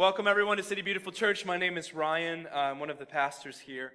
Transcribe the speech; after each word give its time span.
welcome 0.00 0.26
everyone 0.26 0.56
to 0.56 0.62
City 0.62 0.80
Beautiful 0.80 1.12
Church. 1.12 1.44
My 1.44 1.58
name 1.58 1.76
is 1.76 1.92
Ryan. 1.92 2.48
I'm 2.54 2.80
one 2.80 2.88
of 2.88 2.98
the 2.98 3.04
pastors 3.04 3.58
here. 3.58 3.92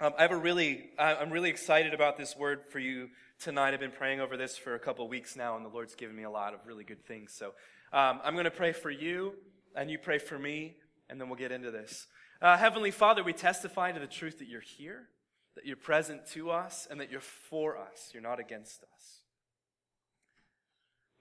Um, 0.00 0.12
I 0.16 0.22
have 0.22 0.30
a 0.30 0.36
really, 0.36 0.90
I'm 0.96 1.30
really 1.30 1.50
excited 1.50 1.92
about 1.92 2.18
this 2.18 2.36
word 2.36 2.60
for 2.70 2.78
you 2.78 3.08
tonight. 3.40 3.74
I've 3.74 3.80
been 3.80 3.90
praying 3.90 4.20
over 4.20 4.36
this 4.36 4.56
for 4.56 4.76
a 4.76 4.78
couple 4.78 5.08
weeks 5.08 5.34
now, 5.34 5.56
and 5.56 5.64
the 5.64 5.68
Lord's 5.68 5.96
given 5.96 6.14
me 6.14 6.22
a 6.22 6.30
lot 6.30 6.54
of 6.54 6.60
really 6.68 6.84
good 6.84 7.04
things. 7.04 7.34
So 7.36 7.46
um, 7.92 8.20
I'm 8.22 8.34
going 8.34 8.44
to 8.44 8.52
pray 8.52 8.70
for 8.70 8.92
you, 8.92 9.32
and 9.74 9.90
you 9.90 9.98
pray 9.98 10.18
for 10.18 10.38
me, 10.38 10.76
and 11.10 11.20
then 11.20 11.28
we'll 11.28 11.36
get 11.36 11.50
into 11.50 11.72
this. 11.72 12.06
Uh, 12.40 12.56
Heavenly 12.56 12.92
Father, 12.92 13.24
we 13.24 13.32
testify 13.32 13.90
to 13.90 13.98
the 13.98 14.06
truth 14.06 14.38
that 14.38 14.46
you're 14.46 14.60
here, 14.60 15.08
that 15.56 15.66
you're 15.66 15.74
present 15.74 16.28
to 16.28 16.52
us, 16.52 16.86
and 16.88 17.00
that 17.00 17.10
you're 17.10 17.20
for 17.20 17.76
us. 17.76 18.10
You're 18.12 18.22
not 18.22 18.38
against 18.38 18.84
us. 18.84 19.21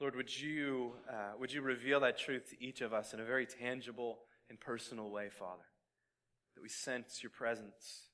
Lord, 0.02 0.16
would 0.16 0.36
you, 0.36 0.94
uh, 1.08 1.34
would 1.40 1.54
you 1.54 1.62
reveal 1.62 2.00
that 2.00 2.18
truth 2.18 2.50
to 2.50 2.62
each 2.62 2.82
of 2.82 2.92
us 2.92 3.14
in 3.14 3.20
a 3.20 3.24
very 3.24 3.46
tangible 3.46 4.18
and 4.50 4.60
personal 4.60 5.12
way, 5.12 5.30
Father? 5.30 5.62
That 6.56 6.64
we 6.64 6.70
sense 6.70 7.22
your 7.22 7.30
presence, 7.30 8.08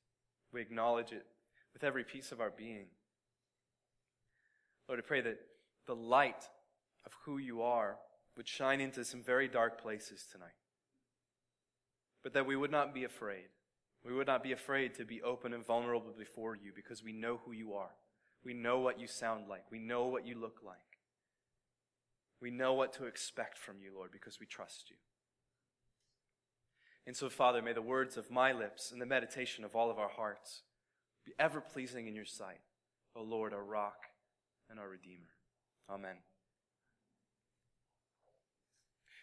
we 0.51 0.59
acknowledge 0.59 1.13
it 1.13 1.25
with 1.71 1.85
every 1.85 2.03
piece 2.03 2.33
of 2.33 2.41
our 2.41 2.49
being. 2.49 2.87
Lord, 4.89 4.99
I 4.99 5.07
pray 5.07 5.21
that 5.21 5.39
the 5.85 5.95
light 5.95 6.43
of 7.05 7.13
who 7.23 7.37
you 7.37 7.61
are 7.61 7.95
would 8.35 8.49
shine 8.49 8.81
into 8.81 9.05
some 9.05 9.23
very 9.23 9.47
dark 9.47 9.81
places 9.81 10.27
tonight. 10.29 10.49
But 12.21 12.33
that 12.33 12.45
we 12.45 12.57
would 12.57 12.71
not 12.71 12.93
be 12.93 13.05
afraid. 13.05 13.47
We 14.03 14.13
would 14.13 14.27
not 14.27 14.43
be 14.43 14.51
afraid 14.51 14.93
to 14.95 15.05
be 15.05 15.21
open 15.21 15.53
and 15.53 15.65
vulnerable 15.65 16.13
before 16.17 16.53
you 16.53 16.73
because 16.75 17.01
we 17.01 17.13
know 17.13 17.39
who 17.45 17.53
you 17.53 17.75
are. 17.75 17.95
We 18.43 18.53
know 18.53 18.79
what 18.79 18.99
you 18.99 19.07
sound 19.07 19.47
like. 19.47 19.63
We 19.71 19.79
know 19.79 20.07
what 20.07 20.27
you 20.27 20.37
look 20.37 20.57
like. 20.65 20.96
We 22.41 22.51
know 22.51 22.73
what 22.73 22.93
to 22.93 23.05
expect 23.05 23.57
from 23.57 23.75
you, 23.81 23.91
Lord, 23.95 24.11
because 24.11 24.39
we 24.39 24.45
trust 24.45 24.89
you. 24.89 24.95
And 27.05 27.15
so, 27.15 27.29
Father, 27.29 27.61
may 27.61 27.73
the 27.73 27.81
words 27.81 28.17
of 28.17 28.29
my 28.29 28.51
lips 28.51 28.91
and 28.91 29.01
the 29.01 29.05
meditation 29.05 29.63
of 29.63 29.75
all 29.75 29.89
of 29.89 29.97
our 29.97 30.09
hearts 30.09 30.61
be 31.25 31.31
ever 31.39 31.61
pleasing 31.61 32.07
in 32.07 32.15
your 32.15 32.25
sight, 32.25 32.59
O 33.15 33.23
Lord, 33.23 33.53
our 33.53 33.63
rock 33.63 33.97
and 34.69 34.79
our 34.79 34.89
Redeemer. 34.89 35.29
Amen. 35.89 36.17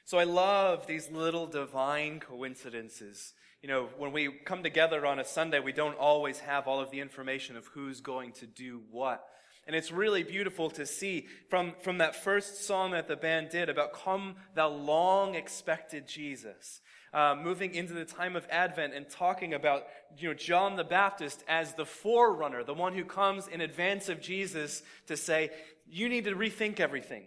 So 0.06 0.18
I 0.18 0.24
love 0.24 0.86
these 0.86 1.10
little 1.10 1.46
divine 1.46 2.20
coincidences. 2.20 3.32
You 3.62 3.68
know, 3.68 3.88
when 3.96 4.12
we 4.12 4.28
come 4.44 4.62
together 4.62 5.06
on 5.06 5.18
a 5.18 5.24
Sunday, 5.24 5.60
we 5.60 5.72
don't 5.72 5.96
always 5.96 6.40
have 6.40 6.68
all 6.68 6.80
of 6.80 6.90
the 6.90 7.00
information 7.00 7.56
of 7.56 7.66
who's 7.68 8.00
going 8.00 8.32
to 8.32 8.46
do 8.46 8.82
what. 8.90 9.24
And 9.66 9.74
it's 9.74 9.90
really 9.90 10.22
beautiful 10.22 10.70
to 10.70 10.84
see 10.84 11.26
from, 11.48 11.72
from 11.80 11.98
that 11.98 12.16
first 12.16 12.64
song 12.64 12.90
that 12.90 13.08
the 13.08 13.16
band 13.16 13.48
did 13.48 13.68
about 13.68 13.94
Come 13.94 14.36
Thou 14.54 14.68
Long 14.68 15.34
Expected 15.34 16.06
Jesus, 16.06 16.80
uh, 17.12 17.34
moving 17.40 17.74
into 17.74 17.94
the 17.94 18.04
time 18.04 18.36
of 18.36 18.46
Advent 18.50 18.92
and 18.92 19.08
talking 19.08 19.54
about 19.54 19.84
you 20.18 20.28
know, 20.28 20.34
John 20.34 20.76
the 20.76 20.84
Baptist 20.84 21.42
as 21.48 21.74
the 21.74 21.86
forerunner, 21.86 22.62
the 22.62 22.74
one 22.74 22.94
who 22.94 23.04
comes 23.04 23.48
in 23.48 23.60
advance 23.60 24.08
of 24.08 24.20
Jesus 24.20 24.82
to 25.06 25.16
say, 25.16 25.50
You 25.86 26.08
need 26.08 26.24
to 26.24 26.34
rethink 26.34 26.78
everything. 26.78 27.24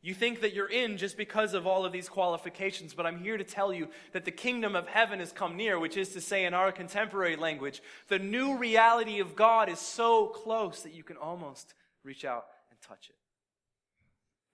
You 0.00 0.14
think 0.14 0.42
that 0.42 0.54
you're 0.54 0.70
in 0.70 0.96
just 0.96 1.16
because 1.16 1.54
of 1.54 1.66
all 1.66 1.84
of 1.84 1.92
these 1.92 2.08
qualifications, 2.08 2.94
but 2.94 3.04
I'm 3.04 3.18
here 3.18 3.36
to 3.36 3.42
tell 3.42 3.72
you 3.72 3.88
that 4.12 4.24
the 4.24 4.30
kingdom 4.30 4.76
of 4.76 4.86
heaven 4.86 5.18
has 5.18 5.32
come 5.32 5.56
near, 5.56 5.78
which 5.78 5.96
is 5.96 6.10
to 6.10 6.20
say, 6.20 6.44
in 6.44 6.54
our 6.54 6.70
contemporary 6.70 7.34
language, 7.34 7.82
the 8.06 8.18
new 8.18 8.56
reality 8.56 9.18
of 9.18 9.34
God 9.34 9.68
is 9.68 9.80
so 9.80 10.26
close 10.26 10.82
that 10.82 10.94
you 10.94 11.02
can 11.02 11.16
almost 11.16 11.74
reach 12.04 12.24
out 12.24 12.44
and 12.70 12.80
touch 12.80 13.10
it. 13.10 13.16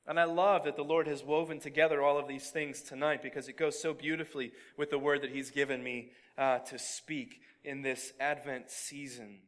And 0.06 0.18
I 0.18 0.24
love 0.24 0.64
that 0.64 0.76
the 0.76 0.84
Lord 0.84 1.06
has 1.06 1.22
woven 1.22 1.60
together 1.60 2.02
all 2.02 2.18
of 2.18 2.26
these 2.26 2.48
things 2.50 2.80
tonight 2.82 3.22
because 3.22 3.48
it 3.48 3.58
goes 3.58 3.80
so 3.80 3.92
beautifully 3.92 4.52
with 4.78 4.90
the 4.90 4.98
word 4.98 5.22
that 5.22 5.30
He's 5.30 5.50
given 5.50 5.82
me 5.82 6.10
uh, 6.38 6.58
to 6.60 6.78
speak 6.78 7.40
in 7.64 7.82
this 7.82 8.12
Advent 8.18 8.70
season. 8.70 9.40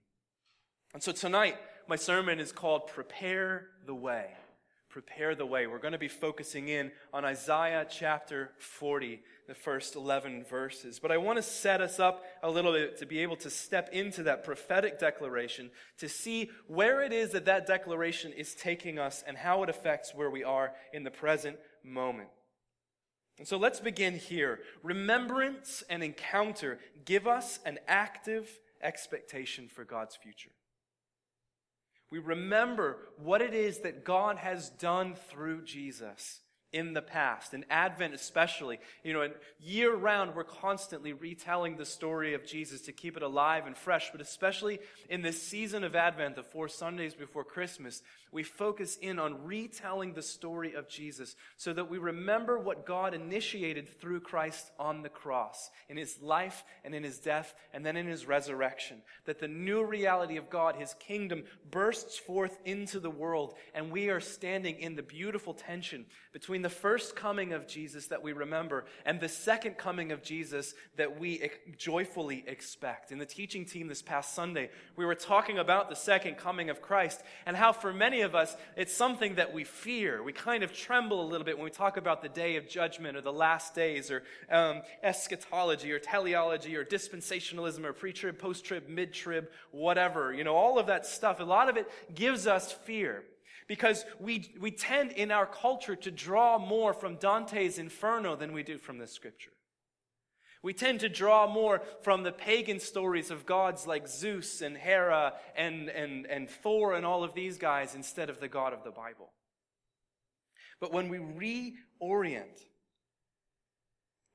And 0.93 1.03
so 1.03 1.13
tonight, 1.13 1.56
my 1.89 1.97
sermon 1.97 2.39
is 2.39 2.53
called 2.53 2.87
Prepare 2.87 3.69
the 3.87 3.95
Way 3.95 4.29
prepare 4.97 5.34
the 5.34 5.45
way. 5.45 5.67
We're 5.67 5.77
going 5.77 5.93
to 5.93 5.99
be 5.99 6.09
focusing 6.09 6.69
in 6.69 6.91
on 7.12 7.23
Isaiah 7.23 7.87
chapter 7.87 8.53
40, 8.57 9.21
the 9.47 9.55
first 9.55 9.95
11 9.95 10.45
verses. 10.45 10.99
But 10.99 11.12
I 11.12 11.19
want 11.19 11.37
to 11.37 11.43
set 11.43 11.83
us 11.83 12.01
up 12.01 12.25
a 12.43 12.49
little 12.49 12.73
bit 12.73 12.97
to 13.01 13.05
be 13.05 13.19
able 13.19 13.37
to 13.37 13.51
step 13.51 13.91
into 13.93 14.23
that 14.23 14.43
prophetic 14.43 14.99
declaration 14.99 15.69
to 15.99 16.09
see 16.09 16.49
where 16.67 17.03
it 17.03 17.12
is 17.12 17.33
that 17.33 17.45
that 17.45 17.67
declaration 17.67 18.33
is 18.33 18.55
taking 18.55 18.99
us 18.99 19.23
and 19.27 19.37
how 19.37 19.62
it 19.62 19.69
affects 19.69 20.15
where 20.15 20.31
we 20.31 20.43
are 20.43 20.73
in 20.95 21.05
the 21.05 21.11
present 21.11 21.59
moment. 21.85 22.31
And 23.39 23.47
so 23.47 23.59
let's 23.59 23.81
begin 23.81 24.15
here. 24.15 24.61
Remembrance 24.83 25.85
and 25.91 26.03
encounter 26.03 26.79
give 27.05 27.27
us 27.27 27.59
an 27.67 27.81
active 27.87 28.49
expectation 28.81 29.69
for 29.69 29.85
God's 29.85 30.17
future. 30.17 30.56
We 32.11 32.19
remember 32.19 32.99
what 33.17 33.43
it 33.43 33.55
is 33.55 33.78
that 33.81 34.05
God 34.05 34.39
has 34.39 34.71
done 34.71 35.17
through 35.28 35.65
Jesus 35.65 36.41
in 36.72 36.93
the 36.93 37.03
past, 37.03 37.55
in 37.55 37.65
Advent 37.71 38.12
especially. 38.12 38.78
You 39.03 39.15
know, 39.15 39.28
year 39.59 39.94
round, 39.94 40.34
we're 40.34 40.44
constantly 40.44 41.12
retelling 41.12 41.77
the 41.77 41.87
story 41.87 42.34
of 42.34 42.44
Jesus 42.44 42.83
to 42.83 42.93
keep 42.93 43.17
it 43.17 43.22
alive 43.22 43.67
and 43.67 43.77
fresh, 43.77 44.11
but 44.12 44.21
especially 44.21 44.81
in 45.09 45.22
this 45.22 45.43
season 45.43 45.84
of 45.84 45.97
Advent, 45.97 46.37
the 46.37 46.43
four 46.43 46.69
Sundays 46.69 47.15
before 47.15 47.44
Christmas, 47.44 48.03
we 48.37 48.43
focus 48.43 48.99
in 49.01 49.19
on 49.19 49.47
retelling 49.47 50.13
the 50.13 50.21
story 50.21 50.75
of 50.75 50.91
Jesus 50.91 51.37
so 51.57 51.73
that 51.73 51.89
we 51.89 51.97
remember 51.97 52.59
what 52.59 52.85
God 52.85 53.15
initiated 53.15 53.89
through 53.99 54.21
Christ 54.21 54.71
on 54.79 55.01
the 55.01 55.09
cross, 55.09 55.71
in 55.89 55.97
his 55.97 56.21
life 56.21 56.63
and 56.85 56.95
in 56.95 57.03
his 57.03 57.19
death, 57.19 57.55
and 57.73 57.85
then 57.85 57.97
in 57.97 58.07
his 58.07 58.27
resurrection. 58.27 59.01
That 59.25 59.39
the 59.39 59.49
new 59.49 59.83
reality 59.83 60.37
of 60.37 60.51
God, 60.51 60.77
his 60.77 60.93
kingdom, 61.01 61.45
bursts 61.71 62.19
forth 62.19 62.59
into 62.67 63.01
the 63.01 63.09
world, 63.09 63.55
and 63.73 63.91
we 63.91 64.11
are 64.11 64.21
standing 64.21 64.81
in 64.81 64.97
the 64.97 65.03
beautiful 65.03 65.55
tension 65.55 66.05
between 66.35 66.61
the 66.61 66.69
first 66.69 67.17
coming 67.17 67.55
of 67.55 67.67
Jesus 67.67 68.09
that 68.09 68.23
we 68.23 68.35
remember 68.35 68.85
and 69.07 69.19
the 69.19 69.31
second 69.31 69.79
coming 69.79 70.13
of 70.13 70.23
Jesus 70.23 70.75
that 70.97 71.19
we 71.19 71.49
joyfully 71.79 72.45
expect. 72.47 73.13
In 73.13 73.19
the 73.19 73.25
teaching 73.25 73.65
team 73.65 73.89
this 73.89 74.03
past 74.03 74.35
Sunday, 74.35 74.69
we 74.95 75.07
were 75.07 75.15
talking 75.15 75.57
about 75.57 75.89
the 75.89 75.97
second 75.97 76.37
coming 76.37 76.69
of 76.69 76.83
Christ 76.83 77.23
and 77.47 77.57
how 77.57 77.73
for 77.73 77.95
many 77.95 78.25
of 78.26 78.34
us, 78.34 78.54
it's 78.76 78.92
something 78.92 79.37
that 79.37 79.54
we 79.54 79.64
fear. 79.64 80.22
We 80.22 80.34
kind 80.34 80.62
of 80.62 80.75
tremble 80.75 81.25
a 81.25 81.26
little 81.26 81.47
bit 81.47 81.56
when 81.56 81.64
we 81.64 81.70
talk 81.70 81.97
about 81.97 82.20
the 82.20 82.28
day 82.28 82.56
of 82.56 82.69
judgment 82.69 83.16
or 83.16 83.22
the 83.22 83.32
last 83.32 83.75
days 83.75 84.10
or 84.10 84.22
um, 84.50 84.82
eschatology 85.03 85.91
or 85.91 85.98
teleology 85.98 86.76
or 86.76 86.84
dispensationalism 86.84 87.82
or 87.84 87.94
pre 87.94 88.12
trib, 88.12 88.38
post 88.38 88.66
trib, 88.66 88.87
mid 88.88 89.14
trib, 89.14 89.48
whatever. 89.70 90.34
You 90.34 90.44
know, 90.44 90.54
all 90.54 90.78
of 90.78 90.88
that 90.88 91.06
stuff. 91.06 91.41
A 91.41 91.44
lot 91.44 91.70
of 91.70 91.78
it 91.78 91.91
gives 92.14 92.47
us 92.47 92.70
fear 92.70 93.25
because 93.66 94.04
we, 94.20 94.53
we 94.60 94.70
tend 94.70 95.12
in 95.12 95.31
our 95.31 95.47
culture 95.47 95.97
to 95.97 96.10
draw 96.10 96.58
more 96.58 96.93
from 96.93 97.16
Dante's 97.16 97.78
Inferno 97.78 98.37
than 98.37 98.53
we 98.53 98.62
do 98.62 98.76
from 98.76 98.98
the 98.98 99.06
scripture. 99.06 99.50
We 100.62 100.72
tend 100.72 101.00
to 101.00 101.09
draw 101.09 101.47
more 101.47 101.83
from 102.03 102.22
the 102.22 102.33
pagan 102.33 102.81
stories 102.81 103.31
of 103.31 103.47
gods 103.47 103.87
like 103.87 104.09
Zeus 104.09 104.61
and 104.61 104.77
Hera 104.77 105.34
and, 105.56 105.89
and, 105.89 106.27
and 106.27 106.49
Thor 106.50 106.94
and 106.94 107.06
all 107.06 107.22
of 107.22 107.34
these 107.34 107.59
guys 107.59 107.94
instead 107.94 108.31
of 108.31 108.41
the 108.41 108.49
God 108.49 108.72
of 108.72 108.83
the 108.83 108.91
Bible. 108.91 109.33
But 110.81 110.93
when 110.93 111.09
we 111.09 111.19
reorient, 111.19 112.61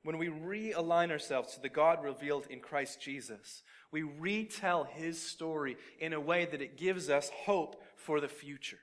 when 0.04 0.18
we 0.18 0.28
realign 0.28 1.10
ourselves 1.10 1.54
to 1.54 1.60
the 1.60 1.68
God 1.68 2.02
revealed 2.02 2.46
in 2.50 2.60
Christ 2.60 3.00
Jesus, 3.00 3.62
we 3.92 4.02
retell 4.02 4.84
his 4.84 5.22
story 5.22 5.76
in 6.00 6.12
a 6.12 6.20
way 6.20 6.46
that 6.46 6.62
it 6.62 6.78
gives 6.78 7.08
us 7.08 7.30
hope 7.44 7.82
for 7.96 8.20
the 8.20 8.28
future. 8.28 8.78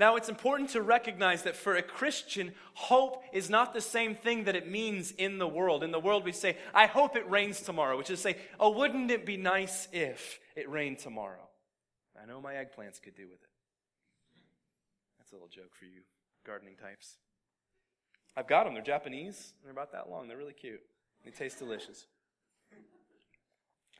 Now, 0.00 0.16
it's 0.16 0.30
important 0.30 0.70
to 0.70 0.80
recognize 0.80 1.42
that 1.42 1.54
for 1.54 1.76
a 1.76 1.82
Christian, 1.82 2.52
hope 2.72 3.22
is 3.34 3.50
not 3.50 3.74
the 3.74 3.82
same 3.82 4.14
thing 4.14 4.44
that 4.44 4.56
it 4.56 4.66
means 4.66 5.10
in 5.10 5.36
the 5.36 5.46
world. 5.46 5.84
In 5.84 5.90
the 5.90 6.00
world, 6.00 6.24
we 6.24 6.32
say, 6.32 6.56
I 6.72 6.86
hope 6.86 7.16
it 7.16 7.28
rains 7.28 7.60
tomorrow, 7.60 7.98
which 7.98 8.08
is 8.08 8.18
say, 8.18 8.38
oh, 8.58 8.70
wouldn't 8.70 9.10
it 9.10 9.26
be 9.26 9.36
nice 9.36 9.88
if 9.92 10.40
it 10.56 10.70
rained 10.70 11.00
tomorrow? 11.00 11.46
I 12.20 12.24
know 12.24 12.40
my 12.40 12.54
eggplants 12.54 13.02
could 13.02 13.14
do 13.14 13.24
with 13.24 13.42
it. 13.42 13.50
That's 15.18 15.32
a 15.32 15.34
little 15.34 15.48
joke 15.48 15.74
for 15.78 15.84
you 15.84 16.00
gardening 16.46 16.76
types. 16.76 17.16
I've 18.38 18.48
got 18.48 18.64
them. 18.64 18.72
They're 18.72 18.82
Japanese. 18.82 19.52
They're 19.62 19.72
about 19.72 19.92
that 19.92 20.08
long. 20.08 20.28
They're 20.28 20.38
really 20.38 20.54
cute. 20.54 20.80
They 21.26 21.30
taste 21.30 21.58
delicious. 21.58 22.06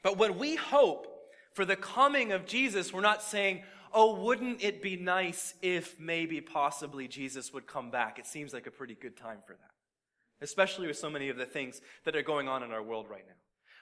But 0.02 0.16
when 0.16 0.38
we 0.38 0.56
hope 0.56 1.08
for 1.52 1.66
the 1.66 1.76
coming 1.76 2.32
of 2.32 2.46
Jesus, 2.46 2.90
we're 2.90 3.02
not 3.02 3.22
saying, 3.22 3.64
oh, 3.92 4.14
wouldn't 4.14 4.62
it 4.62 4.82
be 4.82 4.96
nice 4.96 5.54
if 5.62 5.98
maybe 5.98 6.40
possibly 6.40 7.08
Jesus 7.08 7.52
would 7.52 7.66
come 7.66 7.90
back? 7.90 8.18
It 8.18 8.26
seems 8.26 8.52
like 8.52 8.66
a 8.66 8.70
pretty 8.70 8.94
good 8.94 9.16
time 9.16 9.38
for 9.46 9.54
that, 9.54 10.44
especially 10.44 10.86
with 10.86 10.96
so 10.96 11.10
many 11.10 11.28
of 11.28 11.36
the 11.36 11.46
things 11.46 11.80
that 12.04 12.16
are 12.16 12.22
going 12.22 12.48
on 12.48 12.62
in 12.62 12.70
our 12.70 12.82
world 12.82 13.06
right 13.10 13.24
now. 13.26 13.34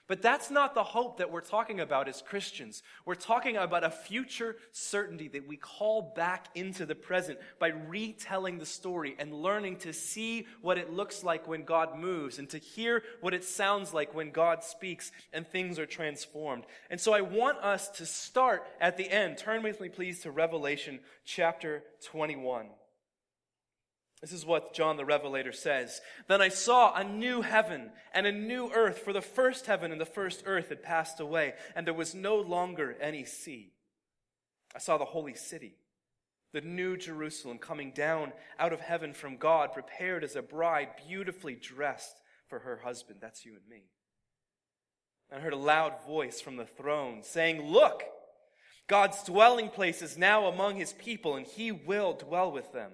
But 0.09 0.23
that's 0.23 0.51
not 0.51 0.75
the 0.75 0.83
hope 0.83 1.19
that 1.19 1.31
we're 1.31 1.43
talking 1.43 1.81
about 1.81 2.09
as 2.09 2.23
Christians. 2.23 2.83
We're 3.05 3.15
talking 3.15 3.59
about 3.59 3.85
a 3.85 3.91
future 3.91 4.57
certainty 4.73 5.29
that 5.29 5.47
we 5.47 5.59
call 5.59 6.15
back 6.17 6.47
into 6.55 6.87
the 6.87 6.95
present 6.95 7.39
by 7.59 7.69
retelling 7.69 8.59
the 8.59 8.65
story 8.67 9.15
and 9.19 9.35
learning 9.35 9.77
to 9.81 9.93
see 9.93 10.47
what 10.63 10.79
it 10.79 10.91
looks 10.91 11.23
like 11.23 11.47
when 11.47 11.65
God 11.65 11.99
moves 11.99 12.39
and 12.39 12.49
to 12.49 12.59
hear 12.59 13.03
what 13.21 13.35
it 13.35 13.45
sounds 13.45 13.93
like 13.93 14.15
when 14.15 14.31
God 14.31 14.65
speaks 14.65 15.13
and 15.35 15.47
things 15.47 15.79
are 15.79 15.87
transformed. 15.87 16.65
And 16.89 16.99
so 16.99 17.13
I 17.13 17.21
want 17.21 17.59
us 17.59 17.91
to 17.91 18.07
start 18.07 18.67
at 18.81 18.97
the 18.97 19.11
end. 19.11 19.37
Turn 19.37 19.63
with 19.63 19.79
me, 19.79 19.91
please, 19.91 20.21
to 20.21 20.31
Revelation 20.31 21.01
chapter 21.27 21.83
21. 22.07 22.69
This 24.20 24.32
is 24.32 24.44
what 24.44 24.75
John 24.75 24.97
the 24.97 25.05
Revelator 25.05 25.53
says. 25.53 26.00
Then 26.26 26.43
I 26.43 26.49
saw 26.49 26.94
a 26.94 27.05
new 27.05 27.43
heaven 27.43 27.91
and 28.12 28.26
a 28.26 28.32
new 28.32 28.70
earth, 28.73 28.99
for 28.99 29.12
the 29.12 29.20
first 29.20 29.67
heaven 29.67 29.93
and 29.93 30.00
the 30.00 30.06
first 30.06 30.43
earth 30.44 30.70
had 30.70 30.82
passed 30.82 31.20
away, 31.20 31.55
and 31.76 31.87
there 31.87 31.94
was 31.94 32.15
no 32.15 32.37
longer 32.37 32.97
any 33.00 33.25
sea. 33.25 33.73
I 34.75 34.81
saw 34.81 34.99
the 34.99 35.05
holy 35.05 35.35
city, 35.35 35.76
the 36.53 36.61
new 36.61 36.97
Jerusalem, 36.97 37.59
coming 37.59 37.93
down 37.93 38.32
out 38.59 38.73
of 38.73 38.81
heaven 38.81 39.15
from 39.15 39.37
God, 39.37 39.73
prepared 39.73 40.25
as 40.25 40.35
a 40.35 40.43
bride, 40.43 40.88
beautifully 41.06 41.55
dressed 41.55 42.17
for 42.49 42.61
her 42.61 42.79
husband. 42.79 43.19
That's 43.21 43.47
you 43.47 43.53
and 43.53 43.69
me. 43.69 43.85
I 45.32 45.38
heard 45.41 45.53
a 45.53 45.56
loud 45.56 46.05
voice 46.06 46.41
from 46.41 46.56
the 46.56 46.67
throne 46.67 47.23
saying, 47.23 47.62
Look, 47.62 48.03
God's 48.88 49.23
dwelling 49.23 49.69
place 49.69 50.03
is 50.03 50.19
now 50.19 50.47
among 50.47 50.76
his 50.76 50.94
people, 50.94 51.37
and 51.37 51.47
he 51.47 51.71
will 51.71 52.14
dwell 52.14 52.50
with 52.50 52.73
them. 52.73 52.93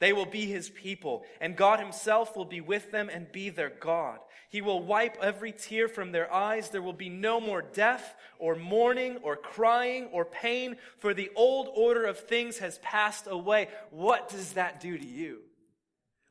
They 0.00 0.12
will 0.12 0.26
be 0.26 0.46
his 0.46 0.70
people, 0.70 1.24
and 1.40 1.56
God 1.56 1.80
himself 1.80 2.36
will 2.36 2.44
be 2.44 2.60
with 2.60 2.92
them 2.92 3.10
and 3.12 3.30
be 3.32 3.50
their 3.50 3.70
God. 3.70 4.18
He 4.48 4.60
will 4.60 4.82
wipe 4.82 5.18
every 5.20 5.52
tear 5.52 5.88
from 5.88 6.12
their 6.12 6.32
eyes. 6.32 6.70
There 6.70 6.82
will 6.82 6.92
be 6.92 7.08
no 7.08 7.40
more 7.40 7.62
death, 7.62 8.14
or 8.38 8.54
mourning, 8.54 9.16
or 9.18 9.36
crying, 9.36 10.06
or 10.12 10.24
pain, 10.24 10.76
for 10.98 11.14
the 11.14 11.30
old 11.34 11.68
order 11.74 12.04
of 12.04 12.18
things 12.18 12.58
has 12.58 12.78
passed 12.78 13.26
away. 13.28 13.68
What 13.90 14.28
does 14.28 14.52
that 14.52 14.80
do 14.80 14.96
to 14.96 15.06
you? 15.06 15.40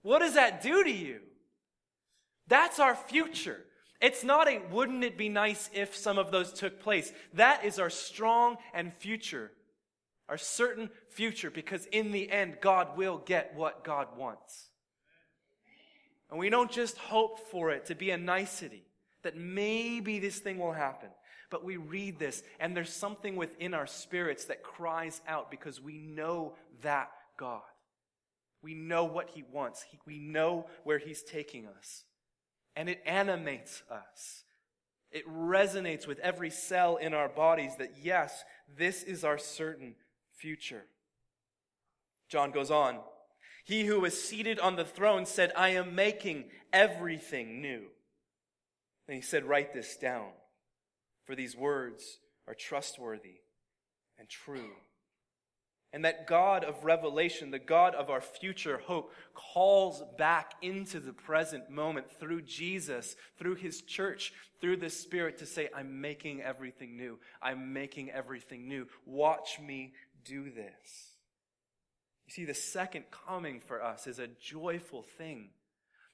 What 0.02 0.20
does 0.20 0.36
that 0.36 0.62
do 0.62 0.84
to 0.84 0.92
you? 0.92 1.20
That's 2.48 2.80
our 2.80 2.96
future. 2.96 3.66
It's 4.00 4.24
not 4.24 4.48
a 4.48 4.62
wouldn't 4.72 5.04
it 5.04 5.18
be 5.18 5.28
nice 5.28 5.70
if 5.74 5.96
some 5.96 6.18
of 6.18 6.32
those 6.32 6.54
took 6.54 6.80
place. 6.80 7.12
That 7.34 7.66
is 7.66 7.80
our 7.80 7.90
strong 7.90 8.58
and 8.74 8.94
future 8.94 9.52
our 10.30 10.38
certain 10.38 10.90
future, 11.10 11.50
because 11.50 11.86
in 11.88 12.12
the 12.12 12.30
end, 12.32 12.58
God 12.62 12.98
will 12.98 13.18
get 13.18 13.54
what 13.56 13.84
God 13.84 14.08
wants. 14.18 14.70
And 16.30 16.40
we 16.40 16.50
don't 16.50 16.72
just 16.72 16.98
hope 16.98 17.50
for 17.50 17.72
it 17.72 17.86
to 17.86 17.96
be 17.96 18.12
a 18.12 18.18
nicety, 18.18 18.84
that 19.24 19.38
maybe 19.38 20.20
this 20.20 20.40
thing 20.40 20.60
will 20.60 20.74
happen. 20.74 21.10
But 21.50 21.64
we 21.64 21.78
read 21.78 22.20
this, 22.20 22.44
and 22.60 22.76
there's 22.76 22.92
something 22.92 23.38
within 23.38 23.74
our 23.74 23.88
spirits 23.88 24.46
that 24.46 24.64
cries 24.64 25.22
out 25.28 25.50
because 25.50 25.82
we 25.82 25.98
know 25.98 26.56
that 26.82 27.10
God. 27.38 27.62
We 28.62 28.74
know 28.74 29.06
what 29.06 29.30
He 29.30 29.44
wants. 29.50 29.86
He, 29.90 29.98
we 30.06 30.20
know 30.20 30.66
where 30.84 30.98
He's 30.98 31.24
taking 31.24 31.68
us. 31.68 32.04
And 32.76 32.90
it 32.90 33.02
animates 33.06 33.82
us. 33.90 34.44
It 35.10 35.26
resonates 35.26 36.06
with 36.06 36.20
every 36.20 36.50
cell 36.50 36.98
in 36.98 37.14
our 37.14 37.30
bodies 37.30 37.72
that, 37.78 37.94
yes, 38.04 38.44
this 38.78 39.04
is 39.04 39.24
our 39.24 39.38
certain 39.38 39.96
future. 40.38 40.86
John 42.30 42.52
goes 42.52 42.72
on. 42.72 43.00
He 43.64 43.86
who 43.86 44.00
was 44.00 44.22
seated 44.22 44.60
on 44.60 44.76
the 44.76 44.86
throne 44.86 45.26
said, 45.26 45.52
I 45.56 45.70
am 45.70 45.96
making 45.96 46.46
everything 46.72 47.62
new. 47.62 47.84
And 49.08 49.16
he 49.16 49.22
said, 49.22 49.46
Write 49.46 49.74
this 49.74 49.98
down, 49.98 50.30
for 51.26 51.36
these 51.36 51.56
words 51.56 52.20
are 52.48 52.54
trustworthy 52.54 53.42
and 54.18 54.30
true. 54.30 54.72
And 55.94 56.04
that 56.04 56.28
God 56.28 56.66
of 56.66 56.84
revelation, 56.84 57.50
the 57.50 57.60
God 57.60 57.96
of 57.96 58.10
our 58.10 58.20
future 58.20 58.78
hope, 58.78 59.14
calls 59.34 60.04
back 60.18 60.52
into 60.62 61.00
the 61.00 61.14
present 61.14 61.70
moment 61.70 62.12
through 62.20 62.42
Jesus, 62.42 63.16
through 63.40 63.56
his 63.56 63.82
church, 63.82 64.34
through 64.60 64.78
the 64.78 64.90
Spirit 64.90 65.38
to 65.38 65.46
say, 65.46 65.70
I'm 65.76 66.02
making 66.02 66.42
everything 66.42 66.98
new. 66.98 67.20
I'm 67.42 67.72
making 67.72 68.12
everything 68.12 68.68
new. 68.68 68.88
Watch 69.06 69.60
me 69.60 69.94
do 70.28 70.50
this. 70.50 71.12
You 72.26 72.34
see, 72.34 72.46
the 72.46 72.54
second 72.54 73.06
coming 73.12 73.60
for 73.60 73.82
us 73.82 74.08
is 74.08 74.20
a 74.20 74.28
joyful 74.28 75.02
thing. 75.02 75.50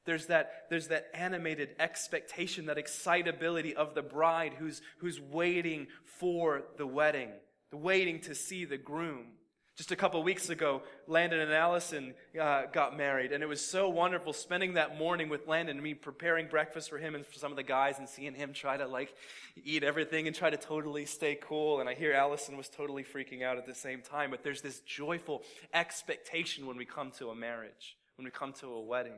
There's 0.06 0.28
that, 0.28 0.66
there's 0.70 0.90
that 0.90 1.08
animated 1.14 1.70
expectation, 1.80 2.66
that 2.66 2.78
excitability 2.78 3.76
of 3.76 3.96
the 3.96 4.02
bride 4.02 4.54
who's, 4.60 4.82
who's 5.00 5.20
waiting 5.20 5.88
for 6.04 6.64
the 6.78 6.86
wedding, 6.86 7.30
the 7.72 7.78
waiting 7.78 8.20
to 8.22 8.36
see 8.36 8.66
the 8.66 8.78
groom. 8.78 9.28
Just 9.76 9.92
a 9.92 9.96
couple 9.96 10.22
weeks 10.22 10.50
ago, 10.50 10.84
Landon 11.08 11.40
and 11.40 11.52
Allison 11.52 12.14
uh, 12.40 12.64
got 12.72 12.96
married, 12.96 13.32
and 13.32 13.42
it 13.42 13.48
was 13.48 13.60
so 13.60 13.90
wonderful 13.90 14.32
spending 14.32 14.76
that 14.76 15.00
morning 15.00 15.30
with 15.30 15.48
Landon 15.48 15.78
and 15.78 15.84
me 15.84 15.96
preparing 15.96 16.48
breakfast 16.48 16.92
for 16.92 17.00
him 17.00 17.16
and 17.16 17.26
for 17.26 17.34
some 17.34 17.52
of 17.52 17.56
the 17.56 17.64
guys 17.64 17.98
and 17.98 18.08
seeing 18.08 18.36
him 18.36 18.54
try 18.54 18.78
to 18.78 18.86
like 18.86 19.16
eat 19.64 19.84
everything 19.84 20.28
and 20.28 20.36
try 20.36 20.52
to 20.52 20.58
totally 20.58 21.06
stay 21.08 21.40
cool. 21.42 21.80
And 21.80 21.90
I 21.90 21.96
hear 21.96 22.14
Allison 22.14 22.56
was 22.56 22.70
totally 22.70 23.04
freaking 23.04 23.42
out 23.42 23.58
at 23.58 23.66
the 23.66 23.74
same 23.74 24.02
time, 24.02 24.30
but 24.30 24.44
there's 24.44 24.62
this 24.62 24.80
joyful 24.82 25.42
expectation 25.74 26.68
when 26.68 26.78
we 26.78 26.86
come 26.86 27.10
to 27.18 27.30
a 27.30 27.36
marriage, 27.36 27.98
when 28.18 28.26
we 28.26 28.32
come 28.32 28.54
to 28.54 28.68
a 28.68 28.82
wedding, 28.82 29.18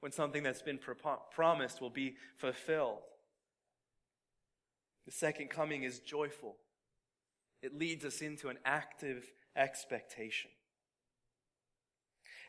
when 0.00 0.10
something 0.10 0.42
that's 0.42 0.62
been 0.62 0.78
pro- 0.78 1.20
promised 1.32 1.80
will 1.80 1.90
be 1.90 2.16
fulfilled. 2.38 3.02
The 5.04 5.12
second 5.12 5.48
coming 5.48 5.84
is 5.84 6.00
joyful. 6.00 6.56
It 7.62 7.72
leads 7.72 8.04
us 8.04 8.20
into 8.20 8.48
an 8.48 8.58
active 8.64 9.30
expectation. 9.56 10.50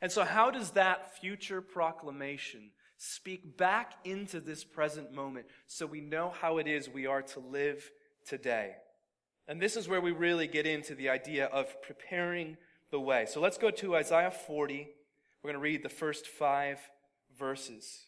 And 0.02 0.12
so, 0.12 0.24
how 0.24 0.52
does 0.52 0.72
that 0.72 1.18
future 1.20 1.62
proclamation 1.62 2.72
speak 2.98 3.58
back 3.58 3.94
into 4.04 4.40
this 4.40 4.64
present 4.64 5.12
moment 5.12 5.46
so 5.68 5.86
we 5.86 6.02
know 6.02 6.34
how 6.42 6.58
it 6.58 6.68
is 6.68 6.90
we 6.90 7.08
are 7.08 7.22
to 7.22 7.40
live 7.40 7.90
today? 8.26 8.76
And 9.48 9.62
this 9.62 9.78
is 9.78 9.88
where 9.88 10.02
we 10.02 10.12
really 10.12 10.48
get 10.48 10.66
into 10.66 10.94
the 10.94 11.10
idea 11.10 11.46
of 11.46 11.82
preparing 11.82 12.58
the 12.92 13.00
way. 13.00 13.26
So, 13.28 13.42
let's 13.42 13.58
go 13.58 13.72
to 13.72 13.96
Isaiah 13.96 14.32
40. 14.32 14.88
We're 15.44 15.52
going 15.52 15.60
to 15.60 15.64
read 15.64 15.84
the 15.84 15.90
first 15.90 16.28
five 16.28 16.80
verses. 17.38 18.06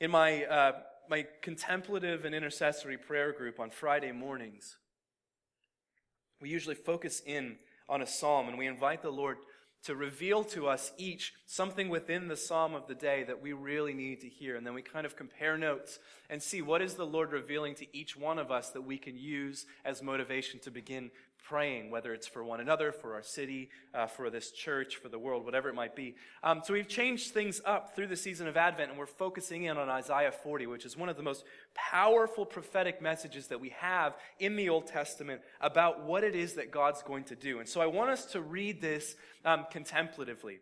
In 0.00 0.10
my, 0.10 0.44
uh, 0.44 0.72
my 1.08 1.26
contemplative 1.42 2.24
and 2.24 2.34
intercessory 2.34 2.96
prayer 2.96 3.32
group 3.32 3.58
on 3.58 3.70
Friday 3.70 4.12
mornings, 4.12 4.76
we 6.40 6.48
usually 6.48 6.74
focus 6.74 7.22
in 7.24 7.56
on 7.88 8.02
a 8.02 8.06
psalm 8.06 8.48
and 8.48 8.58
we 8.58 8.66
invite 8.66 9.02
the 9.02 9.10
Lord 9.10 9.38
to 9.84 9.94
reveal 9.94 10.42
to 10.42 10.66
us 10.66 10.92
each 10.98 11.34
something 11.46 11.88
within 11.88 12.28
the 12.28 12.36
psalm 12.36 12.74
of 12.74 12.86
the 12.88 12.94
day 12.94 13.22
that 13.22 13.40
we 13.40 13.52
really 13.52 13.94
need 13.94 14.20
to 14.20 14.28
hear. 14.28 14.56
And 14.56 14.66
then 14.66 14.74
we 14.74 14.82
kind 14.82 15.06
of 15.06 15.16
compare 15.16 15.56
notes 15.56 15.98
and 16.28 16.42
see 16.42 16.62
what 16.62 16.82
is 16.82 16.94
the 16.94 17.06
Lord 17.06 17.32
revealing 17.32 17.74
to 17.76 17.96
each 17.96 18.16
one 18.16 18.38
of 18.38 18.50
us 18.50 18.70
that 18.70 18.82
we 18.82 18.98
can 18.98 19.16
use 19.16 19.66
as 19.84 20.02
motivation 20.02 20.58
to 20.60 20.70
begin 20.70 21.10
praying, 21.46 21.90
whether 21.90 22.12
it's 22.12 22.26
for 22.26 22.44
one 22.44 22.60
another, 22.60 22.92
for 22.92 23.14
our 23.14 23.22
city, 23.22 23.70
uh, 23.94 24.06
for 24.06 24.30
this 24.30 24.50
church, 24.50 24.96
for 24.96 25.08
the 25.08 25.18
world, 25.18 25.44
whatever 25.44 25.68
it 25.68 25.74
might 25.74 25.96
be. 25.96 26.14
Um, 26.42 26.60
so 26.64 26.72
we've 26.72 26.88
changed 26.88 27.32
things 27.32 27.60
up 27.64 27.94
through 27.94 28.08
the 28.08 28.16
season 28.16 28.46
of 28.46 28.56
Advent, 28.56 28.90
and 28.90 28.98
we're 28.98 29.06
focusing 29.06 29.64
in 29.64 29.76
on 29.78 29.88
Isaiah 29.88 30.32
40, 30.32 30.66
which 30.66 30.84
is 30.84 30.96
one 30.96 31.08
of 31.08 31.16
the 31.16 31.22
most 31.22 31.44
powerful 31.74 32.44
prophetic 32.44 33.00
messages 33.00 33.46
that 33.48 33.60
we 33.60 33.70
have 33.70 34.14
in 34.38 34.56
the 34.56 34.68
Old 34.68 34.86
Testament 34.86 35.40
about 35.60 36.04
what 36.04 36.24
it 36.24 36.34
is 36.34 36.54
that 36.54 36.70
God's 36.70 37.02
going 37.02 37.24
to 37.24 37.36
do. 37.36 37.60
And 37.60 37.68
so 37.68 37.80
I 37.80 37.86
want 37.86 38.10
us 38.10 38.26
to 38.32 38.40
read 38.40 38.80
this 38.80 39.16
um, 39.44 39.66
contemplatively. 39.72 40.58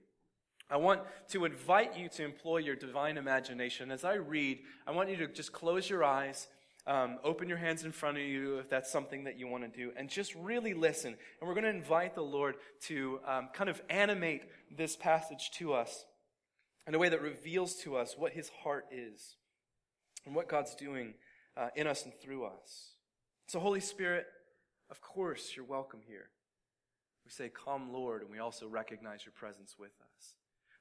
I 0.69 0.77
want 0.79 1.03
to 1.29 1.45
invite 1.45 1.97
you 1.97 2.09
to 2.11 2.25
employ 2.25 2.59
your 2.59 2.75
divine 2.75 3.19
imagination. 3.19 3.93
As 3.93 4.05
I 4.05 4.15
read, 4.15 4.59
I 4.87 4.91
want 4.91 5.11
you 5.11 5.17
to 5.19 5.29
just 5.29 5.53
close 5.53 5.89
your 5.89 6.03
eyes 6.03 6.49
um, 6.87 7.19
open 7.25 7.49
your 7.49 7.59
hands 7.59 7.85
in 7.85 7.93
front 7.93 8.17
of 8.17 8.23
you 8.23 8.59
if 8.59 8.71
that's 8.71 8.91
something 8.91 9.25
that 9.25 9.39
you 9.39 9.49
want 9.49 9.65
to 9.65 9.69
do, 9.69 9.93
and 9.97 10.09
just 10.09 10.35
really 10.37 10.73
listen. 10.73 11.17
And 11.41 11.49
we're 11.49 11.55
going 11.55 11.65
to 11.65 11.71
invite 11.71 12.15
the 12.15 12.23
Lord 12.23 12.57
to 12.83 13.21
um, 13.27 13.49
kind 13.53 13.69
of 13.69 13.83
animate 13.91 14.43
this 14.77 14.95
passage 14.95 15.51
to 15.55 15.75
us 15.75 16.05
in 16.87 16.95
a 16.95 16.99
way 16.99 17.09
that 17.09 17.21
reveals 17.21 17.75
to 17.77 17.97
us 17.97 18.15
what 18.17 18.33
His 18.33 18.51
heart 18.63 18.87
is 18.93 19.37
and 20.25 20.35
what 20.35 20.49
God's 20.49 20.75
doing 20.75 21.15
uh, 21.57 21.69
in 21.75 21.87
us 21.87 22.05
and 22.05 22.15
through 22.15 22.45
us. 22.45 22.93
So, 23.49 23.59
Holy 23.59 23.81
Spirit, 23.81 24.27
of 24.91 25.01
course, 25.01 25.53
you're 25.57 25.65
welcome 25.65 26.01
here. 26.07 26.31
We 27.25 27.33
say, 27.33 27.51
Come, 27.65 27.93
Lord, 27.93 28.23
and 28.23 28.31
we 28.31 28.39
also 28.39 28.69
recognize 28.69 29.25
your 29.25 29.33
presence 29.33 29.75
with 29.77 29.93
us. 30.01 30.35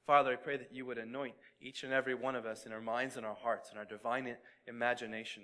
Father, 0.06 0.34
I 0.34 0.36
pray 0.36 0.58
that 0.58 0.72
you 0.72 0.86
would 0.86 1.00
anoint 1.00 1.34
each 1.60 1.84
and 1.84 1.92
every 1.92 2.14
one 2.14 2.36
of 2.36 2.46
us 2.46 2.68
in 2.68 2.72
our 2.72 2.82
minds 2.82 3.18
and 3.18 3.26
our 3.26 3.34
hearts 3.34 3.72
and 3.72 3.80
our 3.80 3.86
divine 3.86 4.36
imagination 4.68 5.44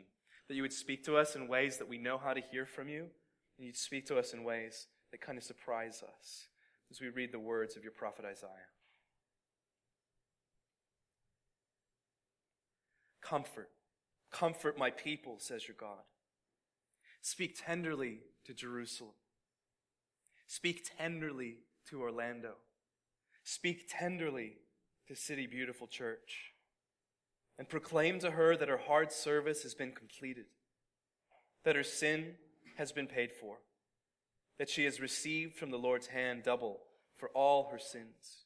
that 0.52 0.56
you 0.56 0.64
would 0.64 0.74
speak 0.74 1.02
to 1.06 1.16
us 1.16 1.38
in 1.38 1.48
ways 1.48 1.78
that 1.78 1.88
we 1.88 1.98
know 1.98 2.18
how 2.18 2.34
to 2.34 2.42
hear 2.42 2.66
from 2.66 2.90
you, 2.90 3.06
and 3.58 3.66
you'd 3.66 3.78
speak 3.78 4.06
to 4.06 4.20
us 4.20 4.34
in 4.34 4.44
ways 4.44 4.88
that 5.10 5.22
kind 5.22 5.38
of 5.38 5.46
surprise 5.46 6.04
us 6.04 6.48
as 6.92 7.00
we 7.00 7.08
read 7.08 7.32
the 7.32 7.40
words 7.40 7.78
of 7.78 7.84
your 7.84 7.94
prophet 7.94 8.26
Isaiah. 8.26 8.68
Comfort, 13.22 13.70
Comfort 14.30 14.78
my 14.78 14.90
people, 14.90 15.38
says 15.40 15.70
your 15.70 15.78
God. 15.80 16.04
Speak 17.22 17.58
tenderly 17.66 18.20
to 18.44 18.54
Jerusalem. 18.54 19.14
Speak 20.48 20.86
tenderly 20.98 21.60
to 21.90 22.02
Orlando. 22.02 22.56
Speak 23.46 23.88
tenderly 23.90 24.56
to 25.08 25.16
City 25.16 25.48
Beautiful 25.48 25.88
Church. 25.88 26.51
And 27.62 27.70
proclaim 27.70 28.18
to 28.22 28.32
her 28.32 28.58
that 28.58 28.70
her 28.70 28.82
hard 28.88 29.12
service 29.12 29.62
has 29.62 29.76
been 29.76 29.92
completed, 29.92 30.46
that 31.64 31.76
her 31.76 31.84
sin 31.84 32.34
has 32.80 32.92
been 32.92 33.06
paid 33.06 33.32
for, 33.32 33.58
that 34.58 34.68
she 34.68 34.86
has 34.86 35.00
received 35.00 35.58
from 35.58 35.70
the 35.70 35.78
Lord's 35.78 36.08
hand 36.08 36.42
double 36.42 36.80
for 37.18 37.30
all 37.36 37.70
her 37.72 37.78
sins. 37.78 38.46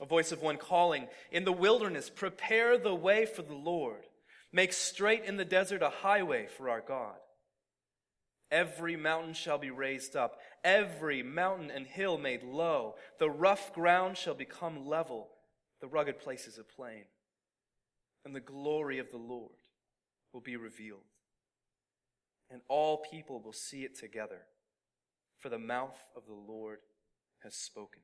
A 0.00 0.06
voice 0.06 0.32
of 0.32 0.40
one 0.40 0.56
calling, 0.56 1.08
In 1.30 1.44
the 1.44 1.52
wilderness, 1.52 2.08
prepare 2.08 2.78
the 2.78 2.94
way 2.94 3.26
for 3.26 3.42
the 3.42 3.52
Lord. 3.52 4.06
Make 4.50 4.72
straight 4.72 5.26
in 5.26 5.36
the 5.36 5.44
desert 5.44 5.82
a 5.82 5.90
highway 5.90 6.46
for 6.46 6.70
our 6.70 6.80
God. 6.80 7.16
Every 8.50 8.96
mountain 8.96 9.34
shall 9.34 9.58
be 9.58 9.70
raised 9.70 10.16
up, 10.16 10.38
every 10.64 11.22
mountain 11.22 11.70
and 11.70 11.86
hill 11.86 12.16
made 12.16 12.42
low. 12.42 12.94
The 13.18 13.28
rough 13.28 13.74
ground 13.74 14.16
shall 14.16 14.32
become 14.32 14.86
level, 14.88 15.28
the 15.82 15.88
rugged 15.88 16.20
places 16.20 16.56
a 16.56 16.64
plain. 16.64 17.04
And 18.24 18.34
the 18.34 18.40
glory 18.40 18.98
of 18.98 19.10
the 19.10 19.16
Lord 19.16 19.56
will 20.32 20.40
be 20.40 20.56
revealed. 20.56 21.06
And 22.50 22.60
all 22.68 22.98
people 23.10 23.40
will 23.40 23.52
see 23.52 23.84
it 23.84 23.98
together, 23.98 24.42
for 25.38 25.48
the 25.48 25.58
mouth 25.58 25.98
of 26.16 26.26
the 26.26 26.34
Lord 26.34 26.78
has 27.42 27.54
spoken. 27.54 28.02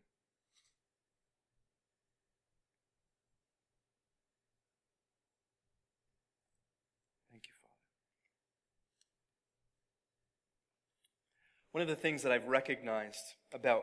Thank 7.31 7.47
you, 7.47 7.53
Father. 7.63 7.75
One 11.73 11.83
of 11.83 11.89
the 11.89 11.97
things 11.97 12.23
that 12.23 12.33
I've 12.33 12.47
recognized 12.47 13.35
about 13.53 13.83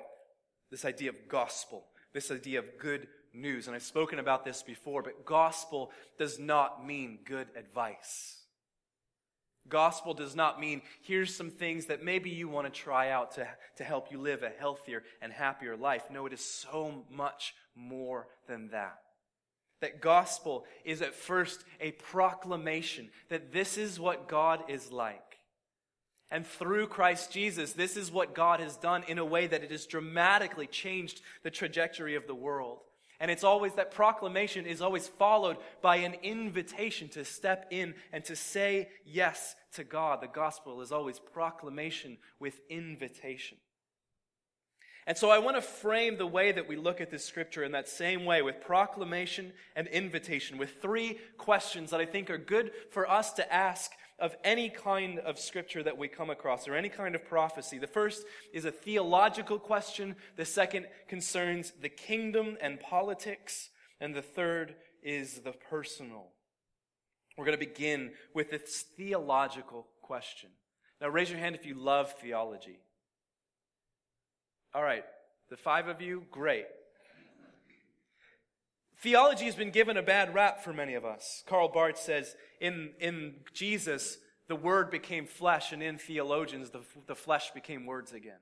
this 0.72 0.86
idea 0.86 1.10
of 1.10 1.28
gospel, 1.30 1.86
this 2.14 2.32
idea 2.32 2.60
of 2.60 2.66
good 2.80 3.08
news, 3.34 3.68
and 3.68 3.76
I've 3.76 3.84
spoken 3.84 4.20
about 4.20 4.46
this 4.46 4.62
before, 4.64 5.02
but 5.02 5.26
gospel 5.26 5.92
does 6.18 6.40
not 6.40 6.86
mean 6.86 7.20
good 7.26 7.48
advice. 7.56 8.38
Gospel 9.70 10.14
does 10.14 10.36
not 10.36 10.60
mean 10.60 10.82
here's 11.02 11.34
some 11.36 11.50
things 11.50 11.86
that 11.86 12.04
maybe 12.04 12.30
you 12.30 12.50
want 12.50 12.72
to 12.72 12.82
try 12.82 13.10
out 13.10 13.36
to, 13.36 13.48
to 13.78 13.84
help 13.84 14.12
you 14.12 14.20
live 14.20 14.44
a 14.44 14.50
healthier 14.50 15.04
and 15.22 15.32
happier 15.32 15.78
life. 15.78 16.04
No, 16.12 16.26
it 16.26 16.34
is 16.34 16.44
so 16.44 17.06
much 17.10 17.54
more 17.76 18.28
than 18.48 18.70
that. 18.70 18.98
That 19.82 20.02
gospel 20.02 20.66
is 20.84 21.02
at 21.02 21.16
first 21.16 21.64
a 21.80 21.92
proclamation 21.92 23.10
that 23.30 23.52
this 23.52 23.78
is 23.78 24.00
what 24.00 24.28
God 24.28 24.64
is 24.70 24.92
like. 24.92 25.40
And 26.30 26.46
through 26.46 26.88
Christ 26.88 27.32
Jesus, 27.32 27.74
this 27.74 27.96
is 27.96 28.12
what 28.12 28.34
God 28.34 28.60
has 28.60 28.76
done 28.76 29.04
in 29.08 29.20
a 29.20 29.26
way 29.26 29.46
that 29.46 29.64
it 29.64 29.72
has 29.72 29.86
dramatically 29.86 30.68
changed 30.68 31.22
the 31.44 31.52
trajectory 31.52 32.16
of 32.16 32.28
the 32.28 32.36
world. 32.36 32.80
And 33.20 33.30
it's 33.32 33.44
always 33.44 33.74
that 33.74 33.92
proclamation 33.92 34.66
is 34.66 34.82
always 34.82 35.08
followed 35.08 35.58
by 35.82 35.98
an 35.98 36.16
invitation 36.24 37.10
to 37.10 37.24
step 37.24 37.68
in 37.72 37.94
and 38.12 38.26
to 38.26 38.36
say 38.36 38.90
yes 39.06 39.56
to 39.74 39.84
God. 39.84 40.22
The 40.22 40.28
gospel 40.28 40.82
is 40.82 40.92
always 40.92 41.20
proclamation 41.20 42.18
with 42.40 42.60
invitation. 42.70 43.58
And 45.06 45.18
so 45.18 45.30
I 45.30 45.40
want 45.40 45.58
to 45.58 45.62
frame 45.62 46.18
the 46.18 46.28
way 46.28 46.54
that 46.54 46.68
we 46.68 46.78
look 46.78 47.02
at 47.02 47.12
this 47.12 47.26
scripture 47.26 47.64
in 47.64 47.74
that 47.74 47.90
same 47.90 48.24
way 48.24 48.42
with 48.42 48.62
proclamation 48.62 49.52
and 49.76 49.88
invitation, 49.88 50.58
with 50.58 50.82
three 50.82 51.20
questions 51.38 51.92
that 51.92 52.00
I 52.00 52.06
think 52.06 52.30
are 52.30 52.38
good 52.38 52.72
for 52.90 53.10
us 53.10 53.34
to 53.34 53.54
ask 53.54 53.92
of 54.20 54.36
any 54.44 54.70
kind 54.70 55.20
of 55.20 55.40
scripture 55.40 55.84
that 55.84 55.98
we 55.98 56.08
come 56.08 56.30
across 56.30 56.68
or 56.68 56.76
any 56.76 56.90
kind 56.90 57.16
of 57.16 57.26
prophecy. 57.26 57.78
The 57.78 57.88
first 57.88 58.24
is 58.54 58.66
a 58.66 58.72
theological 58.72 59.60
question, 59.60 60.16
the 60.36 60.46
second 60.46 60.88
concerns 61.08 61.74
the 61.82 61.90
kingdom 61.90 62.58
and 62.62 62.80
politics, 62.80 63.70
and 64.00 64.16
the 64.16 64.22
third 64.22 64.76
is 65.02 65.40
the 65.40 65.52
personal. 65.52 66.28
We're 67.38 67.46
going 67.46 67.58
to 67.58 67.66
begin 67.66 68.12
with 68.34 68.52
this 68.52 68.86
theological 68.96 69.88
question. 70.02 70.52
Now, 71.02 71.10
raise 71.10 71.30
your 71.30 71.40
hand 71.40 71.56
if 71.56 71.66
you 71.66 71.76
love 71.76 72.14
theology. 72.22 72.80
All 74.74 74.84
right, 74.84 75.04
the 75.50 75.58
five 75.58 75.88
of 75.88 76.02
you, 76.02 76.26
great. 76.32 76.66
Theology 79.04 79.44
has 79.44 79.56
been 79.56 79.72
given 79.72 79.98
a 79.98 80.02
bad 80.02 80.34
rap 80.34 80.64
for 80.64 80.72
many 80.72 80.94
of 80.94 81.04
us. 81.04 81.44
Karl 81.46 81.68
Barth 81.68 82.00
says, 82.00 82.38
in, 82.62 82.92
in 83.02 83.34
Jesus, 83.54 84.18
the 84.48 84.56
word 84.56 84.90
became 84.90 85.26
flesh, 85.26 85.74
and 85.74 85.84
in 85.84 85.98
theologians, 85.98 86.70
the, 86.70 86.84
the 87.06 87.14
flesh 87.14 87.52
became 87.52 87.86
words 87.86 88.14
again. 88.14 88.40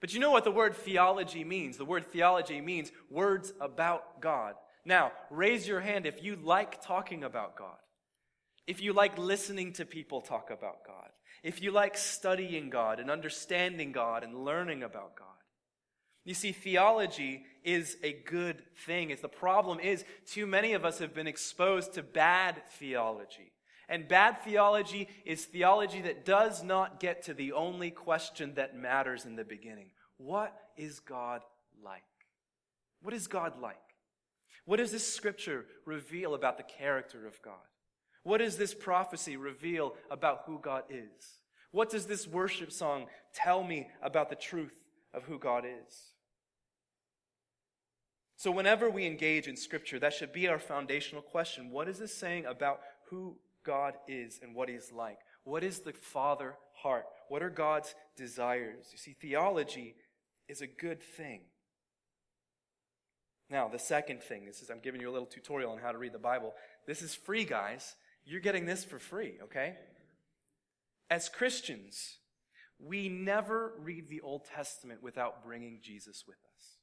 But 0.00 0.14
you 0.14 0.20
know 0.20 0.30
what 0.30 0.44
the 0.44 0.52
word 0.52 0.76
theology 0.76 1.42
means? 1.42 1.76
The 1.76 1.84
word 1.84 2.06
theology 2.06 2.60
means 2.60 2.92
words 3.10 3.52
about 3.60 4.20
God. 4.20 4.54
Now, 4.84 5.10
raise 5.28 5.66
your 5.66 5.80
hand 5.80 6.06
if 6.06 6.22
you 6.22 6.36
like 6.36 6.80
talking 6.80 7.24
about 7.24 7.56
God. 7.56 7.78
If 8.68 8.80
you 8.80 8.92
like 8.92 9.18
listening 9.18 9.72
to 9.72 9.84
people 9.84 10.20
talk 10.20 10.50
about 10.52 10.86
God. 10.86 11.08
If 11.42 11.60
you 11.60 11.72
like 11.72 11.96
studying 11.96 12.70
God 12.70 13.00
and 13.00 13.10
understanding 13.10 13.90
God 13.90 14.22
and 14.22 14.44
learning 14.44 14.84
about 14.84 15.16
God. 15.16 15.33
You 16.24 16.34
see, 16.34 16.52
theology 16.52 17.44
is 17.62 17.96
a 18.02 18.12
good 18.12 18.62
thing. 18.86 19.16
The 19.20 19.28
problem 19.28 19.78
is 19.78 20.04
too 20.26 20.46
many 20.46 20.72
of 20.72 20.84
us 20.84 20.98
have 20.98 21.14
been 21.14 21.26
exposed 21.26 21.94
to 21.94 22.02
bad 22.02 22.62
theology. 22.78 23.52
And 23.88 24.08
bad 24.08 24.42
theology 24.42 25.08
is 25.26 25.44
theology 25.44 26.00
that 26.02 26.24
does 26.24 26.62
not 26.62 27.00
get 27.00 27.22
to 27.24 27.34
the 27.34 27.52
only 27.52 27.90
question 27.90 28.54
that 28.54 28.76
matters 28.76 29.26
in 29.26 29.36
the 29.36 29.44
beginning. 29.44 29.90
What 30.16 30.56
is 30.76 31.00
God 31.00 31.42
like? 31.82 32.02
What 33.02 33.12
is 33.12 33.26
God 33.26 33.60
like? 33.60 33.76
What 34.64 34.78
does 34.78 34.92
this 34.92 35.06
scripture 35.06 35.66
reveal 35.84 36.34
about 36.34 36.56
the 36.56 36.62
character 36.62 37.26
of 37.26 37.40
God? 37.42 37.54
What 38.22 38.38
does 38.38 38.56
this 38.56 38.72
prophecy 38.72 39.36
reveal 39.36 39.94
about 40.10 40.44
who 40.46 40.58
God 40.58 40.84
is? 40.88 41.40
What 41.70 41.90
does 41.90 42.06
this 42.06 42.26
worship 42.26 42.72
song 42.72 43.06
tell 43.34 43.62
me 43.62 43.88
about 44.02 44.30
the 44.30 44.36
truth 44.36 44.78
of 45.12 45.24
who 45.24 45.38
God 45.38 45.64
is? 45.66 46.13
So, 48.44 48.50
whenever 48.50 48.90
we 48.90 49.06
engage 49.06 49.48
in 49.48 49.56
Scripture, 49.56 49.98
that 50.00 50.12
should 50.12 50.34
be 50.34 50.48
our 50.48 50.58
foundational 50.58 51.22
question. 51.22 51.70
What 51.70 51.88
is 51.88 51.98
this 51.98 52.14
saying 52.14 52.44
about 52.44 52.80
who 53.08 53.38
God 53.64 53.94
is 54.06 54.38
and 54.42 54.54
what 54.54 54.68
He's 54.68 54.92
like? 54.92 55.16
What 55.44 55.64
is 55.64 55.78
the 55.78 55.94
Father 55.94 56.56
heart? 56.74 57.06
What 57.30 57.42
are 57.42 57.48
God's 57.48 57.94
desires? 58.18 58.88
You 58.92 58.98
see, 58.98 59.16
theology 59.18 59.94
is 60.46 60.60
a 60.60 60.66
good 60.66 61.02
thing. 61.02 61.40
Now, 63.48 63.66
the 63.66 63.78
second 63.78 64.22
thing, 64.22 64.44
this 64.44 64.60
is 64.60 64.68
I'm 64.68 64.80
giving 64.80 65.00
you 65.00 65.08
a 65.08 65.14
little 65.14 65.24
tutorial 65.24 65.72
on 65.72 65.78
how 65.78 65.92
to 65.92 65.96
read 65.96 66.12
the 66.12 66.18
Bible. 66.18 66.52
This 66.86 67.00
is 67.00 67.14
free, 67.14 67.46
guys. 67.46 67.96
You're 68.26 68.42
getting 68.42 68.66
this 68.66 68.84
for 68.84 68.98
free, 68.98 69.38
okay? 69.44 69.76
As 71.08 71.30
Christians, 71.30 72.18
we 72.78 73.08
never 73.08 73.72
read 73.78 74.10
the 74.10 74.20
Old 74.20 74.44
Testament 74.54 75.02
without 75.02 75.42
bringing 75.42 75.80
Jesus 75.82 76.24
with 76.28 76.36
us, 76.54 76.76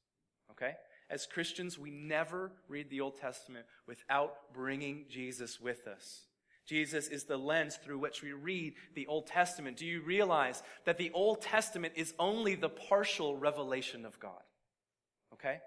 okay? 0.50 0.72
As 1.12 1.26
Christians, 1.26 1.78
we 1.78 1.90
never 1.90 2.50
read 2.68 2.88
the 2.88 3.02
Old 3.02 3.20
Testament 3.20 3.66
without 3.86 4.32
bringing 4.54 5.04
Jesus 5.10 5.60
with 5.60 5.86
us. 5.86 6.22
Jesus 6.66 7.08
is 7.08 7.24
the 7.24 7.36
lens 7.36 7.76
through 7.76 7.98
which 7.98 8.22
we 8.22 8.32
read 8.32 8.74
the 8.94 9.06
Old 9.06 9.26
Testament. 9.26 9.76
Do 9.76 9.84
you 9.84 10.00
realize 10.00 10.62
that 10.86 10.96
the 10.96 11.10
Old 11.12 11.42
Testament 11.42 11.92
is 11.96 12.14
only 12.18 12.54
the 12.54 12.70
partial 12.70 13.36
revelation 13.36 14.06
of 14.06 14.18
God? 14.18 14.40
Okay? 15.34 15.58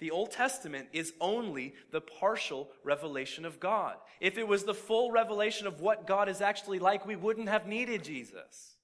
The 0.00 0.10
Old 0.10 0.32
Testament 0.32 0.88
is 0.92 1.12
only 1.20 1.74
the 1.92 2.00
partial 2.00 2.70
revelation 2.82 3.44
of 3.44 3.60
God. 3.60 3.94
If 4.20 4.38
it 4.38 4.48
was 4.48 4.64
the 4.64 4.74
full 4.74 5.12
revelation 5.12 5.68
of 5.68 5.80
what 5.80 6.08
God 6.08 6.28
is 6.28 6.40
actually 6.40 6.80
like, 6.80 7.06
we 7.06 7.16
wouldn't 7.16 7.48
have 7.48 7.68
needed 7.68 8.02
Jesus. 8.02 8.76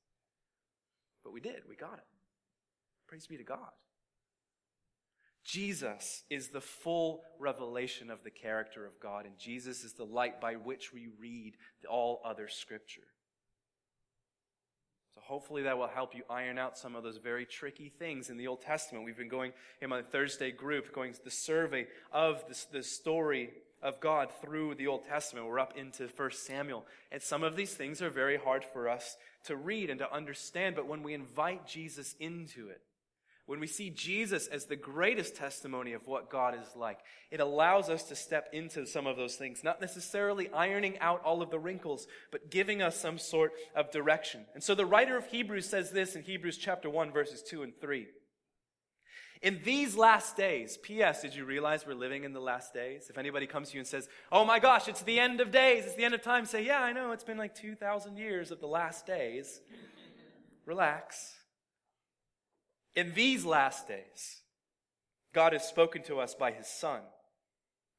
But 1.25 1.33
we 1.33 1.41
did. 1.41 1.63
We 1.69 1.75
got 1.75 1.95
it. 1.95 2.07
Praise 3.09 3.27
be 3.27 3.39
to 3.39 3.45
God. 3.45 3.73
Jesus 5.47 6.25
is 6.29 6.49
the 6.49 6.61
full 6.61 7.23
revelation 7.39 8.11
of 8.11 8.25
the 8.25 8.31
character 8.31 8.85
of 8.85 8.99
God, 9.01 9.27
and 9.27 9.39
Jesus 9.39 9.85
is 9.85 9.93
the 9.93 10.05
light 10.05 10.41
by 10.41 10.55
which 10.55 10.93
we 10.93 11.09
read 11.21 11.55
all 11.89 12.21
other 12.25 12.49
scripture. 12.49 13.07
So 15.15 15.21
hopefully 15.25 15.63
that 15.63 15.79
will 15.79 15.87
help 15.87 16.17
you 16.17 16.25
iron 16.29 16.59
out 16.59 16.77
some 16.77 16.97
of 16.97 17.05
those 17.05 17.19
very 17.19 17.47
tricky 17.47 17.89
things 17.89 18.29
in 18.29 18.37
the 18.37 18.49
Old 18.49 18.61
Testament. 18.61 19.05
We've 19.05 19.17
been 19.17 19.29
going 19.29 19.53
in 19.81 19.89
my 19.89 20.03
Thursday 20.03 20.51
group, 20.51 20.93
going 20.93 21.15
the 21.25 21.31
survey 21.31 21.87
of 22.13 22.43
the, 22.49 22.79
the 22.79 22.83
story 22.83 23.51
of 23.83 24.01
God 24.01 24.31
through 24.43 24.75
the 24.75 24.89
Old 24.89 25.05
Testament. 25.05 25.47
We're 25.47 25.61
up 25.61 25.77
into 25.77 26.09
1 26.09 26.31
Samuel. 26.33 26.85
And 27.13 27.23
some 27.23 27.45
of 27.45 27.55
these 27.55 27.73
things 27.73 28.03
are 28.03 28.11
very 28.11 28.37
hard 28.37 28.65
for 28.65 28.89
us 28.89 29.17
to 29.45 29.55
read 29.55 29.91
and 29.91 30.01
to 30.01 30.13
understand, 30.13 30.75
but 30.75 30.89
when 30.89 31.05
we 31.05 31.15
invite 31.15 31.69
Jesus 31.69 32.17
into 32.19 32.69
it, 32.69 32.81
when 33.47 33.61
we 33.61 33.69
see 33.69 33.91
Jesus 33.91 34.49
as 34.49 34.65
the 34.65 34.77
greatest 34.77 35.37
testimony 35.37 35.93
of 35.93 36.07
what 36.07 36.31
God 36.31 36.55
is 36.55 36.75
like, 36.75 36.99
it 37.31 37.39
allows 37.39 37.89
us 37.89 38.03
to 38.05 38.17
step 38.17 38.49
into 38.53 38.87
some 38.87 39.07
of 39.07 39.17
those 39.17 39.37
things, 39.37 39.63
not 39.63 39.81
necessarily 39.81 40.51
ironing 40.51 40.99
out 40.99 41.23
all 41.25 41.43
of 41.43 41.51
the 41.51 41.59
wrinkles, 41.59 42.09
but 42.33 42.51
giving 42.51 42.83
us 42.83 42.99
some 42.99 43.19
sort 43.19 43.53
of 43.77 43.93
direction. 43.93 44.45
And 44.55 44.63
so 44.65 44.75
the 44.75 44.85
writer 44.85 45.17
of 45.17 45.27
Hebrews 45.27 45.69
says 45.69 45.93
this 45.93 46.17
in 46.17 46.23
Hebrews 46.23 46.59
chapter 46.59 46.91
1, 46.91 47.13
verses 47.13 47.43
2 47.49 47.63
and 47.63 47.73
3. 47.81 48.09
In 49.43 49.61
these 49.65 49.95
last 49.95 50.37
days, 50.37 50.79
P.S., 50.83 51.23
did 51.23 51.37
you 51.37 51.45
realize 51.45 51.87
we're 51.87 51.95
living 51.95 52.25
in 52.25 52.33
the 52.33 52.41
last 52.41 52.75
days? 52.75 53.07
If 53.11 53.19
anybody 53.19 53.47
comes 53.47 53.69
to 53.69 53.75
you 53.75 53.81
and 53.81 53.87
says, 53.87 54.09
Oh 54.33 54.45
my 54.45 54.59
gosh, 54.59 54.89
it's 54.89 55.03
the 55.03 55.21
end 55.21 55.41
of 55.41 55.53
days, 55.53 55.85
it's 55.85 55.95
the 55.95 56.05
end 56.05 56.15
of 56.15 56.23
time, 56.23 56.47
say, 56.47 56.65
Yeah, 56.65 56.81
I 56.81 56.93
know, 56.93 57.13
it's 57.13 57.23
been 57.23 57.39
like 57.39 57.55
2,000 57.55 58.17
years 58.17 58.51
of 58.51 58.61
the 58.61 58.67
last 58.67 59.07
days. 59.07 59.61
Relax. 60.65 61.35
In 62.97 63.13
these 63.13 63.45
last 63.45 63.87
days, 63.87 64.41
God 65.35 65.53
has 65.53 65.69
spoken 65.69 66.03
to 66.05 66.19
us 66.19 66.35
by 66.35 66.51
his 66.51 66.67
Son, 66.67 67.03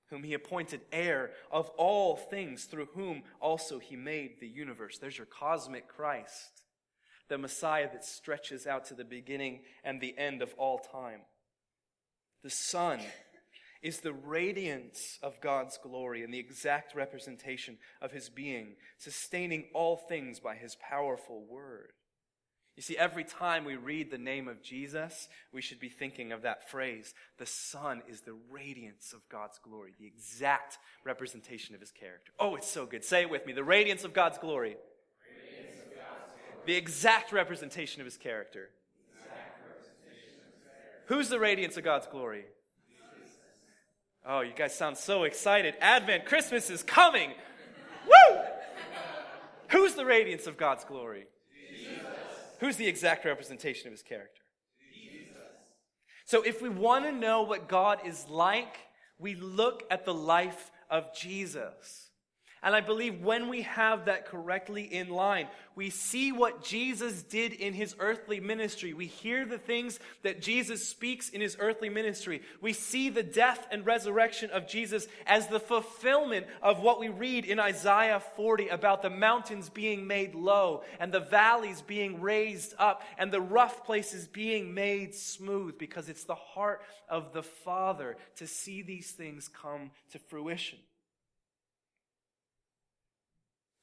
whom 0.09 0.23
he 0.23 0.33
appointed 0.33 0.81
heir 0.91 1.29
of 1.51 1.69
all 1.77 2.15
things, 2.15 2.63
through 2.63 2.87
whom 2.95 3.21
also 3.39 3.77
he 3.77 3.95
made 3.95 4.39
the 4.39 4.47
universe. 4.47 4.97
There's 4.97 5.17
your 5.17 5.27
cosmic 5.27 5.87
Christ, 5.87 6.63
the 7.29 7.37
Messiah 7.37 7.87
that 7.91 8.03
stretches 8.03 8.65
out 8.65 8.85
to 8.85 8.95
the 8.95 9.05
beginning 9.05 9.59
and 9.83 10.01
the 10.01 10.17
end 10.17 10.41
of 10.41 10.55
all 10.57 10.79
time. 10.79 11.21
The 12.43 12.49
Son 12.49 12.99
is 13.83 13.99
the 13.99 14.13
radiance 14.13 15.19
of 15.21 15.39
God's 15.41 15.77
glory 15.77 16.23
and 16.23 16.33
the 16.33 16.39
exact 16.39 16.95
representation 16.95 17.77
of 18.01 18.11
his 18.11 18.29
being, 18.29 18.77
sustaining 18.97 19.65
all 19.75 19.95
things 19.95 20.39
by 20.39 20.55
his 20.55 20.75
powerful 20.75 21.45
word. 21.47 21.91
You 22.77 22.83
see, 22.83 22.95
every 22.95 23.23
time 23.23 23.65
we 23.65 23.75
read 23.75 24.11
the 24.11 24.19
name 24.19 24.47
of 24.47 24.61
Jesus, 24.61 25.27
we 25.51 25.63
should 25.63 25.79
be 25.79 25.89
thinking 25.89 26.31
of 26.31 26.43
that 26.43 26.69
phrase. 26.69 27.15
The 27.39 27.47
Son 27.47 28.03
is 28.07 28.21
the 28.21 28.37
radiance 28.51 29.13
of 29.13 29.27
God's 29.29 29.57
glory, 29.57 29.95
the 29.99 30.05
exact 30.05 30.77
representation 31.03 31.73
of 31.73 31.81
his 31.81 31.91
character. 31.91 32.31
Oh, 32.39 32.55
it's 32.55 32.69
so 32.69 32.85
good. 32.85 33.03
Say 33.03 33.21
it 33.21 33.31
with 33.31 33.47
me. 33.47 33.53
The 33.53 33.63
radiance 33.63 34.03
of 34.03 34.13
God's 34.13 34.37
glory. 34.37 34.73
Of 34.73 34.77
God's 34.77 36.33
glory. 36.35 36.65
The 36.67 36.75
exact 36.75 37.31
representation 37.31 37.99
of 37.99 38.05
his 38.05 38.15
character. 38.15 38.69
Who's 41.07 41.29
the 41.29 41.39
radiance 41.39 41.77
of 41.77 41.83
God's 41.83 42.05
glory? 42.05 42.45
Oh, 44.23 44.41
you 44.41 44.53
guys 44.55 44.77
sound 44.77 44.97
so 44.97 45.23
excited. 45.23 45.73
Advent, 45.81 46.25
Christmas 46.25 46.69
is 46.69 46.83
coming. 46.83 47.31
Woo! 48.05 48.39
Who's 49.69 49.95
the 49.95 50.05
radiance 50.05 50.45
of 50.45 50.57
God's 50.57 50.83
glory? 50.83 51.25
Who's 52.59 52.75
the 52.75 52.87
exact 52.87 53.25
representation 53.25 53.87
of 53.87 53.91
his 53.91 54.01
character? 54.01 54.41
Jesus. 54.93 55.35
So 56.25 56.41
if 56.41 56.61
we 56.61 56.69
want 56.69 57.05
to 57.05 57.11
know 57.11 57.43
what 57.43 57.69
God 57.69 57.99
is 58.05 58.27
like, 58.27 58.77
we 59.19 59.35
look 59.35 59.83
at 59.89 60.05
the 60.05 60.13
life 60.13 60.71
of 60.89 61.15
Jesus. 61.15 62.06
And 62.67 62.75
I 62.75 62.81
believe 62.81 63.21
when 63.21 63.47
we 63.47 63.61
have 63.61 64.03
that 64.05 64.25
correctly 64.25 64.93
in 64.93 65.07
line, 65.07 65.47
we 65.73 65.89
see 65.89 66.33
what 66.33 66.61
Jesus 66.61 67.23
did 67.23 67.53
in 67.53 67.73
his 67.73 67.95
earthly 67.97 68.41
ministry. 68.41 68.91
We 68.91 69.05
hear 69.05 69.45
the 69.45 69.57
things 69.57 70.01
that 70.23 70.41
Jesus 70.41 70.85
speaks 70.85 71.29
in 71.29 71.39
his 71.39 71.55
earthly 71.61 71.87
ministry. 71.87 72.41
We 72.59 72.73
see 72.73 73.07
the 73.07 73.23
death 73.23 73.65
and 73.71 73.85
resurrection 73.85 74.49
of 74.49 74.67
Jesus 74.67 75.07
as 75.25 75.47
the 75.47 75.61
fulfillment 75.61 76.45
of 76.61 76.81
what 76.81 76.99
we 76.99 77.07
read 77.07 77.45
in 77.45 77.57
Isaiah 77.57 78.21
40 78.35 78.67
about 78.67 79.01
the 79.01 79.09
mountains 79.09 79.69
being 79.69 80.05
made 80.05 80.35
low 80.35 80.83
and 80.99 81.13
the 81.13 81.21
valleys 81.21 81.81
being 81.81 82.19
raised 82.19 82.73
up 82.77 83.01
and 83.17 83.31
the 83.31 83.39
rough 83.39 83.85
places 83.85 84.27
being 84.27 84.73
made 84.73 85.15
smooth 85.15 85.77
because 85.77 86.09
it's 86.09 86.25
the 86.25 86.35
heart 86.35 86.81
of 87.07 87.31
the 87.31 87.43
Father 87.43 88.17
to 88.35 88.45
see 88.45 88.81
these 88.81 89.11
things 89.11 89.47
come 89.47 89.91
to 90.11 90.19
fruition. 90.19 90.79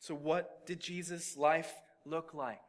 So, 0.04 0.14
what 0.14 0.66
did 0.66 0.80
Jesus' 0.80 1.34
life 1.34 1.72
look 2.04 2.34
like? 2.34 2.60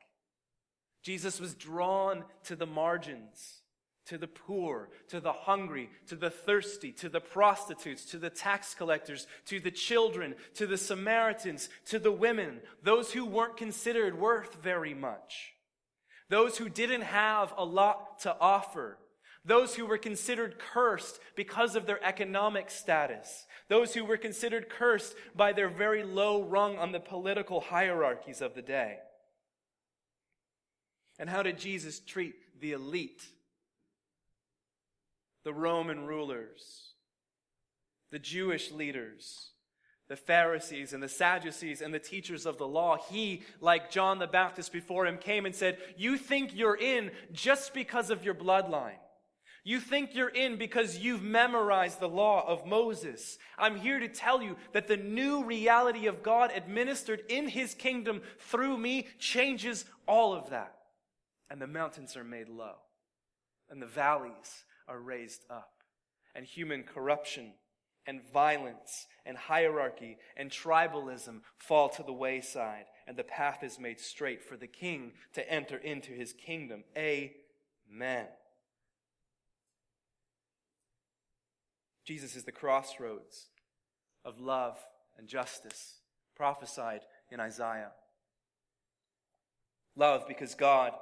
Jesus 1.04 1.38
was 1.38 1.54
drawn 1.54 2.24
to 2.46 2.56
the 2.56 2.66
margins, 2.66 3.62
to 4.06 4.18
the 4.18 4.30
poor, 4.30 4.88
to 5.10 5.20
the 5.20 5.34
hungry, 5.34 5.90
to 6.08 6.16
the 6.16 6.30
thirsty, 6.30 6.94
to 6.94 7.10
the 7.10 7.20
prostitutes, 7.20 8.06
to 8.06 8.18
the 8.18 8.30
tax 8.30 8.74
collectors, 8.74 9.28
to 9.48 9.60
the 9.60 9.70
children, 9.70 10.36
to 10.54 10.66
the 10.66 10.78
Samaritans, 10.78 11.68
to 11.88 12.00
the 12.00 12.10
women, 12.10 12.62
those 12.84 13.12
who 13.12 13.26
weren't 13.26 13.58
considered 13.58 14.18
worth 14.18 14.56
very 14.64 14.94
much, 14.94 15.56
those 16.30 16.58
who 16.58 16.70
didn't 16.70 17.02
have 17.02 17.54
a 17.58 17.66
lot 17.66 18.20
to 18.20 18.34
offer, 18.40 18.98
those 19.46 19.76
who 19.76 19.86
were 19.86 19.98
considered 19.98 20.58
cursed 20.58 21.20
because 21.36 21.76
of 21.76 21.86
their 21.86 22.04
economic 22.04 22.70
status, 22.72 23.46
those 23.70 23.94
who 23.94 24.04
were 24.04 24.18
considered 24.18 24.70
cursed 24.70 25.16
by 25.36 25.54
their 25.54 25.70
very 25.70 26.04
low 26.04 26.44
rung 26.44 26.78
on 26.78 26.92
the 26.92 27.00
political 27.00 27.62
hierarchies 27.62 28.42
of 28.42 28.56
the 28.56 28.62
day. 28.62 28.98
And 31.20 31.30
how 31.30 31.44
did 31.44 31.60
Jesus 31.60 32.00
treat 32.00 32.36
the 32.60 32.74
elite? 32.74 33.24
The 35.44 35.54
Roman 35.54 36.08
rulers, 36.08 36.94
the 38.12 38.20
Jewish 38.20 38.72
leaders, 38.72 39.52
the 40.08 40.16
Pharisees 40.16 40.92
and 40.92 41.02
the 41.02 41.10
Sadducees 41.10 41.82
and 41.82 41.94
the 41.94 42.00
teachers 42.00 42.48
of 42.48 42.58
the 42.58 42.68
law. 42.68 42.98
He, 43.10 43.44
like 43.62 43.92
John 43.92 44.18
the 44.18 44.28
Baptist 44.28 44.72
before 44.72 45.06
him, 45.06 45.18
came 45.18 45.46
and 45.46 45.56
said, 45.56 45.78
You 45.98 46.18
think 46.18 46.56
you're 46.56 46.78
in 46.78 47.12
just 47.32 47.74
because 47.74 48.10
of 48.10 48.26
your 48.26 48.36
bloodline. 48.36 48.98
You 49.68 49.80
think 49.80 50.14
you're 50.14 50.30
in 50.30 50.58
because 50.58 51.00
you've 51.00 51.24
memorized 51.24 52.00
the 52.00 52.08
law 52.08 52.48
of 52.48 52.68
Moses. 52.68 53.40
I'm 53.58 53.76
here 53.76 53.98
to 53.98 54.08
tell 54.08 54.40
you 54.40 54.58
that 54.74 54.88
the 54.88 54.96
new 54.96 55.44
reality 55.44 56.06
of 56.06 56.22
God 56.22 56.52
administered 56.56 57.24
in 57.30 57.48
his 57.48 57.74
kingdom 57.74 58.22
through 58.38 58.78
me 58.78 59.08
changes 59.18 59.86
all 60.08 60.36
of 60.36 60.52
that. 60.52 60.76
And 61.50 61.60
the 61.60 61.66
mountains 61.66 62.16
are 62.16 62.24
made 62.24 62.48
low, 62.48 62.76
and 63.68 63.82
the 63.82 63.88
valleys 63.88 64.66
are 64.88 65.00
raised 65.00 65.42
up, 65.50 65.72
and 66.36 66.46
human 66.46 66.84
corruption 66.84 67.54
and 68.06 68.22
violence 68.32 69.08
and 69.26 69.36
hierarchy 69.36 70.18
and 70.38 70.52
tribalism 70.52 71.42
fall 71.58 71.90
to 71.90 72.04
the 72.04 72.14
wayside, 72.14 72.86
and 73.08 73.18
the 73.18 73.24
path 73.24 73.64
is 73.64 73.80
made 73.80 74.00
straight 74.00 74.44
for 74.44 74.58
the 74.58 74.68
king 74.68 75.14
to 75.34 75.52
enter 75.52 75.78
into 75.78 76.12
his 76.12 76.34
kingdom. 76.34 76.84
Amen. 76.96 78.28
Jesus 82.06 82.36
is 82.36 82.44
the 82.44 82.52
crossroads 82.52 83.48
of 84.24 84.40
love 84.40 84.78
and 85.18 85.28
justice 85.28 85.96
prophesied 86.36 87.02
in 87.32 87.40
Isaiah. 87.40 87.92
Love 89.96 90.28
because 90.28 90.56
God 90.56 90.94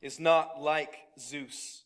is 0.00 0.18
not 0.18 0.60
like 0.60 0.96
Zeus, 1.18 1.84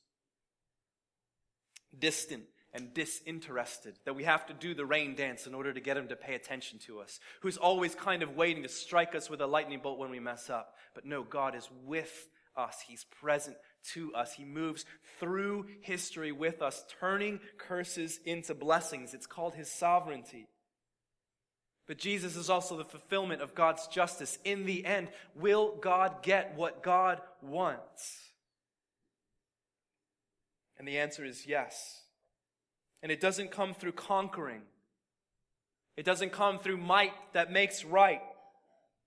distant 1.96 2.44
and 2.72 2.94
disinterested, 2.94 3.96
that 4.04 4.14
we 4.14 4.24
have 4.24 4.46
to 4.46 4.52
do 4.52 4.74
the 4.74 4.86
rain 4.86 5.14
dance 5.14 5.46
in 5.46 5.54
order 5.54 5.72
to 5.72 5.80
get 5.80 5.96
him 5.96 6.08
to 6.08 6.16
pay 6.16 6.34
attention 6.34 6.78
to 6.78 7.00
us, 7.00 7.18
who's 7.40 7.56
always 7.56 7.94
kind 7.94 8.22
of 8.22 8.36
waiting 8.36 8.62
to 8.62 8.68
strike 8.68 9.14
us 9.14 9.28
with 9.28 9.40
a 9.40 9.46
lightning 9.46 9.80
bolt 9.82 9.98
when 9.98 10.10
we 10.10 10.20
mess 10.20 10.48
up. 10.48 10.74
But 10.94 11.04
no, 11.04 11.22
God 11.22 11.54
is 11.54 11.68
with 11.84 12.28
us. 12.56 12.76
He's 12.86 13.04
present 13.04 13.56
to 13.92 14.12
us. 14.14 14.34
He 14.34 14.44
moves 14.44 14.84
through 15.18 15.66
history 15.80 16.32
with 16.32 16.62
us, 16.62 16.84
turning 17.00 17.40
curses 17.56 18.20
into 18.24 18.54
blessings. 18.54 19.14
It's 19.14 19.26
called 19.26 19.54
his 19.54 19.70
sovereignty. 19.70 20.48
But 21.86 21.98
Jesus 21.98 22.36
is 22.36 22.50
also 22.50 22.76
the 22.76 22.84
fulfillment 22.84 23.40
of 23.40 23.54
God's 23.54 23.86
justice. 23.86 24.38
In 24.44 24.66
the 24.66 24.84
end, 24.84 25.08
will 25.34 25.76
God 25.80 26.22
get 26.22 26.54
what 26.54 26.82
God 26.82 27.20
wants? 27.40 28.18
And 30.78 30.86
the 30.86 30.98
answer 30.98 31.24
is 31.24 31.46
yes. 31.46 32.02
And 33.02 33.10
it 33.10 33.20
doesn't 33.20 33.50
come 33.50 33.74
through 33.74 33.92
conquering. 33.92 34.62
It 35.96 36.04
doesn't 36.04 36.30
come 36.30 36.58
through 36.58 36.76
might 36.76 37.12
that 37.32 37.50
makes 37.50 37.84
right. 37.84 38.22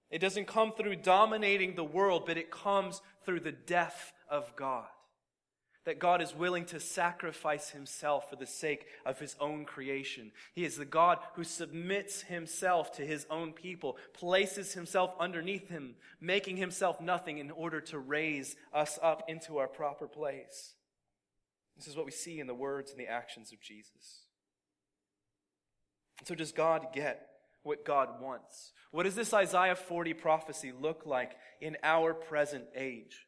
It 0.09 0.19
doesn't 0.19 0.47
come 0.47 0.73
through 0.73 0.97
dominating 0.97 1.75
the 1.75 1.83
world, 1.83 2.23
but 2.25 2.37
it 2.37 2.51
comes 2.51 3.01
through 3.25 3.41
the 3.41 3.53
death 3.53 4.11
of 4.31 4.55
God. 4.55 4.87
That 5.85 5.99
God 5.99 6.21
is 6.21 6.35
willing 6.35 6.65
to 6.65 6.79
sacrifice 6.79 7.71
himself 7.71 8.29
for 8.29 8.35
the 8.35 8.45
sake 8.45 8.85
of 9.03 9.19
his 9.19 9.35
own 9.39 9.65
creation. 9.65 10.31
He 10.53 10.63
is 10.63 10.77
the 10.77 10.85
God 10.85 11.17
who 11.33 11.43
submits 11.43 12.21
himself 12.21 12.91
to 12.93 13.05
his 13.05 13.25
own 13.31 13.51
people, 13.51 13.97
places 14.13 14.73
himself 14.73 15.15
underneath 15.19 15.69
him, 15.69 15.95
making 16.19 16.57
himself 16.57 17.01
nothing 17.01 17.39
in 17.39 17.49
order 17.49 17.81
to 17.81 17.97
raise 17.97 18.55
us 18.71 18.99
up 19.01 19.23
into 19.27 19.57
our 19.57 19.67
proper 19.67 20.07
place. 20.07 20.75
This 21.75 21.87
is 21.87 21.95
what 21.97 22.05
we 22.05 22.11
see 22.11 22.39
in 22.39 22.45
the 22.45 22.53
words 22.53 22.91
and 22.91 22.99
the 22.99 23.07
actions 23.07 23.51
of 23.51 23.59
Jesus. 23.59 24.21
So, 26.25 26.35
does 26.35 26.51
God 26.51 26.87
get 26.93 27.27
what 27.63 27.85
God 27.85 28.21
wants? 28.21 28.71
What 28.91 29.03
does 29.03 29.15
this 29.15 29.33
Isaiah 29.33 29.75
40 29.75 30.13
prophecy 30.13 30.71
look 30.71 31.07
like 31.07 31.31
in 31.59 31.77
our 31.81 32.13
present 32.13 32.65
age? 32.75 33.25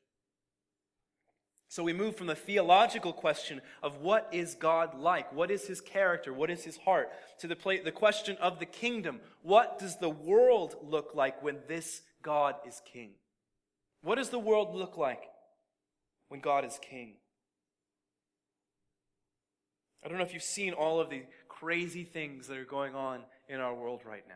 So 1.74 1.82
we 1.82 1.92
move 1.92 2.16
from 2.16 2.28
the 2.28 2.36
theological 2.36 3.12
question 3.12 3.60
of 3.82 3.98
what 3.98 4.30
is 4.32 4.54
God 4.54 4.94
like? 4.94 5.34
What 5.34 5.50
is 5.50 5.66
his 5.66 5.82
character? 5.82 6.32
What 6.32 6.52
is 6.52 6.64
his 6.64 6.78
heart? 6.78 7.10
To 7.40 7.48
the, 7.48 7.56
the 7.84 7.92
question 7.92 8.38
of 8.40 8.60
the 8.60 8.68
kingdom. 8.68 9.22
What 9.42 9.80
does 9.80 9.98
the 9.98 10.08
world 10.08 10.76
look 10.84 11.16
like 11.16 11.42
when 11.42 11.58
this 11.68 12.04
God 12.22 12.54
is 12.68 12.80
king? 12.86 13.14
What 14.04 14.20
does 14.20 14.30
the 14.30 14.38
world 14.38 14.76
look 14.76 14.98
like 14.98 15.24
when 16.28 16.42
God 16.42 16.64
is 16.64 16.78
king? 16.80 17.16
I 20.06 20.10
don't 20.10 20.20
know 20.20 20.26
if 20.26 20.34
you've 20.36 20.44
seen 20.44 20.74
all 20.74 21.00
of 21.00 21.10
the 21.10 21.24
crazy 21.50 22.04
things 22.04 22.46
that 22.50 22.58
are 22.60 22.66
going 22.66 22.94
on 22.94 23.22
in 23.50 23.60
our 23.60 23.74
world 23.74 24.02
right 24.06 24.26
now. 24.30 24.36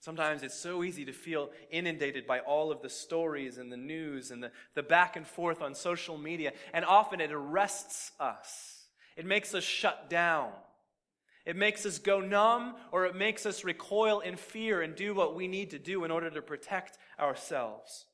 Sometimes 0.00 0.42
it's 0.42 0.58
so 0.58 0.82
easy 0.82 1.04
to 1.04 1.12
feel 1.12 1.50
inundated 1.70 2.26
by 2.26 2.40
all 2.40 2.72
of 2.72 2.80
the 2.80 2.88
stories 2.88 3.58
and 3.58 3.70
the 3.70 3.76
news 3.76 4.30
and 4.30 4.42
the, 4.42 4.50
the 4.74 4.82
back 4.82 5.14
and 5.14 5.26
forth 5.26 5.60
on 5.60 5.74
social 5.74 6.16
media, 6.16 6.52
and 6.72 6.86
often 6.86 7.20
it 7.20 7.32
arrests 7.32 8.12
us. 8.18 8.86
It 9.16 9.26
makes 9.26 9.54
us 9.54 9.62
shut 9.62 10.08
down. 10.08 10.52
It 11.44 11.54
makes 11.54 11.84
us 11.84 11.98
go 11.98 12.20
numb, 12.20 12.76
or 12.92 13.04
it 13.04 13.14
makes 13.14 13.44
us 13.44 13.62
recoil 13.62 14.20
in 14.20 14.36
fear 14.36 14.80
and 14.80 14.94
do 14.94 15.14
what 15.14 15.34
we 15.34 15.48
need 15.48 15.70
to 15.70 15.78
do 15.78 16.04
in 16.04 16.10
order 16.10 16.30
to 16.30 16.40
protect 16.40 16.96
ourselves. 17.18 18.06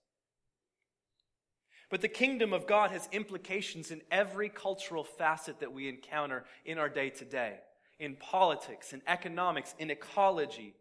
But 1.88 2.00
the 2.00 2.08
kingdom 2.08 2.52
of 2.52 2.66
God 2.66 2.90
has 2.90 3.08
implications 3.12 3.92
in 3.92 4.02
every 4.10 4.48
cultural 4.48 5.04
facet 5.04 5.60
that 5.60 5.72
we 5.72 5.88
encounter 5.88 6.44
in 6.64 6.78
our 6.78 6.88
day 6.88 7.10
to 7.10 7.24
day 7.24 7.58
in 7.98 8.16
politics, 8.16 8.92
in 8.92 9.00
economics, 9.06 9.74
in 9.78 9.90
ecology 9.90 10.74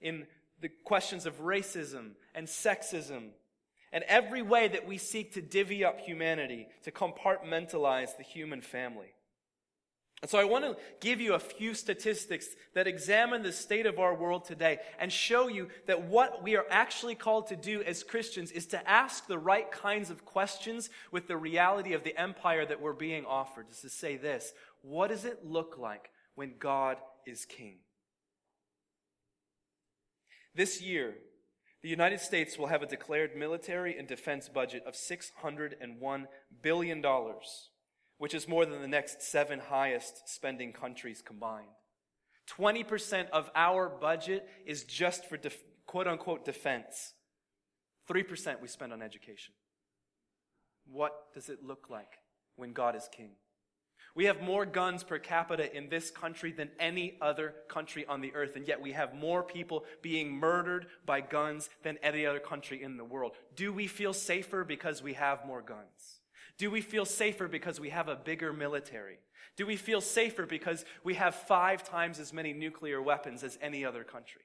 in 0.00 0.26
the 0.60 0.70
questions 0.84 1.26
of 1.26 1.40
racism 1.40 2.12
and 2.34 2.46
sexism, 2.46 3.30
and 3.92 4.04
every 4.04 4.42
way 4.42 4.68
that 4.68 4.86
we 4.86 4.98
seek 4.98 5.34
to 5.34 5.42
divvy 5.42 5.84
up 5.84 6.00
humanity, 6.00 6.66
to 6.84 6.90
compartmentalize 6.90 8.16
the 8.16 8.22
human 8.22 8.60
family. 8.60 9.14
And 10.20 10.28
so 10.28 10.38
I 10.38 10.44
want 10.44 10.64
to 10.64 10.76
give 11.00 11.20
you 11.20 11.34
a 11.34 11.38
few 11.38 11.74
statistics 11.74 12.48
that 12.74 12.88
examine 12.88 13.44
the 13.44 13.52
state 13.52 13.86
of 13.86 14.00
our 14.00 14.14
world 14.14 14.44
today 14.44 14.78
and 14.98 15.12
show 15.12 15.46
you 15.46 15.68
that 15.86 16.02
what 16.02 16.42
we 16.42 16.56
are 16.56 16.66
actually 16.70 17.14
called 17.14 17.46
to 17.48 17.56
do 17.56 17.82
as 17.84 18.02
Christians 18.02 18.50
is 18.50 18.66
to 18.68 18.90
ask 18.90 19.28
the 19.28 19.38
right 19.38 19.70
kinds 19.70 20.10
of 20.10 20.24
questions 20.24 20.90
with 21.12 21.28
the 21.28 21.36
reality 21.36 21.92
of 21.92 22.02
the 22.02 22.18
empire 22.20 22.66
that 22.66 22.80
we're 22.80 22.94
being 22.94 23.24
offered. 23.26 23.66
Is 23.70 23.80
to 23.82 23.90
say 23.90 24.16
this, 24.16 24.52
what 24.82 25.08
does 25.08 25.24
it 25.24 25.46
look 25.46 25.76
like 25.78 26.10
when 26.34 26.54
God 26.58 26.96
is 27.24 27.44
king? 27.44 27.76
This 30.58 30.82
year, 30.82 31.14
the 31.84 31.88
United 31.88 32.18
States 32.18 32.58
will 32.58 32.66
have 32.66 32.82
a 32.82 32.86
declared 32.86 33.36
military 33.36 33.96
and 33.96 34.08
defense 34.08 34.48
budget 34.48 34.82
of 34.88 34.94
$601 34.94 36.24
billion, 36.60 37.04
which 38.16 38.34
is 38.34 38.48
more 38.48 38.66
than 38.66 38.82
the 38.82 38.88
next 38.88 39.22
seven 39.22 39.60
highest 39.60 40.28
spending 40.28 40.72
countries 40.72 41.22
combined. 41.24 41.68
20% 42.58 43.30
of 43.30 43.48
our 43.54 43.88
budget 43.88 44.48
is 44.66 44.82
just 44.82 45.26
for 45.26 45.36
def- 45.36 45.62
quote 45.86 46.08
unquote 46.08 46.44
defense. 46.44 47.12
3% 48.10 48.60
we 48.60 48.66
spend 48.66 48.92
on 48.92 49.00
education. 49.00 49.54
What 50.90 51.12
does 51.34 51.50
it 51.50 51.62
look 51.62 51.86
like 51.88 52.18
when 52.56 52.72
God 52.72 52.96
is 52.96 53.08
king? 53.16 53.36
We 54.14 54.24
have 54.24 54.42
more 54.42 54.66
guns 54.66 55.04
per 55.04 55.18
capita 55.18 55.74
in 55.76 55.88
this 55.88 56.10
country 56.10 56.52
than 56.52 56.70
any 56.80 57.18
other 57.20 57.54
country 57.68 58.04
on 58.06 58.20
the 58.20 58.34
earth, 58.34 58.56
and 58.56 58.66
yet 58.66 58.80
we 58.80 58.92
have 58.92 59.14
more 59.14 59.42
people 59.42 59.84
being 60.02 60.30
murdered 60.30 60.86
by 61.06 61.20
guns 61.20 61.68
than 61.82 61.98
any 62.02 62.26
other 62.26 62.40
country 62.40 62.82
in 62.82 62.96
the 62.96 63.04
world. 63.04 63.32
Do 63.54 63.72
we 63.72 63.86
feel 63.86 64.12
safer 64.12 64.64
because 64.64 65.02
we 65.02 65.14
have 65.14 65.46
more 65.46 65.62
guns? 65.62 66.20
Do 66.58 66.70
we 66.70 66.80
feel 66.80 67.04
safer 67.04 67.46
because 67.46 67.78
we 67.78 67.90
have 67.90 68.08
a 68.08 68.16
bigger 68.16 68.52
military? 68.52 69.18
Do 69.56 69.66
we 69.66 69.76
feel 69.76 70.00
safer 70.00 70.46
because 70.46 70.84
we 71.04 71.14
have 71.14 71.34
five 71.34 71.82
times 71.82 72.18
as 72.18 72.32
many 72.32 72.52
nuclear 72.52 73.00
weapons 73.00 73.42
as 73.44 73.58
any 73.60 73.84
other 73.84 74.04
country? 74.04 74.42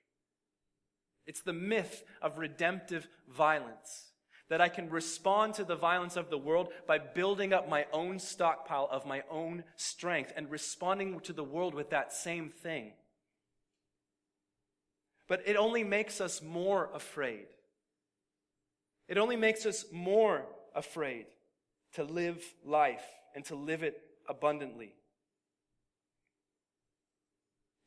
It's 1.25 1.41
the 1.41 1.53
myth 1.53 2.03
of 2.21 2.37
redemptive 2.37 3.07
violence 3.27 4.12
that 4.49 4.61
I 4.61 4.69
can 4.69 4.89
respond 4.89 5.53
to 5.55 5.63
the 5.63 5.75
violence 5.75 6.15
of 6.15 6.29
the 6.29 6.37
world 6.37 6.69
by 6.87 6.97
building 6.97 7.53
up 7.53 7.69
my 7.69 7.85
own 7.91 8.19
stockpile 8.19 8.87
of 8.91 9.05
my 9.05 9.23
own 9.29 9.63
strength 9.75 10.33
and 10.35 10.51
responding 10.51 11.19
to 11.21 11.33
the 11.33 11.43
world 11.43 11.73
with 11.73 11.89
that 11.91 12.13
same 12.13 12.49
thing. 12.49 12.93
But 15.27 15.41
it 15.45 15.55
only 15.55 15.83
makes 15.83 16.19
us 16.19 16.41
more 16.41 16.89
afraid. 16.93 17.45
It 19.07 19.17
only 19.17 19.35
makes 19.35 19.65
us 19.65 19.85
more 19.91 20.45
afraid 20.75 21.25
to 21.93 22.03
live 22.03 22.43
life 22.65 23.05
and 23.35 23.45
to 23.45 23.55
live 23.55 23.83
it 23.83 23.99
abundantly. 24.27 24.93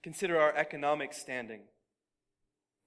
Consider 0.02 0.40
our 0.40 0.54
economic 0.54 1.12
standing. 1.12 1.60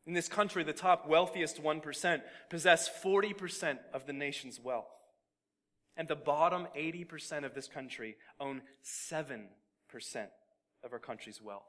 In 0.05 0.13
this 0.13 0.27
country, 0.27 0.63
the 0.63 0.73
top 0.73 1.07
wealthiest 1.07 1.61
1% 1.61 2.21
possess 2.49 2.89
40% 3.03 3.77
of 3.93 4.05
the 4.05 4.13
nation's 4.13 4.59
wealth. 4.59 4.87
And 5.95 6.07
the 6.07 6.15
bottom 6.15 6.67
80% 6.77 7.43
of 7.43 7.53
this 7.53 7.67
country 7.67 8.15
own 8.39 8.61
7% 8.83 9.47
of 10.83 10.93
our 10.93 10.99
country's 10.99 11.41
wealth. 11.41 11.67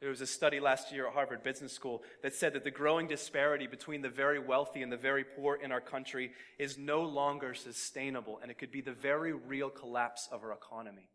There 0.00 0.10
was 0.10 0.20
a 0.20 0.26
study 0.26 0.60
last 0.60 0.92
year 0.92 1.08
at 1.08 1.12
Harvard 1.12 1.42
Business 1.42 1.72
School 1.72 2.02
that 2.22 2.34
said 2.34 2.52
that 2.52 2.62
the 2.62 2.70
growing 2.70 3.08
disparity 3.08 3.66
between 3.66 4.00
the 4.00 4.08
very 4.08 4.38
wealthy 4.38 4.82
and 4.82 4.92
the 4.92 4.96
very 4.96 5.24
poor 5.24 5.56
in 5.56 5.72
our 5.72 5.80
country 5.80 6.30
is 6.58 6.78
no 6.78 7.02
longer 7.02 7.52
sustainable, 7.52 8.38
and 8.40 8.50
it 8.50 8.58
could 8.58 8.70
be 8.70 8.80
the 8.80 8.92
very 8.92 9.32
real 9.32 9.70
collapse 9.70 10.28
of 10.30 10.44
our 10.44 10.52
economy. 10.52 11.10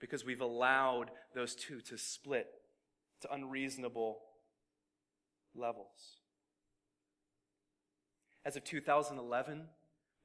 Because 0.00 0.24
we've 0.24 0.40
allowed 0.40 1.10
those 1.34 1.54
two 1.54 1.82
to 1.82 1.98
split 1.98 2.46
to 3.20 3.32
unreasonable 3.32 4.18
levels. 5.62 6.18
As 8.44 8.56
of 8.56 8.64
2011, 8.64 9.62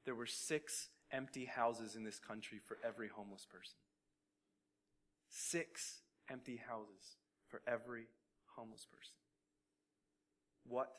there 0.04 0.14
were 0.14 0.26
six 0.26 0.88
empty 1.12 1.44
houses 1.44 1.94
in 1.94 2.04
this 2.04 2.18
country 2.18 2.58
for 2.62 2.76
every 2.84 3.08
homeless 3.08 3.46
person. 3.46 3.78
Six 5.30 6.00
empty 6.30 6.60
houses 6.68 7.16
for 7.48 7.62
every 7.66 8.08
homeless 8.56 8.86
person. 8.90 9.14
What 10.66 10.90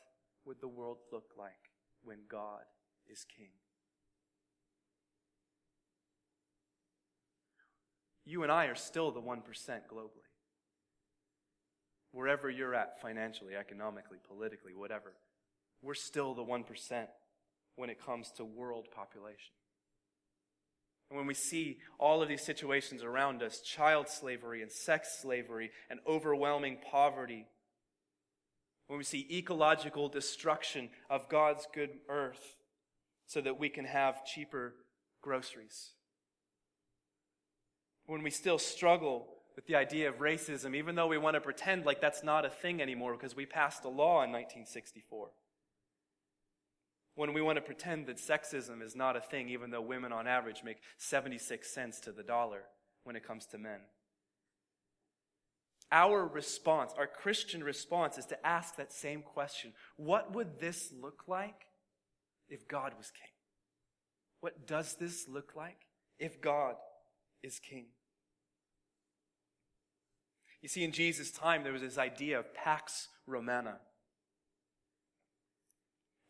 would 0.44 0.60
the 0.60 0.68
world 0.68 0.98
look 1.12 1.32
like 1.38 1.70
when 2.02 2.18
God 2.28 2.62
is 3.08 3.24
king? 3.24 3.50
You 8.24 8.42
and 8.42 8.50
I 8.52 8.66
are 8.66 8.74
still 8.74 9.10
the 9.10 9.20
1% 9.20 9.42
globally 9.92 10.19
wherever 12.12 12.50
you're 12.50 12.74
at 12.74 13.00
financially, 13.00 13.54
economically, 13.54 14.18
politically, 14.26 14.74
whatever, 14.74 15.14
we're 15.82 15.94
still 15.94 16.34
the 16.34 16.44
1% 16.44 17.06
when 17.76 17.90
it 17.90 18.04
comes 18.04 18.30
to 18.36 18.44
world 18.44 18.88
population. 18.94 19.54
And 21.10 21.16
when 21.16 21.26
we 21.26 21.34
see 21.34 21.78
all 21.98 22.22
of 22.22 22.28
these 22.28 22.44
situations 22.44 23.02
around 23.02 23.42
us 23.42 23.60
child 23.60 24.08
slavery 24.08 24.62
and 24.62 24.70
sex 24.70 25.18
slavery 25.20 25.70
and 25.88 25.98
overwhelming 26.06 26.78
poverty, 26.90 27.46
when 28.86 28.98
we 28.98 29.04
see 29.04 29.26
ecological 29.30 30.08
destruction 30.08 30.90
of 31.08 31.28
God's 31.28 31.66
good 31.72 31.90
earth 32.08 32.56
so 33.26 33.40
that 33.40 33.58
we 33.58 33.68
can 33.68 33.84
have 33.84 34.24
cheaper 34.24 34.74
groceries, 35.22 35.92
when 38.06 38.22
we 38.22 38.30
still 38.30 38.58
struggle 38.58 39.28
with 39.56 39.66
the 39.66 39.76
idea 39.76 40.08
of 40.08 40.18
racism, 40.18 40.74
even 40.74 40.94
though 40.94 41.06
we 41.06 41.18
want 41.18 41.34
to 41.34 41.40
pretend 41.40 41.84
like 41.84 42.00
that's 42.00 42.22
not 42.22 42.44
a 42.44 42.50
thing 42.50 42.80
anymore 42.80 43.14
because 43.14 43.36
we 43.36 43.46
passed 43.46 43.84
a 43.84 43.88
law 43.88 44.22
in 44.22 44.30
1964. 44.32 45.28
When 47.14 47.34
we 47.34 47.42
want 47.42 47.56
to 47.56 47.62
pretend 47.62 48.06
that 48.06 48.16
sexism 48.16 48.82
is 48.82 48.96
not 48.96 49.16
a 49.16 49.20
thing, 49.20 49.48
even 49.48 49.70
though 49.70 49.82
women 49.82 50.12
on 50.12 50.26
average 50.26 50.62
make 50.64 50.78
76 50.98 51.72
cents 51.72 52.00
to 52.00 52.12
the 52.12 52.22
dollar 52.22 52.62
when 53.04 53.16
it 53.16 53.26
comes 53.26 53.46
to 53.46 53.58
men. 53.58 53.80
Our 55.92 56.24
response, 56.24 56.92
our 56.96 57.08
Christian 57.08 57.64
response, 57.64 58.16
is 58.16 58.26
to 58.26 58.46
ask 58.46 58.76
that 58.76 58.92
same 58.92 59.22
question 59.22 59.72
What 59.96 60.34
would 60.34 60.60
this 60.60 60.92
look 60.92 61.24
like 61.26 61.66
if 62.48 62.68
God 62.68 62.92
was 62.96 63.10
king? 63.10 63.32
What 64.40 64.66
does 64.66 64.94
this 64.94 65.28
look 65.28 65.52
like 65.56 65.86
if 66.18 66.40
God 66.40 66.76
is 67.42 67.58
king? 67.58 67.86
You 70.62 70.68
see, 70.68 70.84
in 70.84 70.92
Jesus' 70.92 71.30
time, 71.30 71.62
there 71.62 71.72
was 71.72 71.82
this 71.82 71.98
idea 71.98 72.38
of 72.38 72.54
Pax 72.54 73.08
Romana. 73.26 73.78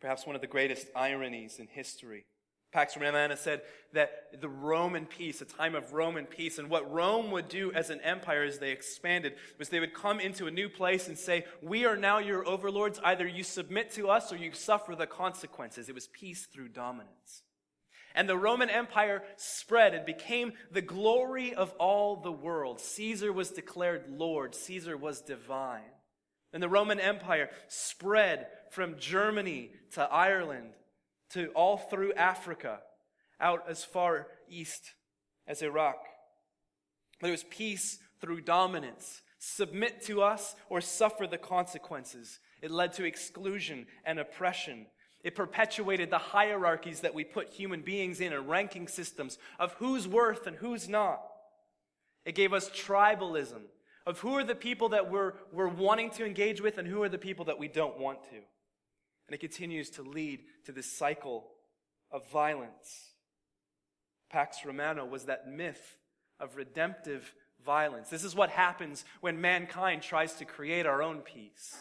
Perhaps 0.00 0.26
one 0.26 0.36
of 0.36 0.40
the 0.40 0.46
greatest 0.46 0.86
ironies 0.94 1.58
in 1.58 1.66
history. 1.66 2.24
Pax 2.72 2.96
Romana 2.96 3.36
said 3.36 3.62
that 3.92 4.40
the 4.40 4.48
Roman 4.48 5.04
peace, 5.04 5.40
a 5.40 5.44
time 5.44 5.74
of 5.74 5.92
Roman 5.92 6.24
peace, 6.24 6.58
and 6.58 6.70
what 6.70 6.90
Rome 6.90 7.32
would 7.32 7.48
do 7.48 7.72
as 7.72 7.90
an 7.90 8.00
empire 8.02 8.44
as 8.44 8.60
they 8.60 8.70
expanded 8.70 9.34
was 9.58 9.68
they 9.68 9.80
would 9.80 9.92
come 9.92 10.20
into 10.20 10.46
a 10.46 10.52
new 10.52 10.68
place 10.68 11.08
and 11.08 11.18
say, 11.18 11.44
We 11.60 11.84
are 11.84 11.96
now 11.96 12.18
your 12.18 12.46
overlords. 12.46 13.00
Either 13.02 13.26
you 13.26 13.42
submit 13.42 13.90
to 13.94 14.08
us 14.08 14.32
or 14.32 14.36
you 14.36 14.52
suffer 14.52 14.94
the 14.94 15.08
consequences. 15.08 15.88
It 15.88 15.96
was 15.96 16.06
peace 16.06 16.46
through 16.46 16.68
dominance. 16.68 17.42
And 18.14 18.28
the 18.28 18.36
Roman 18.36 18.70
Empire 18.70 19.22
spread 19.36 19.94
and 19.94 20.04
became 20.04 20.52
the 20.72 20.82
glory 20.82 21.54
of 21.54 21.72
all 21.78 22.16
the 22.16 22.32
world. 22.32 22.80
Caesar 22.80 23.32
was 23.32 23.50
declared 23.50 24.04
Lord. 24.08 24.54
Caesar 24.54 24.96
was 24.96 25.20
divine. 25.20 25.82
And 26.52 26.62
the 26.62 26.68
Roman 26.68 26.98
Empire 26.98 27.50
spread 27.68 28.48
from 28.70 28.98
Germany 28.98 29.70
to 29.92 30.02
Ireland 30.02 30.70
to 31.30 31.48
all 31.48 31.76
through 31.76 32.12
Africa, 32.14 32.80
out 33.40 33.64
as 33.68 33.84
far 33.84 34.26
east 34.48 34.94
as 35.46 35.62
Iraq. 35.62 35.96
There 37.20 37.30
was 37.30 37.44
peace 37.44 37.98
through 38.20 38.42
dominance. 38.42 39.22
Submit 39.38 40.02
to 40.02 40.22
us 40.22 40.54
or 40.68 40.80
suffer 40.80 41.26
the 41.26 41.38
consequences. 41.38 42.40
It 42.60 42.70
led 42.70 42.92
to 42.94 43.04
exclusion 43.04 43.86
and 44.04 44.18
oppression. 44.18 44.86
It 45.22 45.34
perpetuated 45.34 46.10
the 46.10 46.18
hierarchies 46.18 47.00
that 47.00 47.14
we 47.14 47.24
put 47.24 47.50
human 47.50 47.82
beings 47.82 48.20
in 48.20 48.32
and 48.32 48.48
ranking 48.48 48.88
systems 48.88 49.38
of 49.58 49.72
who's 49.74 50.08
worth 50.08 50.46
and 50.46 50.56
who's 50.56 50.88
not. 50.88 51.22
It 52.24 52.34
gave 52.34 52.52
us 52.52 52.70
tribalism 52.70 53.62
of 54.06 54.18
who 54.20 54.34
are 54.36 54.44
the 54.44 54.54
people 54.54 54.90
that 54.90 55.10
we're, 55.10 55.34
we're 55.52 55.68
wanting 55.68 56.10
to 56.10 56.24
engage 56.24 56.60
with 56.60 56.78
and 56.78 56.88
who 56.88 57.02
are 57.02 57.08
the 57.08 57.18
people 57.18 57.44
that 57.46 57.58
we 57.58 57.68
don't 57.68 57.98
want 57.98 58.22
to. 58.24 58.36
And 58.36 59.34
it 59.34 59.40
continues 59.40 59.90
to 59.90 60.02
lead 60.02 60.40
to 60.64 60.72
this 60.72 60.90
cycle 60.90 61.48
of 62.10 62.28
violence. 62.30 63.12
Pax 64.30 64.64
Romana 64.64 65.04
was 65.04 65.24
that 65.24 65.48
myth 65.48 65.98
of 66.38 66.56
redemptive 66.56 67.34
violence. 67.64 68.08
This 68.08 68.24
is 68.24 68.34
what 68.34 68.50
happens 68.50 69.04
when 69.20 69.40
mankind 69.40 70.02
tries 70.02 70.34
to 70.34 70.44
create 70.44 70.86
our 70.86 71.02
own 71.02 71.18
peace. 71.18 71.76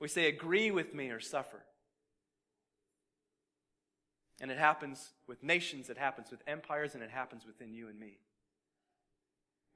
We 0.00 0.08
say, 0.08 0.26
agree 0.26 0.70
with 0.72 0.94
me 0.94 1.10
or 1.10 1.20
suffer. 1.20 1.62
And 4.42 4.50
it 4.50 4.58
happens 4.58 5.12
with 5.26 5.42
nations, 5.42 5.88
it 5.88 5.96
happens 5.96 6.30
with 6.30 6.42
empires, 6.46 6.94
and 6.94 7.02
it 7.02 7.10
happens 7.10 7.46
within 7.46 7.72
you 7.72 7.88
and 7.88 7.98
me. 7.98 8.18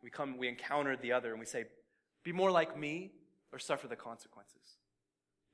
We 0.03 0.11
come, 0.11 0.37
we 0.37 0.49
encounter 0.49 0.97
the 0.97 1.13
other, 1.13 1.31
and 1.31 1.41
we 1.41 1.47
say, 1.47 1.65
be 2.25 2.33
more 2.33 2.51
like 2.51 2.77
me 2.77 3.13
or 3.53 3.61
suffer 3.61 3.87
the 3.87 3.97
consequences. 3.97 4.79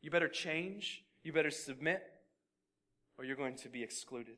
You 0.01 0.11
better 0.11 0.29
change, 0.29 1.05
you 1.23 1.33
better 1.33 1.51
submit, 1.51 2.03
or 3.19 3.25
you're 3.27 3.37
going 3.37 3.57
to 3.57 3.69
be 3.69 3.83
excluded. 3.83 4.37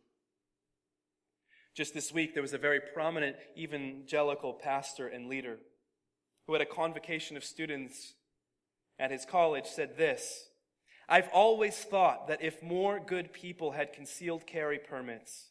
Just 1.72 1.94
this 1.94 2.12
week, 2.12 2.34
there 2.34 2.42
was 2.42 2.52
a 2.52 2.58
very 2.58 2.80
prominent 2.80 3.36
evangelical 3.56 4.52
pastor 4.52 5.06
and 5.06 5.28
leader 5.28 5.58
who, 6.46 6.54
at 6.56 6.60
a 6.60 6.66
convocation 6.66 7.36
of 7.36 7.44
students 7.44 8.14
at 8.98 9.10
his 9.10 9.24
college, 9.24 9.66
said 9.66 9.96
this 9.96 10.48
I've 11.08 11.28
always 11.32 11.76
thought 11.76 12.28
that 12.28 12.42
if 12.42 12.62
more 12.62 12.98
good 12.98 13.32
people 13.32 13.72
had 13.72 13.92
concealed 13.92 14.46
carry 14.46 14.78
permits, 14.78 15.50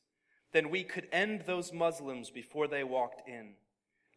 then 0.51 0.69
we 0.69 0.83
could 0.83 1.07
end 1.11 1.43
those 1.45 1.73
Muslims 1.73 2.29
before 2.29 2.67
they 2.67 2.83
walked 2.83 3.27
in. 3.27 3.53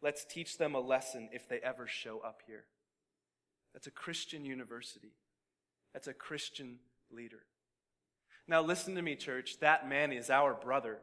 Let's 0.01 0.25
teach 0.25 0.57
them 0.57 0.75
a 0.75 0.79
lesson 0.79 1.29
if 1.31 1.47
they 1.49 1.59
ever 1.59 1.87
show 1.87 2.19
up 2.19 2.41
here. 2.45 2.65
That's 3.73 3.87
a 3.87 3.91
Christian 3.91 4.45
university. 4.45 5.13
That's 5.93 6.07
a 6.07 6.13
Christian 6.13 6.77
leader. 7.11 7.43
Now, 8.47 8.61
listen 8.61 8.95
to 8.95 9.01
me, 9.01 9.15
church. 9.15 9.59
That 9.59 9.89
man 9.89 10.11
is 10.11 10.29
our 10.29 10.53
brother. 10.53 10.99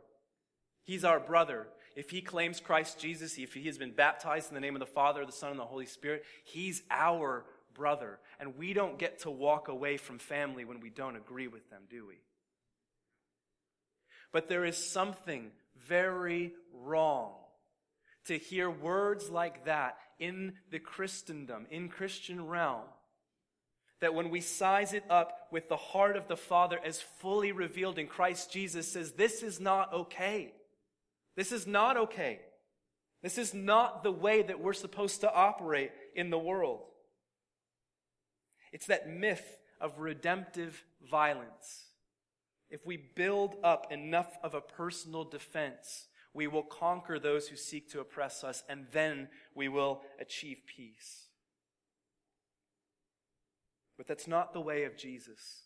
He's 0.85 1.05
our 1.05 1.21
brother. 1.21 1.67
If 1.97 2.11
he 2.11 2.21
claims 2.21 2.61
Christ 2.61 2.99
Jesus, 2.99 3.39
if 3.39 3.55
he 3.55 3.65
has 3.65 3.79
been 3.79 3.93
baptized 3.93 4.49
in 4.49 4.55
the 4.55 4.61
name 4.61 4.75
of 4.75 4.81
the 4.81 4.87
Father, 4.87 5.25
the 5.25 5.33
Son, 5.33 5.51
and 5.51 5.61
the 5.61 5.65
Holy 5.65 5.87
Spirit, 5.87 6.25
he's 6.45 6.83
our 6.91 7.45
brother. 7.75 8.19
And 8.41 8.57
we 8.57 8.73
don't 8.73 8.99
get 8.99 9.21
to 9.21 9.31
walk 9.31 9.69
away 9.69 9.97
from 9.97 10.19
family 10.19 10.65
when 10.65 10.81
we 10.81 10.91
don't 10.91 11.17
agree 11.17 11.49
with 11.49 11.69
them, 11.71 11.83
do 11.91 12.07
we? 12.07 12.17
But 14.33 14.49
there 14.49 14.65
is 14.65 14.77
something 14.77 15.51
very 15.87 16.53
wrong 16.73 17.35
to 18.27 18.39
hear 18.39 18.71
words 18.71 19.31
like 19.31 19.67
that 19.67 19.99
in 20.19 20.55
the 20.71 20.79
Christendom, 20.79 21.67
in 21.71 21.89
Christian 21.89 22.47
realm. 22.47 22.85
That 24.01 24.15
when 24.15 24.31
we 24.31 24.41
size 24.41 24.93
it 24.93 25.05
up 25.09 25.49
with 25.51 25.69
the 25.69 25.77
heart 25.77 26.17
of 26.17 26.29
the 26.29 26.37
Father 26.37 26.79
as 26.85 27.01
fully 27.01 27.53
revealed 27.53 27.99
in 27.99 28.07
Christ 28.07 28.53
Jesus 28.53 28.91
says, 28.91 29.13
this 29.13 29.43
is 29.43 29.61
not 29.61 29.93
okay. 29.93 30.53
This 31.37 31.53
is 31.53 31.67
not 31.67 31.97
okay. 31.97 32.41
This 33.23 33.39
is 33.39 33.55
not 33.55 34.03
the 34.03 34.13
way 34.13 34.43
that 34.43 34.61
we're 34.61 34.75
supposed 34.75 35.23
to 35.23 35.33
operate 35.33 35.93
in 36.15 36.31
the 36.31 36.39
world. 36.39 36.83
It's 38.75 38.87
that 38.87 39.09
myth 39.09 39.61
of 39.81 40.01
redemptive 40.01 40.83
violence. 41.09 41.87
If 42.69 42.85
we 42.85 42.97
build 42.97 43.55
up 43.63 43.87
enough 43.93 44.37
of 44.43 44.53
a 44.55 44.61
personal 44.61 45.23
defense, 45.23 46.09
we 46.35 46.49
will 46.49 46.65
conquer 46.65 47.21
those 47.21 47.47
who 47.47 47.55
seek 47.55 47.89
to 47.93 48.01
oppress 48.01 48.43
us, 48.43 48.65
and 48.69 48.87
then 48.91 49.29
we 49.55 49.69
will 49.69 50.01
achieve 50.21 50.59
peace. 50.67 51.29
But 53.97 54.09
that's 54.09 54.27
not 54.27 54.53
the 54.53 54.61
way 54.61 54.83
of 54.83 54.97
Jesus. 54.97 55.63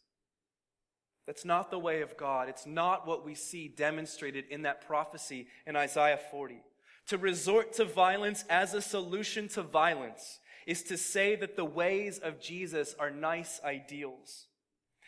That's 1.27 1.47
not 1.47 1.71
the 1.71 1.79
way 1.79 2.03
of 2.03 2.19
God. 2.19 2.51
It's 2.51 2.67
not 2.67 3.07
what 3.07 3.25
we 3.25 3.35
see 3.35 3.69
demonstrated 3.69 4.45
in 4.51 4.63
that 4.63 4.87
prophecy 4.87 5.47
in 5.67 5.77
Isaiah 5.77 6.21
40. 6.31 6.61
To 7.07 7.17
resort 7.17 7.73
to 7.75 7.87
violence 7.87 8.45
as 8.51 8.75
a 8.75 8.83
solution 8.83 9.49
to 9.49 9.63
violence 9.63 10.41
is 10.69 10.83
to 10.83 10.99
say 10.99 11.35
that 11.35 11.57
the 11.57 11.65
ways 11.65 12.19
of 12.19 12.39
Jesus 12.39 12.95
are 12.99 13.11
nice 13.11 13.59
ideals, 13.65 14.49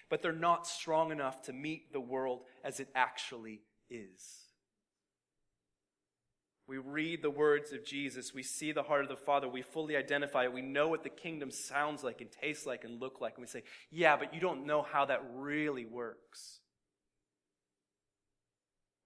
but 0.09 0.23
they're 0.23 0.33
not 0.33 0.67
strong 0.67 1.13
enough 1.13 1.43
to 1.43 1.53
meet 1.53 1.93
the 1.93 2.01
world 2.01 2.41
as 2.65 2.81
it 2.81 2.89
actually 2.95 3.61
is. 3.91 4.47
We 6.67 6.79
read 6.79 7.21
the 7.21 7.31
words 7.31 7.73
of 7.73 7.85
Jesus. 7.85 8.33
We 8.33 8.43
see 8.43 8.73
the 8.73 8.85
heart 8.85 9.03
of 9.03 9.11
the 9.11 9.17
Father. 9.17 9.49
We 9.49 9.61
fully 9.61 9.97
identify 9.97 10.45
it. 10.45 10.53
We 10.55 10.63
know 10.63 10.89
what 10.89 11.03
the 11.03 11.11
kingdom 11.11 11.51
sounds 11.51 12.03
like 12.03 12.23
and 12.23 12.31
tastes 12.33 12.65
like 12.65 12.85
and 12.85 12.99
look 12.99 13.21
like. 13.21 13.35
And 13.35 13.43
we 13.43 13.47
say, 13.47 13.65
yeah, 13.91 14.17
but 14.17 14.33
you 14.33 14.41
don't 14.41 14.65
know 14.65 14.81
how 14.81 15.05
that 15.05 15.23
really 15.35 15.85
works. 15.85 16.61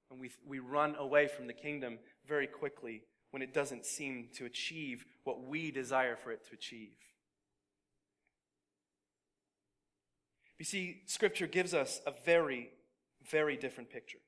And 0.08 0.20
we, 0.20 0.30
we 0.46 0.60
run 0.60 0.94
away 0.94 1.26
from 1.26 1.48
the 1.48 1.52
kingdom 1.52 1.98
very 2.28 2.46
quickly 2.46 3.02
when 3.34 3.42
it 3.42 3.52
doesn't 3.52 3.84
seem 3.84 4.28
to 4.32 4.44
achieve 4.44 5.04
what 5.24 5.42
we 5.42 5.72
desire 5.72 6.14
for 6.14 6.30
it 6.30 6.46
to 6.46 6.54
achieve. 6.54 6.94
You 10.56 10.64
see, 10.64 11.02
Scripture 11.06 11.48
gives 11.48 11.74
us 11.74 12.00
a 12.06 12.12
very, 12.24 12.70
very 13.28 13.56
different 13.56 13.90
picture. 13.90 14.20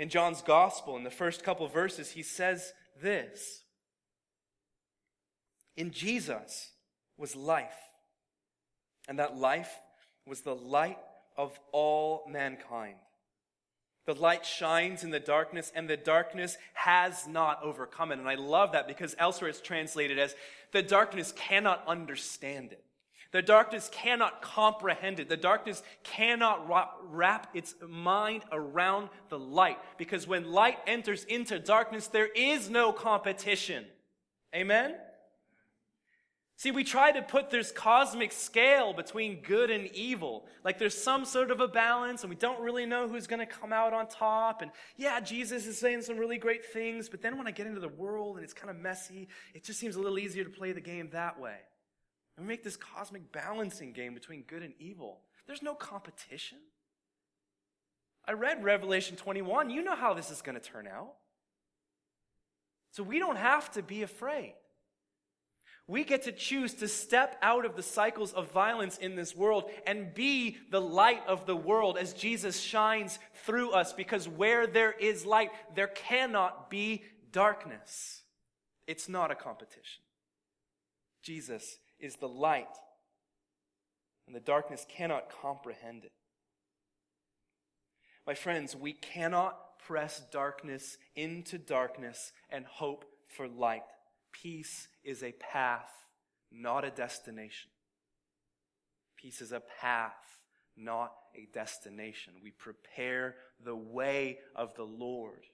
In 0.00 0.08
John's 0.08 0.42
Gospel, 0.42 0.96
in 0.96 1.04
the 1.04 1.12
first 1.12 1.44
couple 1.44 1.68
verses, 1.68 2.10
he 2.10 2.24
says 2.24 2.72
this 3.00 3.62
In 5.76 5.92
Jesus 5.92 6.72
was 7.16 7.36
life, 7.36 7.78
and 9.06 9.16
that 9.20 9.36
life 9.36 9.78
was 10.26 10.40
the 10.40 10.56
light 10.56 10.98
of 11.36 11.56
all 11.70 12.24
mankind. 12.28 12.96
The 14.08 14.14
light 14.14 14.46
shines 14.46 15.04
in 15.04 15.10
the 15.10 15.20
darkness, 15.20 15.70
and 15.74 15.86
the 15.86 15.98
darkness 15.98 16.56
has 16.72 17.28
not 17.28 17.62
overcome 17.62 18.10
it. 18.10 18.18
And 18.18 18.26
I 18.26 18.36
love 18.36 18.72
that 18.72 18.88
because 18.88 19.14
elsewhere 19.18 19.50
it's 19.50 19.60
translated 19.60 20.18
as 20.18 20.34
the 20.72 20.82
darkness 20.82 21.30
cannot 21.36 21.86
understand 21.86 22.72
it. 22.72 22.82
The 23.32 23.42
darkness 23.42 23.90
cannot 23.92 24.40
comprehend 24.40 25.20
it. 25.20 25.28
The 25.28 25.36
darkness 25.36 25.82
cannot 26.04 26.66
wrap 27.12 27.54
its 27.54 27.74
mind 27.86 28.44
around 28.50 29.10
the 29.28 29.38
light. 29.38 29.76
Because 29.98 30.26
when 30.26 30.52
light 30.52 30.78
enters 30.86 31.24
into 31.24 31.58
darkness, 31.58 32.06
there 32.06 32.28
is 32.34 32.70
no 32.70 32.94
competition. 32.94 33.84
Amen? 34.56 34.94
See, 36.58 36.72
we 36.72 36.82
try 36.82 37.12
to 37.12 37.22
put 37.22 37.50
this 37.50 37.70
cosmic 37.70 38.32
scale 38.32 38.92
between 38.92 39.42
good 39.42 39.70
and 39.70 39.86
evil. 39.94 40.44
Like 40.64 40.76
there's 40.76 41.00
some 41.00 41.24
sort 41.24 41.52
of 41.52 41.60
a 41.60 41.68
balance, 41.68 42.24
and 42.24 42.30
we 42.30 42.34
don't 42.34 42.60
really 42.60 42.84
know 42.84 43.08
who's 43.08 43.28
going 43.28 43.38
to 43.38 43.46
come 43.46 43.72
out 43.72 43.92
on 43.92 44.08
top. 44.08 44.60
And 44.60 44.72
yeah, 44.96 45.20
Jesus 45.20 45.68
is 45.68 45.78
saying 45.78 46.02
some 46.02 46.18
really 46.18 46.36
great 46.36 46.64
things, 46.64 47.08
but 47.08 47.22
then 47.22 47.38
when 47.38 47.46
I 47.46 47.52
get 47.52 47.68
into 47.68 47.78
the 47.78 47.86
world 47.86 48.34
and 48.34 48.44
it's 48.44 48.54
kind 48.54 48.70
of 48.70 48.76
messy, 48.76 49.28
it 49.54 49.62
just 49.62 49.78
seems 49.78 49.94
a 49.94 50.00
little 50.00 50.18
easier 50.18 50.42
to 50.42 50.50
play 50.50 50.72
the 50.72 50.80
game 50.80 51.10
that 51.12 51.38
way. 51.38 51.58
And 52.36 52.44
we 52.44 52.48
make 52.48 52.64
this 52.64 52.76
cosmic 52.76 53.30
balancing 53.30 53.92
game 53.92 54.12
between 54.12 54.42
good 54.42 54.64
and 54.64 54.74
evil. 54.80 55.20
There's 55.46 55.62
no 55.62 55.76
competition. 55.76 56.58
I 58.26 58.32
read 58.32 58.64
Revelation 58.64 59.14
21. 59.14 59.70
You 59.70 59.82
know 59.82 59.94
how 59.94 60.12
this 60.12 60.28
is 60.32 60.42
going 60.42 60.60
to 60.60 60.60
turn 60.60 60.88
out. 60.88 61.12
So 62.90 63.04
we 63.04 63.20
don't 63.20 63.36
have 63.36 63.70
to 63.74 63.82
be 63.82 64.02
afraid. 64.02 64.54
We 65.88 66.04
get 66.04 66.24
to 66.24 66.32
choose 66.32 66.74
to 66.74 66.86
step 66.86 67.38
out 67.40 67.64
of 67.64 67.74
the 67.74 67.82
cycles 67.82 68.34
of 68.34 68.52
violence 68.52 68.98
in 68.98 69.16
this 69.16 69.34
world 69.34 69.70
and 69.86 70.12
be 70.12 70.58
the 70.70 70.82
light 70.82 71.22
of 71.26 71.46
the 71.46 71.56
world 71.56 71.96
as 71.96 72.12
Jesus 72.12 72.60
shines 72.60 73.18
through 73.46 73.70
us 73.70 73.94
because 73.94 74.28
where 74.28 74.66
there 74.66 74.92
is 74.92 75.24
light, 75.24 75.50
there 75.74 75.88
cannot 75.88 76.68
be 76.68 77.04
darkness. 77.32 78.22
It's 78.86 79.08
not 79.08 79.30
a 79.30 79.34
competition. 79.34 80.02
Jesus 81.22 81.78
is 81.98 82.16
the 82.16 82.28
light, 82.28 82.68
and 84.26 84.36
the 84.36 84.40
darkness 84.40 84.86
cannot 84.88 85.30
comprehend 85.42 86.04
it. 86.04 86.12
My 88.26 88.34
friends, 88.34 88.76
we 88.76 88.92
cannot 88.92 89.78
press 89.86 90.22
darkness 90.30 90.98
into 91.16 91.56
darkness 91.56 92.32
and 92.50 92.66
hope 92.66 93.06
for 93.26 93.48
light. 93.48 93.82
Peace 94.32 94.88
is 95.04 95.22
a 95.22 95.32
path, 95.32 95.90
not 96.52 96.84
a 96.84 96.90
destination. 96.90 97.70
Peace 99.16 99.40
is 99.40 99.52
a 99.52 99.62
path, 99.80 100.40
not 100.76 101.12
a 101.34 101.48
destination. 101.52 102.34
We 102.42 102.50
prepare 102.52 103.34
the 103.64 103.76
way 103.76 104.38
of 104.54 104.74
the 104.74 104.84
Lord 104.84 105.44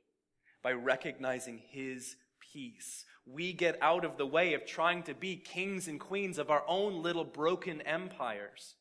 by 0.62 0.72
recognizing 0.72 1.62
His 1.70 2.16
peace. 2.52 3.04
We 3.26 3.52
get 3.52 3.78
out 3.80 4.04
of 4.04 4.16
the 4.16 4.26
way 4.26 4.54
of 4.54 4.66
trying 4.66 5.02
to 5.04 5.14
be 5.14 5.36
kings 5.36 5.88
and 5.88 5.98
queens 5.98 6.38
of 6.38 6.50
our 6.50 6.64
own 6.68 7.02
little 7.02 7.24
broken 7.24 7.80
empires. 7.82 8.74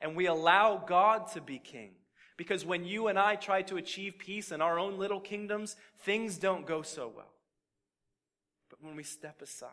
And 0.00 0.16
we 0.16 0.26
allow 0.26 0.82
God 0.84 1.28
to 1.32 1.40
be 1.40 1.58
king. 1.58 1.92
Because 2.36 2.66
when 2.66 2.84
you 2.84 3.06
and 3.06 3.18
I 3.18 3.36
try 3.36 3.62
to 3.62 3.76
achieve 3.76 4.18
peace 4.18 4.50
in 4.50 4.60
our 4.60 4.78
own 4.78 4.98
little 4.98 5.20
kingdoms, 5.20 5.76
things 6.00 6.36
don't 6.36 6.66
go 6.66 6.82
so 6.82 7.12
well. 7.14 7.33
When 8.84 8.96
we 8.96 9.02
step 9.02 9.40
aside, 9.40 9.70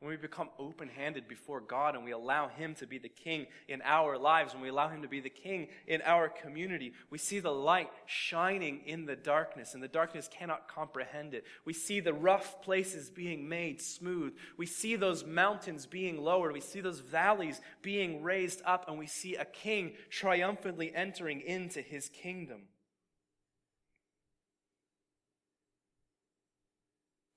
when 0.00 0.10
we 0.10 0.16
become 0.16 0.50
open 0.58 0.88
handed 0.88 1.28
before 1.28 1.60
God 1.60 1.94
and 1.94 2.04
we 2.04 2.10
allow 2.10 2.48
Him 2.48 2.74
to 2.74 2.86
be 2.86 2.98
the 2.98 3.08
king 3.08 3.46
in 3.68 3.80
our 3.82 4.18
lives, 4.18 4.52
when 4.52 4.62
we 4.62 4.70
allow 4.70 4.88
Him 4.88 5.02
to 5.02 5.08
be 5.08 5.20
the 5.20 5.30
king 5.30 5.68
in 5.86 6.02
our 6.02 6.28
community, 6.28 6.94
we 7.10 7.18
see 7.18 7.38
the 7.38 7.52
light 7.52 7.90
shining 8.06 8.80
in 8.86 9.06
the 9.06 9.14
darkness, 9.14 9.72
and 9.72 9.82
the 9.82 9.88
darkness 9.88 10.28
cannot 10.28 10.66
comprehend 10.66 11.32
it. 11.32 11.44
We 11.64 11.72
see 11.72 12.00
the 12.00 12.12
rough 12.12 12.60
places 12.60 13.08
being 13.08 13.48
made 13.48 13.80
smooth. 13.80 14.34
We 14.58 14.66
see 14.66 14.96
those 14.96 15.24
mountains 15.24 15.86
being 15.86 16.20
lowered. 16.20 16.52
We 16.52 16.60
see 16.60 16.80
those 16.80 17.00
valleys 17.00 17.60
being 17.82 18.24
raised 18.24 18.62
up, 18.66 18.88
and 18.88 18.98
we 18.98 19.06
see 19.06 19.36
a 19.36 19.44
king 19.44 19.92
triumphantly 20.10 20.92
entering 20.92 21.40
into 21.40 21.80
His 21.80 22.08
kingdom. 22.08 22.62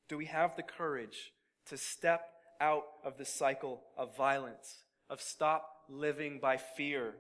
Do 0.10 0.18
we 0.18 0.26
have 0.26 0.56
the 0.56 0.64
courage 0.64 1.32
to 1.68 1.78
step 1.78 2.22
out 2.60 2.84
of 3.04 3.18
the 3.18 3.26
cycle 3.26 3.82
of 3.98 4.16
violence, 4.16 4.84
of 5.10 5.22
stop 5.22 5.68
living 5.90 6.40
by 6.42 6.58
fear, 6.58 7.16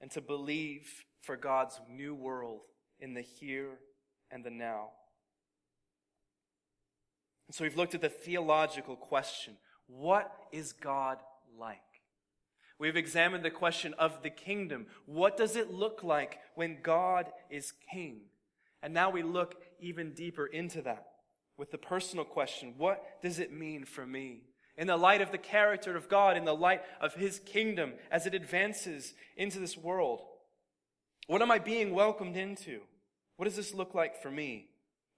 and 0.00 0.10
to 0.10 0.20
believe 0.20 1.04
for 1.22 1.36
God's 1.36 1.80
new 1.90 2.14
world 2.14 2.60
in 3.00 3.14
the 3.14 3.22
here 3.22 3.78
and 4.30 4.44
the 4.44 4.50
now. 4.50 4.90
And 7.48 7.54
so 7.54 7.64
we've 7.64 7.76
looked 7.76 7.94
at 7.94 8.00
the 8.00 8.08
theological 8.08 8.96
question 8.96 9.56
what 9.88 10.32
is 10.50 10.72
God 10.72 11.18
like? 11.56 11.78
We've 12.78 12.96
examined 12.96 13.44
the 13.44 13.50
question 13.50 13.94
of 13.94 14.22
the 14.22 14.30
kingdom. 14.30 14.86
What 15.06 15.36
does 15.36 15.54
it 15.54 15.72
look 15.72 16.02
like 16.02 16.40
when 16.56 16.78
God 16.82 17.26
is 17.50 17.72
king? 17.92 18.22
And 18.82 18.92
now 18.92 19.10
we 19.10 19.22
look 19.22 19.54
even 19.80 20.12
deeper 20.12 20.46
into 20.46 20.82
that 20.82 21.06
with 21.58 21.70
the 21.70 21.78
personal 21.78 22.24
question 22.24 22.74
what 22.76 23.20
does 23.22 23.38
it 23.38 23.52
mean 23.52 23.84
for 23.84 24.06
me? 24.06 24.42
In 24.78 24.86
the 24.86 24.96
light 24.96 25.22
of 25.22 25.32
the 25.32 25.38
character 25.38 25.96
of 25.96 26.08
God, 26.08 26.36
in 26.36 26.44
the 26.44 26.54
light 26.54 26.82
of 27.00 27.14
His 27.14 27.38
kingdom 27.38 27.94
as 28.10 28.26
it 28.26 28.34
advances 28.34 29.14
into 29.36 29.58
this 29.58 29.76
world, 29.76 30.20
what 31.26 31.42
am 31.42 31.50
I 31.50 31.58
being 31.58 31.94
welcomed 31.94 32.36
into? 32.36 32.80
What 33.36 33.46
does 33.46 33.56
this 33.56 33.74
look 33.74 33.94
like 33.94 34.20
for 34.20 34.30
me? 34.30 34.66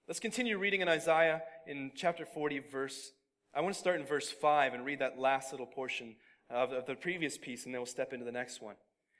Let's 0.07 0.19
continue 0.19 0.57
reading 0.57 0.81
in 0.81 0.89
Isaiah 0.89 1.43
in 1.67 1.91
chapter 1.95 2.25
40, 2.25 2.59
verse. 2.71 3.11
I 3.53 3.61
want 3.61 3.75
to 3.75 3.79
start 3.79 3.99
in 3.99 4.05
verse 4.05 4.29
5 4.29 4.73
and 4.73 4.85
read 4.85 4.99
that 4.99 5.19
last 5.19 5.51
little 5.51 5.67
portion 5.67 6.15
of, 6.49 6.71
of 6.71 6.85
the 6.85 6.95
previous 6.95 7.37
piece, 7.37 7.65
and 7.65 7.73
then 7.73 7.79
we'll 7.79 7.85
step 7.85 8.13
into 8.13 8.25
the 8.25 8.31
next 8.31 8.61
one. 8.61 8.75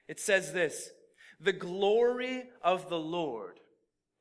It 0.07 0.19
says 0.19 0.51
this 0.51 0.89
The 1.39 1.53
glory 1.53 2.45
of 2.63 2.89
the 2.89 2.99
Lord 2.99 3.59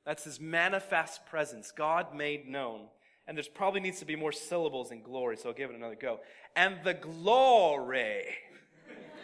that's 0.08 0.24
his 0.24 0.40
manifest 0.40 1.26
presence, 1.26 1.70
God 1.70 2.14
made 2.14 2.48
known. 2.48 2.86
And 3.26 3.36
there's 3.36 3.46
probably 3.46 3.80
needs 3.80 3.98
to 3.98 4.06
be 4.06 4.16
more 4.16 4.32
syllables 4.32 4.90
in 4.90 5.02
glory, 5.02 5.36
so 5.36 5.50
I'll 5.50 5.54
give 5.54 5.68
it 5.68 5.76
another 5.76 5.98
go. 6.00 6.20
And 6.56 6.78
the 6.82 6.94
glory 6.94 8.24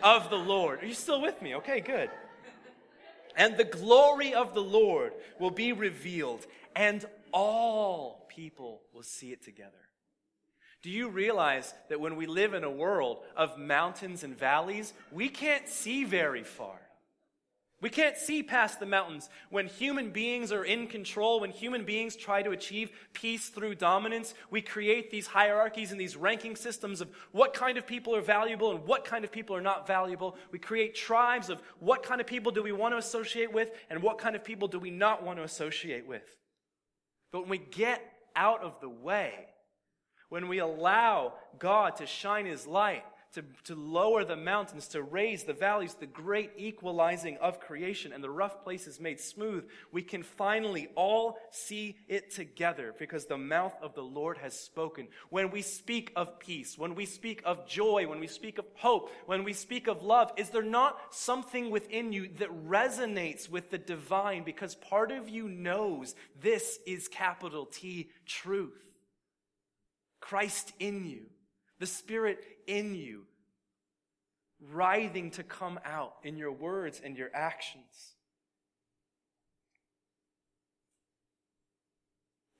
of 0.02 0.28
the 0.28 0.36
Lord. 0.36 0.82
Are 0.82 0.86
you 0.86 0.92
still 0.92 1.22
with 1.22 1.40
me? 1.40 1.54
Okay, 1.54 1.80
good. 1.80 2.10
And 3.34 3.56
the 3.56 3.64
glory 3.64 4.34
of 4.34 4.52
the 4.52 4.60
Lord 4.60 5.14
will 5.40 5.50
be 5.50 5.72
revealed, 5.72 6.46
and 6.76 7.02
all 7.32 8.26
people 8.28 8.82
will 8.92 9.02
see 9.02 9.32
it 9.32 9.42
together. 9.42 9.70
Do 10.82 10.90
you 10.90 11.08
realize 11.08 11.72
that 11.88 11.98
when 11.98 12.16
we 12.16 12.26
live 12.26 12.52
in 12.52 12.62
a 12.62 12.70
world 12.70 13.22
of 13.38 13.56
mountains 13.56 14.22
and 14.22 14.38
valleys, 14.38 14.92
we 15.10 15.30
can't 15.30 15.66
see 15.66 16.04
very 16.04 16.44
far? 16.44 16.83
We 17.84 17.90
can't 17.90 18.16
see 18.16 18.42
past 18.42 18.80
the 18.80 18.86
mountains. 18.86 19.28
When 19.50 19.66
human 19.66 20.08
beings 20.08 20.52
are 20.52 20.64
in 20.64 20.86
control, 20.86 21.40
when 21.40 21.50
human 21.50 21.84
beings 21.84 22.16
try 22.16 22.40
to 22.40 22.52
achieve 22.52 22.90
peace 23.12 23.50
through 23.50 23.74
dominance, 23.74 24.32
we 24.50 24.62
create 24.62 25.10
these 25.10 25.26
hierarchies 25.26 25.92
and 25.92 26.00
these 26.00 26.16
ranking 26.16 26.56
systems 26.56 27.02
of 27.02 27.10
what 27.32 27.52
kind 27.52 27.76
of 27.76 27.86
people 27.86 28.16
are 28.16 28.22
valuable 28.22 28.70
and 28.70 28.86
what 28.86 29.04
kind 29.04 29.22
of 29.22 29.30
people 29.30 29.54
are 29.54 29.60
not 29.60 29.86
valuable. 29.86 30.34
We 30.50 30.58
create 30.58 30.94
tribes 30.94 31.50
of 31.50 31.60
what 31.78 32.02
kind 32.02 32.22
of 32.22 32.26
people 32.26 32.52
do 32.52 32.62
we 32.62 32.72
want 32.72 32.94
to 32.94 32.96
associate 32.96 33.52
with 33.52 33.68
and 33.90 34.02
what 34.02 34.16
kind 34.16 34.34
of 34.34 34.42
people 34.42 34.66
do 34.66 34.78
we 34.78 34.90
not 34.90 35.22
want 35.22 35.38
to 35.38 35.44
associate 35.44 36.06
with. 36.06 36.24
But 37.32 37.42
when 37.42 37.50
we 37.50 37.58
get 37.58 38.00
out 38.34 38.62
of 38.62 38.80
the 38.80 38.88
way, 38.88 39.34
when 40.30 40.48
we 40.48 40.58
allow 40.60 41.34
God 41.58 41.96
to 41.96 42.06
shine 42.06 42.46
His 42.46 42.66
light, 42.66 43.04
to, 43.34 43.44
to 43.64 43.74
lower 43.74 44.24
the 44.24 44.36
mountains, 44.36 44.88
to 44.88 45.02
raise 45.02 45.44
the 45.44 45.52
valleys, 45.52 45.94
the 45.94 46.06
great 46.06 46.52
equalizing 46.56 47.36
of 47.38 47.60
creation, 47.60 48.12
and 48.12 48.22
the 48.22 48.30
rough 48.30 48.62
places 48.62 49.00
made 49.00 49.20
smooth, 49.20 49.64
we 49.92 50.02
can 50.02 50.22
finally 50.22 50.88
all 50.94 51.36
see 51.50 51.96
it 52.08 52.30
together 52.30 52.94
because 52.98 53.26
the 53.26 53.38
mouth 53.38 53.74
of 53.82 53.94
the 53.94 54.02
Lord 54.02 54.38
has 54.38 54.58
spoken. 54.58 55.08
When 55.30 55.50
we 55.50 55.62
speak 55.62 56.12
of 56.16 56.38
peace, 56.38 56.78
when 56.78 56.94
we 56.94 57.06
speak 57.06 57.42
of 57.44 57.66
joy, 57.66 58.06
when 58.06 58.20
we 58.20 58.28
speak 58.28 58.58
of 58.58 58.66
hope, 58.74 59.10
when 59.26 59.44
we 59.44 59.52
speak 59.52 59.88
of 59.88 60.02
love, 60.02 60.32
is 60.36 60.50
there 60.50 60.62
not 60.62 60.98
something 61.10 61.70
within 61.70 62.12
you 62.12 62.28
that 62.38 62.66
resonates 62.66 63.48
with 63.48 63.70
the 63.70 63.78
divine 63.78 64.44
because 64.44 64.74
part 64.74 65.10
of 65.10 65.28
you 65.28 65.48
knows 65.48 66.14
this 66.40 66.78
is 66.86 67.08
capital 67.08 67.66
T 67.66 68.10
truth? 68.26 68.80
Christ 70.20 70.72
in 70.78 71.04
you 71.04 71.26
the 71.78 71.86
Spirit 71.86 72.42
in 72.66 72.94
you, 72.94 73.22
writhing 74.60 75.30
to 75.32 75.42
come 75.42 75.78
out 75.84 76.14
in 76.22 76.36
your 76.36 76.52
words 76.52 77.00
and 77.04 77.16
your 77.16 77.30
actions. 77.34 78.14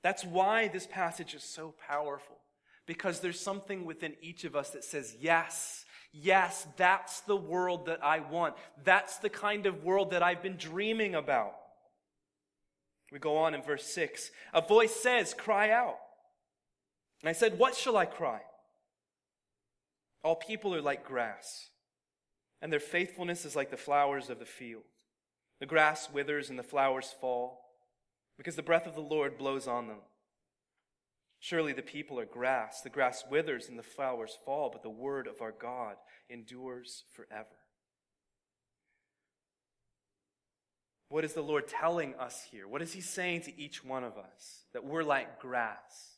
That's 0.05 0.23
why 0.23 0.67
this 0.67 0.85
passage 0.85 1.33
is 1.33 1.43
so 1.43 1.73
powerful, 1.87 2.37
because 2.85 3.21
there's 3.21 3.39
something 3.39 3.85
within 3.85 4.13
each 4.21 4.43
of 4.43 4.55
us 4.55 4.69
that 4.71 4.83
says, 4.83 5.15
Yes, 5.19 5.83
yes, 6.13 6.67
that's 6.77 7.21
the 7.21 7.35
world 7.35 7.87
that 7.87 8.03
I 8.03 8.19
want. 8.19 8.53
That's 8.83 9.17
the 9.17 9.29
kind 9.29 9.65
of 9.65 9.83
world 9.83 10.11
that 10.11 10.21
I've 10.21 10.43
been 10.43 10.57
dreaming 10.57 11.15
about. 11.15 11.55
We 13.11 13.17
go 13.17 13.37
on 13.37 13.55
in 13.55 13.63
verse 13.63 13.85
6. 13.85 14.29
A 14.53 14.61
voice 14.61 14.95
says, 14.95 15.33
Cry 15.33 15.71
out. 15.71 15.97
And 17.21 17.29
I 17.29 17.33
said, 17.33 17.57
What 17.57 17.75
shall 17.75 17.97
I 17.97 18.05
cry? 18.05 18.41
All 20.25 20.35
people 20.35 20.73
are 20.73 20.81
like 20.81 21.05
grass, 21.05 21.69
and 22.59 22.73
their 22.73 22.79
faithfulness 22.79 23.45
is 23.45 23.55
like 23.55 23.69
the 23.69 23.77
flowers 23.77 24.31
of 24.31 24.39
the 24.39 24.45
field. 24.45 24.81
The 25.59 25.67
grass 25.67 26.09
withers 26.11 26.49
and 26.49 26.57
the 26.57 26.63
flowers 26.63 27.13
fall, 27.21 27.59
because 28.35 28.55
the 28.55 28.63
breath 28.63 28.87
of 28.87 28.95
the 28.95 29.01
Lord 29.01 29.37
blows 29.37 29.67
on 29.67 29.87
them. 29.87 29.99
Surely 31.39 31.73
the 31.73 31.83
people 31.83 32.19
are 32.19 32.25
grass. 32.25 32.81
The 32.81 32.89
grass 32.89 33.23
withers 33.29 33.69
and 33.69 33.77
the 33.77 33.83
flowers 33.83 34.35
fall, 34.43 34.71
but 34.73 34.81
the 34.81 34.89
word 34.89 35.27
of 35.27 35.43
our 35.43 35.51
God 35.51 35.93
endures 36.27 37.03
forever. 37.13 37.45
What 41.07 41.23
is 41.23 41.33
the 41.33 41.43
Lord 41.43 41.67
telling 41.67 42.15
us 42.15 42.47
here? 42.49 42.67
What 42.67 42.81
is 42.81 42.93
He 42.93 43.01
saying 43.01 43.41
to 43.41 43.61
each 43.61 43.85
one 43.85 44.03
of 44.03 44.17
us? 44.17 44.63
That 44.73 44.85
we're 44.85 45.03
like 45.03 45.39
grass. 45.39 46.14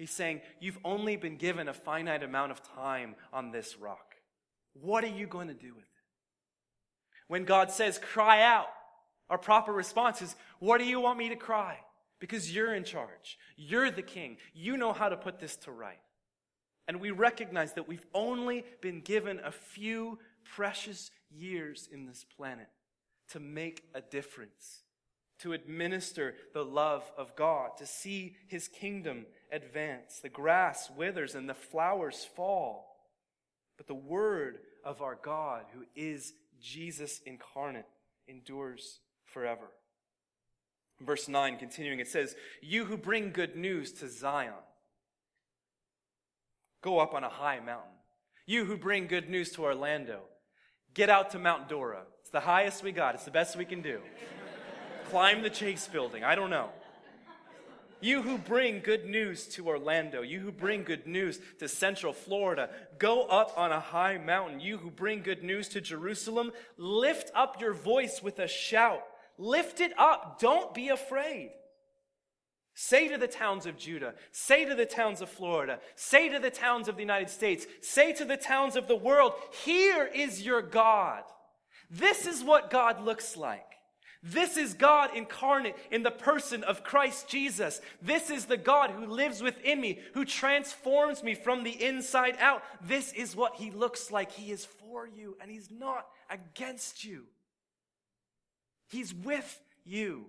He's 0.00 0.10
saying, 0.10 0.40
You've 0.60 0.78
only 0.82 1.16
been 1.16 1.36
given 1.36 1.68
a 1.68 1.74
finite 1.74 2.22
amount 2.22 2.52
of 2.52 2.62
time 2.74 3.16
on 3.34 3.50
this 3.50 3.76
rock. 3.78 4.14
What 4.72 5.04
are 5.04 5.08
you 5.08 5.26
going 5.26 5.48
to 5.48 5.54
do 5.54 5.74
with 5.74 5.84
it? 5.84 6.04
When 7.28 7.44
God 7.44 7.70
says, 7.70 7.98
Cry 7.98 8.42
out, 8.42 8.68
our 9.28 9.36
proper 9.36 9.74
response 9.74 10.22
is, 10.22 10.34
What 10.58 10.78
do 10.78 10.86
you 10.86 11.00
want 11.00 11.18
me 11.18 11.28
to 11.28 11.36
cry? 11.36 11.80
Because 12.18 12.50
you're 12.50 12.74
in 12.74 12.84
charge. 12.84 13.36
You're 13.58 13.90
the 13.90 14.00
king. 14.00 14.38
You 14.54 14.78
know 14.78 14.94
how 14.94 15.10
to 15.10 15.18
put 15.18 15.38
this 15.38 15.56
to 15.58 15.70
right. 15.70 16.00
And 16.88 16.98
we 16.98 17.10
recognize 17.10 17.74
that 17.74 17.86
we've 17.86 18.06
only 18.14 18.64
been 18.80 19.02
given 19.02 19.38
a 19.44 19.52
few 19.52 20.18
precious 20.56 21.10
years 21.30 21.90
in 21.92 22.06
this 22.06 22.24
planet 22.38 22.68
to 23.32 23.38
make 23.38 23.82
a 23.94 24.00
difference 24.00 24.80
to 25.40 25.52
administer 25.52 26.34
the 26.52 26.64
love 26.64 27.10
of 27.16 27.34
God, 27.36 27.70
to 27.78 27.86
see 27.86 28.36
his 28.46 28.68
kingdom 28.68 29.26
advance. 29.50 30.20
The 30.20 30.28
grass 30.28 30.90
withers 30.96 31.34
and 31.34 31.48
the 31.48 31.54
flowers 31.54 32.26
fall. 32.36 32.96
But 33.76 33.86
the 33.86 33.94
word 33.94 34.58
of 34.84 35.00
our 35.00 35.18
God, 35.22 35.64
who 35.74 35.84
is 35.96 36.34
Jesus 36.60 37.20
incarnate, 37.24 37.86
endures 38.28 39.00
forever. 39.24 39.70
Verse 41.00 41.28
9, 41.28 41.56
continuing, 41.56 42.00
it 42.00 42.08
says, 42.08 42.36
You 42.60 42.84
who 42.84 42.98
bring 42.98 43.32
good 43.32 43.56
news 43.56 43.92
to 43.94 44.08
Zion, 44.08 44.52
go 46.82 46.98
up 46.98 47.14
on 47.14 47.24
a 47.24 47.30
high 47.30 47.60
mountain. 47.60 47.92
You 48.44 48.66
who 48.66 48.76
bring 48.76 49.06
good 49.06 49.30
news 49.30 49.50
to 49.52 49.64
Orlando, 49.64 50.20
get 50.92 51.08
out 51.08 51.30
to 51.30 51.38
Mount 51.38 51.68
Dora. 51.68 52.02
It's 52.20 52.30
the 52.30 52.40
highest 52.40 52.84
we 52.84 52.92
got, 52.92 53.14
it's 53.14 53.24
the 53.24 53.30
best 53.30 53.56
we 53.56 53.64
can 53.64 53.80
do. 53.80 54.00
Climb 55.10 55.42
the 55.42 55.50
Chase 55.50 55.88
building. 55.88 56.22
I 56.22 56.34
don't 56.34 56.50
know. 56.50 56.68
You 58.00 58.22
who 58.22 58.38
bring 58.38 58.80
good 58.80 59.04
news 59.04 59.46
to 59.48 59.66
Orlando, 59.66 60.22
you 60.22 60.40
who 60.40 60.52
bring 60.52 60.84
good 60.84 61.06
news 61.06 61.38
to 61.58 61.68
Central 61.68 62.12
Florida, 62.12 62.70
go 62.98 63.24
up 63.24 63.52
on 63.58 63.72
a 63.72 63.80
high 63.80 64.16
mountain. 64.16 64.60
You 64.60 64.78
who 64.78 64.90
bring 64.90 65.22
good 65.22 65.42
news 65.42 65.68
to 65.70 65.80
Jerusalem, 65.80 66.52
lift 66.78 67.30
up 67.34 67.60
your 67.60 67.74
voice 67.74 68.22
with 68.22 68.38
a 68.38 68.48
shout. 68.48 69.02
Lift 69.36 69.80
it 69.80 69.92
up. 69.98 70.38
Don't 70.40 70.72
be 70.72 70.88
afraid. 70.88 71.50
Say 72.74 73.08
to 73.08 73.18
the 73.18 73.26
towns 73.26 73.66
of 73.66 73.76
Judah, 73.76 74.14
say 74.32 74.64
to 74.64 74.74
the 74.74 74.86
towns 74.86 75.20
of 75.20 75.28
Florida, 75.28 75.80
say 75.96 76.28
to 76.30 76.38
the 76.38 76.50
towns 76.50 76.88
of 76.88 76.94
the 76.94 77.02
United 77.02 77.28
States, 77.28 77.66
say 77.82 78.12
to 78.14 78.24
the 78.24 78.36
towns 78.36 78.76
of 78.76 78.86
the 78.86 78.96
world, 78.96 79.34
here 79.64 80.08
is 80.14 80.42
your 80.42 80.62
God. 80.62 81.24
This 81.90 82.26
is 82.26 82.42
what 82.42 82.70
God 82.70 83.04
looks 83.04 83.36
like. 83.36 83.69
This 84.22 84.58
is 84.58 84.74
God 84.74 85.16
incarnate 85.16 85.76
in 85.90 86.02
the 86.02 86.10
person 86.10 86.62
of 86.64 86.84
Christ 86.84 87.26
Jesus. 87.26 87.80
This 88.02 88.28
is 88.28 88.44
the 88.44 88.58
God 88.58 88.90
who 88.90 89.06
lives 89.06 89.42
within 89.42 89.80
me, 89.80 89.98
who 90.12 90.26
transforms 90.26 91.22
me 91.22 91.34
from 91.34 91.64
the 91.64 91.82
inside 91.82 92.36
out. 92.38 92.62
This 92.82 93.14
is 93.14 93.34
what 93.34 93.56
he 93.56 93.70
looks 93.70 94.10
like. 94.10 94.30
He 94.30 94.52
is 94.52 94.66
for 94.66 95.06
you 95.06 95.38
and 95.40 95.50
he's 95.50 95.70
not 95.70 96.06
against 96.28 97.02
you. 97.02 97.24
He's 98.88 99.14
with 99.14 99.58
you. 99.84 100.26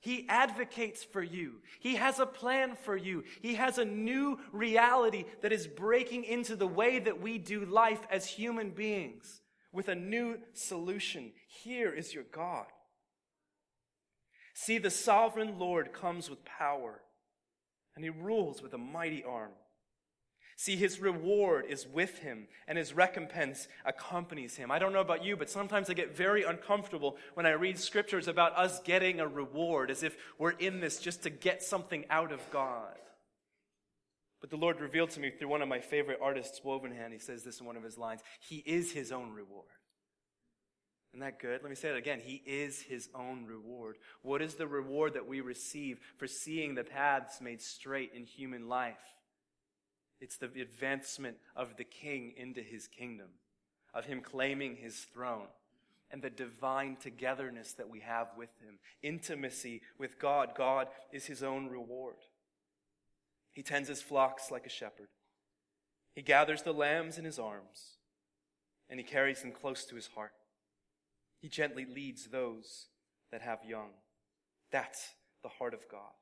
He 0.00 0.26
advocates 0.28 1.02
for 1.02 1.22
you. 1.22 1.60
He 1.78 1.96
has 1.96 2.18
a 2.18 2.26
plan 2.26 2.74
for 2.74 2.96
you. 2.96 3.24
He 3.40 3.54
has 3.54 3.78
a 3.78 3.84
new 3.86 4.38
reality 4.52 5.24
that 5.40 5.52
is 5.52 5.66
breaking 5.66 6.24
into 6.24 6.56
the 6.56 6.66
way 6.66 6.98
that 6.98 7.22
we 7.22 7.38
do 7.38 7.64
life 7.64 8.00
as 8.10 8.26
human 8.26 8.70
beings 8.70 9.40
with 9.72 9.88
a 9.88 9.94
new 9.94 10.38
solution. 10.52 11.32
Here 11.46 11.92
is 11.92 12.14
your 12.14 12.24
God. 12.24 12.66
See, 14.54 14.78
the 14.78 14.90
sovereign 14.90 15.58
Lord 15.58 15.92
comes 15.92 16.28
with 16.28 16.44
power, 16.44 17.00
and 17.94 18.04
he 18.04 18.10
rules 18.10 18.62
with 18.62 18.74
a 18.74 18.78
mighty 18.78 19.24
arm. 19.24 19.52
See, 20.56 20.76
his 20.76 21.00
reward 21.00 21.64
is 21.70 21.86
with 21.86 22.18
him, 22.18 22.46
and 22.68 22.76
his 22.76 22.92
recompense 22.92 23.66
accompanies 23.86 24.56
him. 24.56 24.70
I 24.70 24.78
don't 24.78 24.92
know 24.92 25.00
about 25.00 25.24
you, 25.24 25.34
but 25.34 25.48
sometimes 25.48 25.88
I 25.88 25.94
get 25.94 26.14
very 26.14 26.42
uncomfortable 26.42 27.16
when 27.32 27.46
I 27.46 27.52
read 27.52 27.78
scriptures 27.78 28.28
about 28.28 28.58
us 28.58 28.78
getting 28.82 29.20
a 29.20 29.26
reward, 29.26 29.90
as 29.90 30.02
if 30.02 30.18
we're 30.36 30.50
in 30.50 30.80
this 30.80 30.98
just 30.98 31.22
to 31.22 31.30
get 31.30 31.62
something 31.62 32.04
out 32.10 32.30
of 32.30 32.40
God. 32.50 32.98
But 34.40 34.50
the 34.50 34.56
Lord 34.56 34.80
revealed 34.80 35.10
to 35.10 35.20
me 35.20 35.30
through 35.30 35.48
one 35.48 35.62
of 35.62 35.68
my 35.68 35.80
favorite 35.80 36.18
artists, 36.22 36.60
Wovenhand. 36.64 37.12
He 37.12 37.18
says 37.18 37.42
this 37.42 37.60
in 37.60 37.66
one 37.66 37.76
of 37.76 37.82
his 37.82 37.98
lines 37.98 38.22
He 38.40 38.56
is 38.66 38.92
his 38.92 39.12
own 39.12 39.32
reward. 39.32 39.66
Isn't 41.12 41.20
that 41.20 41.40
good? 41.40 41.60
Let 41.62 41.68
me 41.70 41.74
say 41.74 41.88
it 41.88 41.96
again. 41.96 42.20
He 42.24 42.40
is 42.46 42.82
his 42.82 43.08
own 43.14 43.44
reward. 43.44 43.96
What 44.22 44.40
is 44.40 44.54
the 44.54 44.68
reward 44.68 45.14
that 45.14 45.26
we 45.26 45.40
receive 45.40 45.98
for 46.16 46.28
seeing 46.28 46.74
the 46.74 46.84
paths 46.84 47.40
made 47.40 47.60
straight 47.60 48.12
in 48.14 48.24
human 48.24 48.68
life? 48.68 48.94
It's 50.20 50.36
the 50.36 50.50
advancement 50.60 51.38
of 51.56 51.76
the 51.76 51.84
king 51.84 52.34
into 52.36 52.60
his 52.60 52.86
kingdom, 52.86 53.28
of 53.92 54.04
him 54.04 54.20
claiming 54.20 54.76
his 54.76 55.00
throne, 55.12 55.48
and 56.12 56.22
the 56.22 56.30
divine 56.30 56.96
togetherness 56.96 57.72
that 57.72 57.90
we 57.90 58.00
have 58.00 58.28
with 58.36 58.50
him. 58.60 58.78
Intimacy 59.02 59.82
with 59.98 60.18
God. 60.18 60.50
God 60.56 60.86
is 61.12 61.26
his 61.26 61.42
own 61.42 61.66
reward. 61.68 62.16
He 63.52 63.62
tends 63.62 63.88
his 63.88 64.02
flocks 64.02 64.50
like 64.50 64.66
a 64.66 64.70
shepherd. 64.70 65.08
He 66.14 66.22
gathers 66.22 66.62
the 66.62 66.72
lambs 66.72 67.18
in 67.18 67.24
his 67.24 67.38
arms, 67.38 67.96
and 68.88 68.98
he 68.98 69.04
carries 69.04 69.42
them 69.42 69.52
close 69.52 69.84
to 69.86 69.96
his 69.96 70.08
heart. 70.08 70.32
He 71.40 71.48
gently 71.48 71.86
leads 71.86 72.26
those 72.26 72.86
that 73.32 73.42
have 73.42 73.64
young. 73.66 73.90
That's 74.70 75.14
the 75.42 75.48
heart 75.48 75.74
of 75.74 75.88
God. 75.90 76.12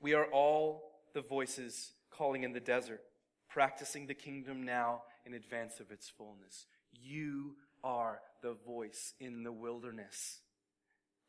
We 0.00 0.14
are 0.14 0.26
all 0.26 0.90
the 1.14 1.22
voices 1.22 1.92
calling 2.10 2.42
in 2.42 2.52
the 2.52 2.60
desert, 2.60 3.00
practicing 3.48 4.06
the 4.06 4.14
kingdom 4.14 4.64
now 4.64 5.02
in 5.24 5.34
advance 5.34 5.80
of 5.80 5.90
its 5.90 6.08
fullness. 6.08 6.66
You 6.92 7.56
are 7.82 8.20
the 8.42 8.56
voice 8.66 9.14
in 9.20 9.42
the 9.42 9.52
wilderness, 9.52 10.40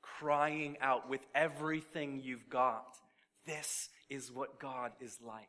crying 0.02 0.78
out 0.82 1.10
with 1.10 1.22
everything 1.34 2.20
you've 2.24 2.50
got 2.50 2.98
this 3.46 3.90
is 4.10 4.32
what 4.32 4.60
God 4.60 4.92
is 5.00 5.20
like. 5.22 5.48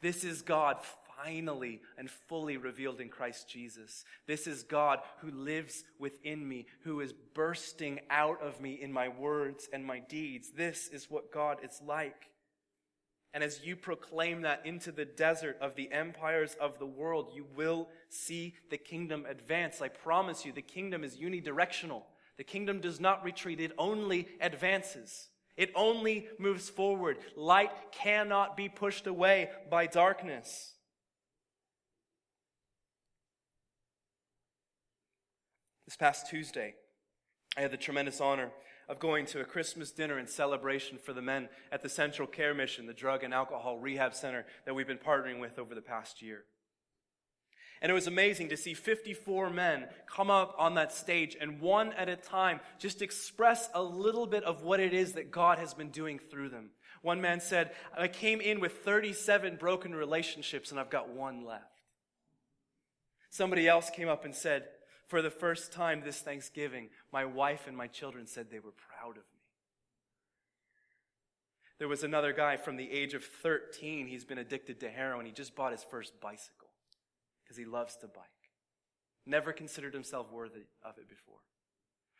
This 0.00 0.24
is 0.24 0.42
God 0.42 0.78
finally 1.24 1.80
and 1.96 2.08
fully 2.08 2.56
revealed 2.56 3.00
in 3.00 3.08
Christ 3.08 3.48
Jesus. 3.48 4.04
This 4.26 4.46
is 4.46 4.62
God 4.62 5.00
who 5.20 5.30
lives 5.30 5.82
within 5.98 6.46
me, 6.46 6.66
who 6.84 7.00
is 7.00 7.12
bursting 7.34 8.00
out 8.10 8.40
of 8.40 8.60
me 8.60 8.78
in 8.80 8.92
my 8.92 9.08
words 9.08 9.68
and 9.72 9.84
my 9.84 9.98
deeds. 9.98 10.50
This 10.56 10.88
is 10.88 11.10
what 11.10 11.32
God 11.32 11.58
is 11.64 11.80
like. 11.84 12.30
And 13.34 13.44
as 13.44 13.64
you 13.64 13.76
proclaim 13.76 14.42
that 14.42 14.64
into 14.64 14.90
the 14.90 15.04
desert 15.04 15.58
of 15.60 15.74
the 15.74 15.92
empires 15.92 16.56
of 16.60 16.78
the 16.78 16.86
world, 16.86 17.32
you 17.34 17.44
will 17.56 17.88
see 18.08 18.54
the 18.70 18.78
kingdom 18.78 19.26
advance. 19.28 19.82
I 19.82 19.88
promise 19.88 20.46
you, 20.46 20.52
the 20.52 20.62
kingdom 20.62 21.04
is 21.04 21.16
unidirectional. 21.16 22.02
The 22.38 22.44
kingdom 22.44 22.80
does 22.80 23.00
not 23.00 23.24
retreat, 23.24 23.60
it 23.60 23.72
only 23.78 24.28
advances. 24.40 25.28
It 25.58 25.72
only 25.74 26.28
moves 26.38 26.70
forward. 26.70 27.18
Light 27.36 27.72
cannot 27.90 28.56
be 28.56 28.68
pushed 28.68 29.08
away 29.08 29.50
by 29.68 29.88
darkness. 29.88 30.74
This 35.84 35.96
past 35.96 36.28
Tuesday, 36.28 36.76
I 37.56 37.62
had 37.62 37.72
the 37.72 37.76
tremendous 37.76 38.20
honor 38.20 38.52
of 38.88 39.00
going 39.00 39.26
to 39.26 39.40
a 39.40 39.44
Christmas 39.44 39.90
dinner 39.90 40.16
and 40.16 40.28
celebration 40.28 40.96
for 40.96 41.12
the 41.12 41.22
men 41.22 41.48
at 41.72 41.82
the 41.82 41.88
Central 41.88 42.28
Care 42.28 42.54
Mission, 42.54 42.86
the 42.86 42.94
drug 42.94 43.24
and 43.24 43.34
alcohol 43.34 43.78
rehab 43.78 44.14
center 44.14 44.46
that 44.64 44.74
we've 44.74 44.86
been 44.86 44.96
partnering 44.96 45.40
with 45.40 45.58
over 45.58 45.74
the 45.74 45.82
past 45.82 46.22
year. 46.22 46.44
And 47.80 47.90
it 47.90 47.94
was 47.94 48.06
amazing 48.06 48.48
to 48.48 48.56
see 48.56 48.74
54 48.74 49.50
men 49.50 49.86
come 50.06 50.30
up 50.30 50.54
on 50.58 50.74
that 50.74 50.92
stage 50.92 51.36
and 51.40 51.60
one 51.60 51.92
at 51.92 52.08
a 52.08 52.16
time 52.16 52.60
just 52.78 53.02
express 53.02 53.70
a 53.72 53.82
little 53.82 54.26
bit 54.26 54.42
of 54.44 54.62
what 54.62 54.80
it 54.80 54.92
is 54.92 55.12
that 55.12 55.30
God 55.30 55.58
has 55.58 55.74
been 55.74 55.90
doing 55.90 56.18
through 56.18 56.48
them. 56.48 56.70
One 57.02 57.20
man 57.20 57.40
said, 57.40 57.70
I 57.96 58.08
came 58.08 58.40
in 58.40 58.58
with 58.58 58.78
37 58.78 59.56
broken 59.56 59.94
relationships 59.94 60.70
and 60.70 60.80
I've 60.80 60.90
got 60.90 61.10
one 61.10 61.44
left. 61.44 61.64
Somebody 63.30 63.68
else 63.68 63.90
came 63.90 64.08
up 64.08 64.24
and 64.24 64.34
said, 64.34 64.64
for 65.06 65.22
the 65.22 65.30
first 65.30 65.72
time 65.72 66.02
this 66.04 66.20
Thanksgiving, 66.20 66.88
my 67.12 67.24
wife 67.24 67.66
and 67.68 67.76
my 67.76 67.86
children 67.86 68.26
said 68.26 68.50
they 68.50 68.58
were 68.58 68.72
proud 68.72 69.12
of 69.12 69.16
me. 69.16 69.22
There 71.78 71.88
was 71.88 72.02
another 72.02 72.32
guy 72.32 72.56
from 72.56 72.76
the 72.76 72.90
age 72.90 73.14
of 73.14 73.22
13. 73.24 74.08
He's 74.08 74.24
been 74.24 74.38
addicted 74.38 74.80
to 74.80 74.90
heroin. 74.90 75.26
He 75.26 75.32
just 75.32 75.54
bought 75.54 75.70
his 75.70 75.84
first 75.84 76.20
bicycle 76.20 76.57
because 77.48 77.56
he 77.56 77.64
loves 77.64 77.96
to 77.96 78.06
bike. 78.06 78.24
Never 79.24 79.54
considered 79.54 79.94
himself 79.94 80.30
worthy 80.30 80.66
of 80.84 80.98
it 80.98 81.08
before. 81.08 81.38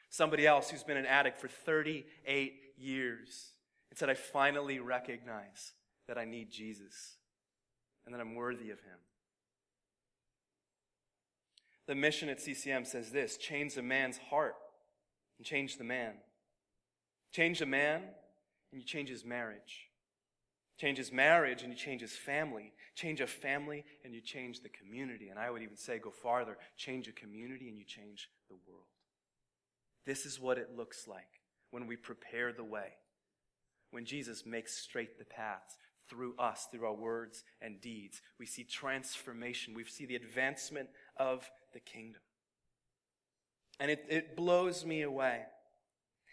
Somebody 0.09 0.47
else 0.47 0.71
who's 0.71 0.83
been 0.83 0.97
an 0.97 1.05
addict 1.05 1.39
for 1.39 1.49
38 1.49 2.55
years 2.79 3.51
and 3.91 3.99
said, 3.99 4.09
I 4.09 4.15
finally 4.15 4.79
recognize 4.79 5.75
that 6.07 6.17
I 6.17 6.25
need 6.25 6.51
Jesus 6.51 7.17
and 8.07 8.15
that 8.15 8.21
I'm 8.23 8.35
worthy 8.35 8.71
of 8.71 8.79
him. 8.79 8.99
The 11.87 11.95
mission 11.95 12.31
at 12.31 12.41
CCM 12.41 12.87
says 12.87 13.11
this 13.11 13.37
change 13.37 13.77
a 13.77 13.83
man's 13.83 14.19
heart 14.31 14.57
and 15.37 15.47
change 15.47 15.77
the 15.77 15.85
man. 15.85 16.15
Change 17.33 17.61
a 17.61 17.67
man 17.67 18.03
and 18.73 18.81
you 18.81 18.87
change 18.87 19.11
his 19.11 19.25
marriage. 19.27 19.89
Change 20.79 20.97
his 20.97 21.13
marriage 21.13 21.63
and 21.63 21.73
you 21.73 21.79
change 21.79 22.01
his 22.01 22.17
family. 22.17 22.73
Change 22.99 23.21
a 23.21 23.29
family 23.29 23.85
and 24.05 24.13
you 24.13 24.21
change 24.21 24.61
the 24.61 24.69
community. 24.69 25.29
And 25.29 25.39
I 25.39 25.51
would 25.51 25.63
even 25.63 25.77
say, 25.77 26.01
go 26.01 26.11
farther, 26.11 26.59
change 26.77 27.07
a 27.07 27.13
community 27.13 27.69
and 27.69 27.79
you 27.79 27.85
change 27.85 28.29
the 28.49 28.57
world. 28.67 28.89
This 30.05 30.27
is 30.27 30.41
what 30.41 30.59
it 30.59 30.77
looks 30.77 31.07
like 31.07 31.29
when 31.71 31.87
we 31.87 31.95
prepare 31.95 32.53
the 32.53 32.65
way. 32.65 32.95
When 33.93 34.05
Jesus 34.05 34.45
makes 34.45 34.77
straight 34.77 35.17
the 35.17 35.25
paths 35.25 35.77
through 36.11 36.35
us, 36.41 36.67
through 36.73 36.87
our 36.87 36.95
words 36.95 37.45
and 37.63 37.81
deeds. 37.81 38.21
We 38.37 38.47
see 38.47 38.65
transformation. 38.65 39.75
We 39.75 39.85
see 39.85 40.05
the 40.05 40.17
advancement 40.17 40.89
of 41.17 41.49
the 41.73 41.81
kingdom. 41.81 42.23
And 43.79 43.93
it, 43.93 44.07
it 44.09 44.37
blows 44.37 44.85
me 44.85 45.03
away 45.03 45.43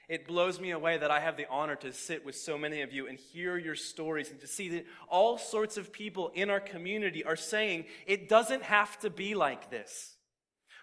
it 0.08 0.28
blows 0.28 0.60
me 0.60 0.72
away 0.72 0.98
that 0.98 1.12
I 1.12 1.20
have 1.20 1.38
the 1.38 1.48
honor 1.50 1.76
to 1.78 1.92
sit 1.94 2.26
with 2.26 2.36
so 2.36 2.58
many 2.58 2.82
of 2.82 2.94
you 2.94 3.08
and 3.08 3.18
hear 3.18 3.58
your 3.58 3.76
stories 3.76 4.30
and 4.30 4.40
to 4.42 4.48
see 4.48 4.70
that 4.70 4.86
all 5.08 5.38
sorts 5.38 5.78
of 5.78 5.92
people 5.92 6.32
in 6.34 6.50
our 6.50 6.60
community 6.60 7.24
are 7.24 7.36
saying 7.36 7.86
it 8.06 8.30
doesn't 8.30 8.64
have 8.64 9.00
to 9.00 9.10
be 9.10 9.36
like 9.36 9.70
this. 9.70 10.16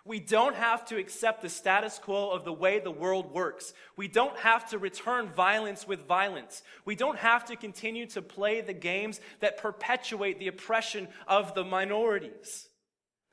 We 0.05 0.19
don't 0.19 0.57
have 0.57 0.85
to 0.87 0.97
accept 0.97 1.43
the 1.43 1.49
status 1.49 2.01
quo 2.01 2.31
of 2.31 2.45
the 2.45 2.53
way 2.53 2.81
the 2.81 2.91
world 2.91 3.33
works. 3.33 3.73
We 3.97 4.09
don't 4.09 4.37
have 4.39 4.69
to 4.71 4.79
return 4.79 5.29
violence 5.29 5.87
with 5.87 6.09
violence. 6.09 6.65
We 6.85 6.97
don't 6.97 7.19
have 7.19 7.45
to 7.47 7.57
continue 7.57 8.07
to 8.07 8.23
play 8.23 8.63
the 8.63 8.73
games 8.73 9.21
that 9.39 9.59
perpetuate 9.59 10.41
the 10.41 10.49
oppression 10.49 11.07
of 11.29 11.55
the 11.55 11.65
minorities, 11.65 12.69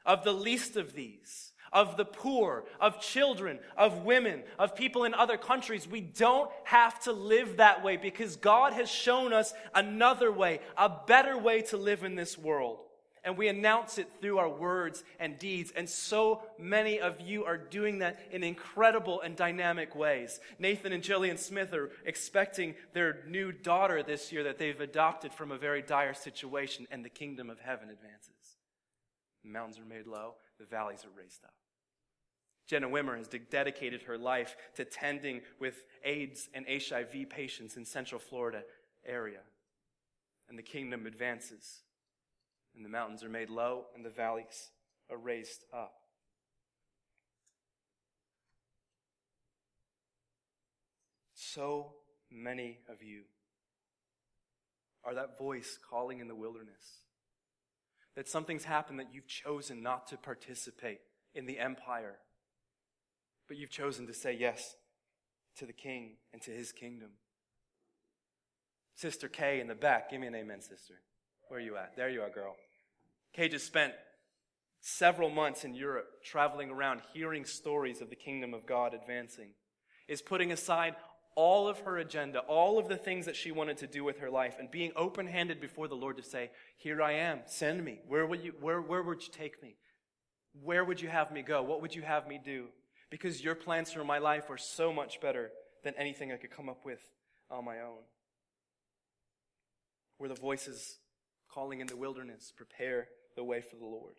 of 0.06 0.24
the 0.24 0.34
least 0.34 0.76
of 0.76 0.94
these, 0.94 1.49
of 1.72 1.98
the 1.98 2.06
poor, 2.06 2.66
of 2.80 3.02
children, 3.02 3.60
of 3.78 4.04
women, 4.04 4.44
of 4.58 4.76
people 4.76 5.04
in 5.04 5.14
other 5.14 5.38
countries. 5.38 5.88
We 5.88 6.02
don't 6.02 6.50
have 6.64 7.00
to 7.02 7.12
live 7.12 7.58
that 7.58 7.84
way 7.84 7.98
because 7.98 8.36
God 8.36 8.74
has 8.74 8.90
shown 8.90 9.34
us 9.34 9.54
another 9.74 10.32
way, 10.32 10.60
a 10.78 10.92
better 11.08 11.38
way 11.38 11.62
to 11.64 11.78
live 11.78 12.04
in 12.04 12.16
this 12.16 12.38
world. 12.38 12.80
And 13.24 13.38
we 13.38 13.50
announce 13.50 13.98
it 13.98 14.08
through 14.22 14.38
our 14.38 14.50
words 14.50 15.04
and 15.20 15.38
deeds. 15.38 15.74
And 15.76 15.90
so 15.90 16.42
many 16.58 17.00
of 17.00 17.20
you 17.20 17.44
are 17.44 17.58
doing 17.58 18.00
that 18.00 18.20
in 18.32 18.44
incredible 18.44 19.22
and 19.22 19.36
dynamic 19.36 19.94
ways. 19.94 20.40
Nathan 20.58 20.94
and 20.94 21.04
Jillian 21.04 21.38
Smith 21.38 21.74
are 21.74 21.92
expecting 22.06 22.76
their 22.94 23.24
new 23.28 23.52
daughter 23.52 24.04
this 24.04 24.32
year 24.32 24.44
that 24.46 24.58
they've 24.58 24.80
adopted 24.80 25.34
from 25.34 25.52
a 25.52 25.58
very 25.58 25.82
dire 25.82 26.14
situation, 26.14 26.88
and 26.92 27.04
the 27.04 27.10
kingdom 27.10 27.50
of 27.50 27.60
heaven 27.60 27.90
advances. 27.90 28.58
The 29.44 29.50
mountains 29.50 29.80
are 29.80 29.86
made 29.86 30.08
low, 30.08 30.36
the 30.58 30.66
valleys 30.66 31.04
are 31.06 31.18
raised 31.18 31.44
up. 31.44 31.54
Jenna 32.70 32.88
Wimmer 32.88 33.18
has 33.18 33.28
dedicated 33.50 34.04
her 34.04 34.18
life 34.18 34.56
to 34.76 34.86
tending 34.86 35.42
with 35.60 35.84
AIDS 36.06 36.50
and 36.54 36.68
HIV 36.68 37.30
patients 37.30 37.76
in 37.78 37.84
Central 37.84 38.20
Florida 38.20 38.62
area. 39.04 39.40
And 40.48 40.58
the 40.58 40.64
kingdom 40.64 41.08
advances 41.08 41.82
and 42.76 42.86
the 42.86 42.90
mountains 42.90 43.24
are 43.24 43.30
made 43.30 43.50
low, 43.50 43.86
and 43.96 44.06
the 44.06 44.10
valleys 44.10 44.70
are 45.10 45.18
raised 45.18 45.64
up. 45.74 45.96
So 51.34 51.94
many 52.32 52.80
of 52.88 53.02
you 53.02 53.24
are 55.04 55.16
that 55.16 55.38
voice 55.38 55.80
calling 55.90 56.20
in 56.20 56.28
the 56.28 56.36
wilderness. 56.36 57.02
That 58.16 58.30
something's 58.30 58.66
happened 58.66 59.00
that 59.00 59.14
you've 59.14 59.28
chosen 59.28 59.82
not 59.82 60.08
to 60.08 60.18
participate 60.18 61.00
in 61.34 61.48
the 61.48 61.60
empire, 61.60 62.18
but 63.50 63.58
you've 63.58 63.72
chosen 63.72 64.08
to 64.08 64.14
say 64.14 64.32
yes 64.40 64.76
to 65.58 65.66
the 65.66 65.74
king 65.74 66.12
and 66.32 66.42
to 66.44 66.52
his 66.52 66.72
kingdom. 66.72 67.10
Sister 68.96 69.28
Kay 69.28 69.60
in 69.60 69.68
the 69.68 69.76
back, 69.76 70.12
give 70.12 70.22
me 70.22 70.28
an 70.28 70.36
amen, 70.36 70.62
sister. 70.62 70.94
Where 71.48 71.60
are 71.60 71.64
you 71.64 71.76
at? 71.76 71.96
There 71.98 72.10
you 72.10 72.22
are, 72.22 72.30
girl. 72.30 72.56
Kay 73.34 73.50
just 73.50 73.66
spent 73.66 73.94
several 74.82 75.30
months 75.30 75.66
in 75.66 75.74
Europe 75.74 76.08
traveling 76.24 76.70
around 76.70 77.02
hearing 77.14 77.44
stories 77.44 78.02
of 78.02 78.10
the 78.10 78.16
kingdom 78.16 78.54
of 78.54 78.66
God 78.66 78.94
advancing. 78.94 79.50
Is 80.08 80.22
putting 80.22 80.52
aside 80.52 80.96
all 81.36 81.68
of 81.68 81.80
her 81.80 81.98
agenda, 81.98 82.40
all 82.40 82.78
of 82.78 82.88
the 82.88 82.98
things 82.98 83.26
that 83.26 83.36
she 83.36 83.52
wanted 83.52 83.78
to 83.78 83.88
do 83.88 84.04
with 84.04 84.20
her 84.20 84.30
life, 84.30 84.58
and 84.60 84.70
being 84.70 84.92
open 84.96 85.28
handed 85.28 85.62
before 85.62 85.88
the 85.88 85.96
Lord 85.96 86.18
to 86.18 86.24
say, 86.24 86.52
Here 86.78 87.02
I 87.02 87.14
am, 87.14 87.40
send 87.46 87.84
me. 87.84 88.00
Where, 88.08 88.26
will 88.26 88.40
you, 88.40 88.54
where, 88.60 88.82
where 88.82 89.04
would 89.04 89.22
you 89.22 89.32
take 89.32 89.62
me? 89.64 89.76
Where 90.62 90.84
would 90.84 91.02
you 91.02 91.10
have 91.10 91.32
me 91.32 91.42
go? 91.42 91.62
What 91.62 91.82
would 91.82 91.96
you 91.96 92.02
have 92.02 92.28
me 92.28 92.40
do? 92.44 92.68
Because 93.10 93.44
your 93.44 93.56
plans 93.56 93.92
for 93.92 94.04
my 94.04 94.20
life 94.20 94.50
are 94.50 94.58
so 94.58 94.94
much 94.94 95.20
better 95.20 95.52
than 95.84 95.94
anything 95.98 96.32
I 96.32 96.38
could 96.38 96.52
come 96.52 96.70
up 96.70 96.86
with 96.86 97.02
on 97.50 97.66
my 97.66 97.80
own. 97.80 98.04
Where 100.18 100.30
the 100.30 100.36
voices 100.36 101.00
calling 101.52 101.80
in 101.80 101.88
the 101.88 101.98
wilderness, 101.98 102.54
prepare 102.56 103.08
the 103.36 103.44
way 103.44 103.62
for 103.62 103.78
the 103.78 103.86
Lord. 103.86 104.16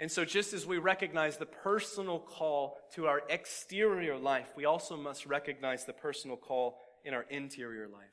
And 0.00 0.10
so, 0.10 0.24
just 0.24 0.52
as 0.52 0.64
we 0.64 0.78
recognize 0.78 1.36
the 1.36 1.46
personal 1.46 2.20
call 2.20 2.78
to 2.94 3.06
our 3.06 3.22
exterior 3.28 4.16
life, 4.16 4.48
we 4.56 4.64
also 4.64 4.96
must 4.96 5.26
recognize 5.26 5.84
the 5.84 5.92
personal 5.92 6.36
call 6.36 6.78
in 7.04 7.14
our 7.14 7.24
interior 7.30 7.88
life. 7.88 8.04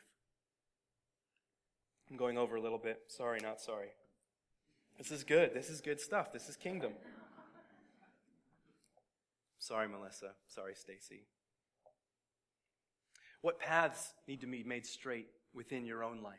I'm 2.09 2.17
going 2.17 2.37
over 2.37 2.55
a 2.55 2.61
little 2.61 2.79
bit. 2.79 3.01
Sorry, 3.07 3.39
not 3.41 3.61
sorry. 3.61 3.89
This 4.97 5.11
is 5.11 5.23
good. 5.23 5.53
This 5.53 5.69
is 5.69 5.81
good 5.81 5.99
stuff. 5.99 6.33
This 6.33 6.49
is 6.49 6.55
kingdom. 6.55 6.93
Sorry, 9.65 9.87
Melissa. 9.87 10.33
Sorry, 10.47 10.75
Stacy. 10.75 11.23
What 13.41 13.59
paths 13.59 14.13
need 14.27 14.41
to 14.41 14.47
be 14.47 14.63
made 14.63 14.85
straight 14.85 15.25
within 15.55 15.87
your 15.87 16.03
own 16.03 16.21
life? 16.21 16.35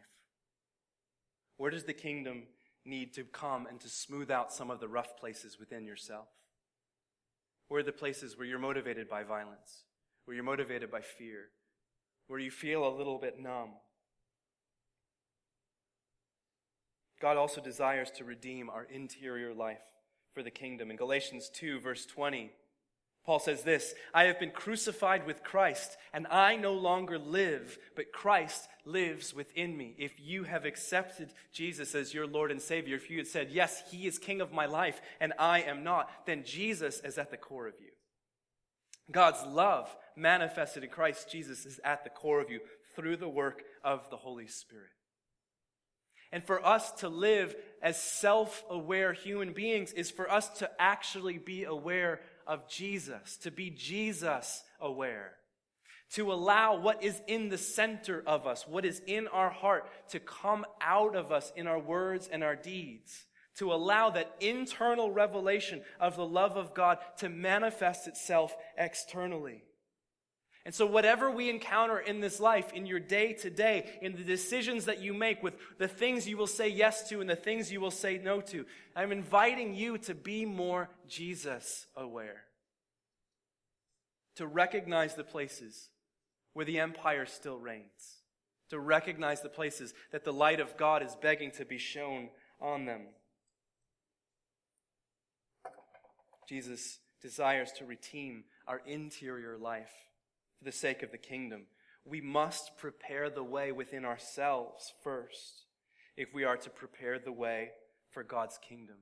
Where 1.57 1.73
does 1.73 1.83
the 1.83 1.93
kingdom 1.93 2.45
need 2.85 3.15
to 3.15 3.25
come 3.25 3.67
and 3.67 3.81
to 3.81 3.89
smooth 3.89 4.31
out 4.31 4.53
some 4.53 4.71
of 4.71 4.79
the 4.79 4.87
rough 4.87 5.17
places 5.17 5.59
within 5.59 5.87
yourself? 5.87 6.29
Where 7.67 7.81
are 7.81 7.83
the 7.83 7.91
places 7.91 8.39
where 8.39 8.47
you're 8.47 8.61
motivated 8.61 9.09
by 9.09 9.25
violence, 9.25 9.83
where 10.25 10.37
you're 10.37 10.45
motivated 10.45 10.93
by 10.93 11.01
fear, 11.01 11.47
where 12.29 12.39
you 12.39 12.53
feel 12.53 12.87
a 12.87 12.97
little 12.97 13.19
bit 13.19 13.41
numb? 13.41 13.71
God 17.21 17.37
also 17.37 17.61
desires 17.61 18.13
to 18.13 18.25
redeem 18.25 18.71
our 18.71 18.85
interior 18.85 19.53
life 19.53 19.83
for 20.33 20.45
the 20.45 20.51
kingdom. 20.53 20.93
In 20.93 20.97
Galatians 20.97 21.51
2, 21.53 21.81
verse 21.81 22.07
20, 22.07 22.53
Paul 23.27 23.41
says 23.41 23.63
this 23.63 23.93
I 24.15 24.25
have 24.25 24.39
been 24.39 24.53
crucified 24.53 25.27
with 25.27 25.43
Christ, 25.43 25.97
and 26.13 26.29
I 26.29 26.57
no 26.57 26.73
longer 26.73 27.19
live, 27.19 27.77
but 27.97 28.13
Christ 28.13 28.69
lives 28.85 29.35
within 29.35 29.77
me. 29.77 29.97
If 29.99 30.13
you 30.21 30.45
have 30.45 30.65
accepted 30.65 31.35
Jesus 31.53 31.97
as 31.97 32.15
your 32.15 32.27
Lord 32.27 32.53
and 32.53 32.63
Savior, 32.63 32.95
if 32.95 33.11
you 33.11 33.19
had 33.19 33.27
said, 33.27 33.51
Yes, 33.51 33.83
He 33.91 34.07
is 34.07 34.19
King 34.19 34.41
of 34.41 34.53
my 34.53 34.67
life, 34.67 35.01
and 35.21 35.33
I 35.41 35.63
am 35.63 35.83
not, 35.83 36.09
then 36.25 36.45
Jesus 36.45 37.01
is 37.01 37.19
at 37.19 37.33
the 37.33 37.37
core 37.37 37.67
of 37.67 37.75
you. 37.81 37.91
God's 39.11 39.45
love 39.45 39.95
manifested 40.17 40.85
in 40.85 40.91
Christ 40.91 41.31
Jesus 41.31 41.67
is 41.67 41.81
at 41.85 42.05
the 42.05 42.11
core 42.11 42.41
of 42.41 42.51
you 42.51 42.61
through 42.95 43.17
the 43.17 43.29
work 43.29 43.63
of 43.85 44.09
the 44.11 44.17
Holy 44.17 44.47
Spirit. 44.47 44.91
And 46.33 46.45
for 46.45 46.65
us 46.65 46.93
to 46.93 47.09
live 47.09 47.55
as 47.83 48.01
self 48.01 48.65
aware 48.69 49.13
human 49.13 49.53
beings 49.53 49.93
is 49.93 50.11
for 50.11 50.31
us 50.31 50.49
to 50.59 50.71
actually 50.79 51.39
be 51.39 51.65
aware 51.65 52.21
of 52.47 52.69
Jesus, 52.69 53.37
to 53.39 53.51
be 53.51 53.71
Jesus 53.71 54.63
aware, 54.81 55.33
to 56.13 56.33
allow 56.33 56.79
what 56.79 57.03
is 57.03 57.21
in 57.27 57.49
the 57.49 57.59
center 57.59 58.23
of 58.27 58.47
us, 58.47 58.67
what 58.67 58.85
is 58.85 59.03
in 59.07 59.27
our 59.29 59.51
heart, 59.51 59.89
to 60.11 60.21
come 60.21 60.65
out 60.81 61.17
of 61.17 61.33
us 61.33 61.53
in 61.57 61.67
our 61.67 61.81
words 61.81 62.29
and 62.31 62.45
our 62.45 62.57
deeds, 62.57 63.27
to 63.59 63.73
allow 63.73 64.11
that 64.11 64.35
internal 64.41 65.11
revelation 65.11 65.83
of 65.99 66.17
the 66.17 66.27
love 66.27 66.57
of 66.57 66.75
God 66.75 66.99
to 67.19 67.29
manifest 67.29 68.07
itself 68.07 68.55
externally. 68.77 69.63
And 70.67 70.75
so, 70.75 70.85
whatever 70.85 71.31
we 71.31 71.49
encounter 71.49 71.97
in 71.97 72.19
this 72.19 72.41
life, 72.41 72.73
in 72.73 72.87
your 72.87 72.99
day 72.99 73.35
to 73.35 73.51
day, 73.51 73.89
in 74.03 74.17
the 74.17 74.25
decisions 74.25 74.87
that 74.87 75.01
you 75.01 75.15
make, 75.15 75.41
with 75.41 75.55
the 75.79 75.87
things 75.87 76.27
you 76.27 76.37
will 76.37 76.49
say 76.49 76.69
yes 76.69 77.09
to 77.09 77.21
and 77.21 77.31
the 77.31 77.37
things 77.37 77.71
you 77.71 77.81
will 77.81 77.93
say 77.93 78.19
no 78.19 78.41
to, 78.41 78.67
I'm 78.97 79.13
inviting 79.13 79.75
you 79.75 79.97
to 79.99 80.15
be 80.15 80.45
more 80.45 80.91
Jesus 81.07 81.87
aware. 81.95 82.43
To 84.35 84.47
recognize 84.49 85.15
the 85.15 85.23
places 85.23 85.89
where 86.53 86.65
the 86.65 86.81
empire 86.81 87.27
still 87.27 87.61
reigns. 87.61 88.23
To 88.71 88.81
recognize 88.81 89.43
the 89.43 89.49
places 89.49 89.95
that 90.11 90.25
the 90.25 90.33
light 90.33 90.59
of 90.59 90.77
God 90.77 91.01
is 91.01 91.15
begging 91.23 91.53
to 91.53 91.65
be 91.65 91.79
shown 91.79 92.29
on 92.61 92.87
them. 92.87 93.03
Jesus 96.49 96.99
desires 97.23 97.71
to 97.79 97.85
redeem 97.85 98.43
our 98.67 98.83
interior 98.85 99.57
life 99.57 100.06
for 100.59 100.65
the 100.65 100.73
sake 100.73 101.03
of 101.03 101.11
the 101.11 101.19
kingdom. 101.19 101.63
We 102.05 102.21
must 102.21 102.77
prepare 102.77 103.31
the 103.31 103.43
way 103.43 103.73
within 103.73 104.05
ourselves 104.05 104.93
first 105.03 105.65
if 106.17 106.33
we 106.33 106.45
are 106.45 106.57
to 106.57 106.71
prepare 106.71 107.19
the 107.19 107.33
way 107.33 107.71
for 108.11 108.23
God's 108.23 108.59
kingdom. 108.59 108.97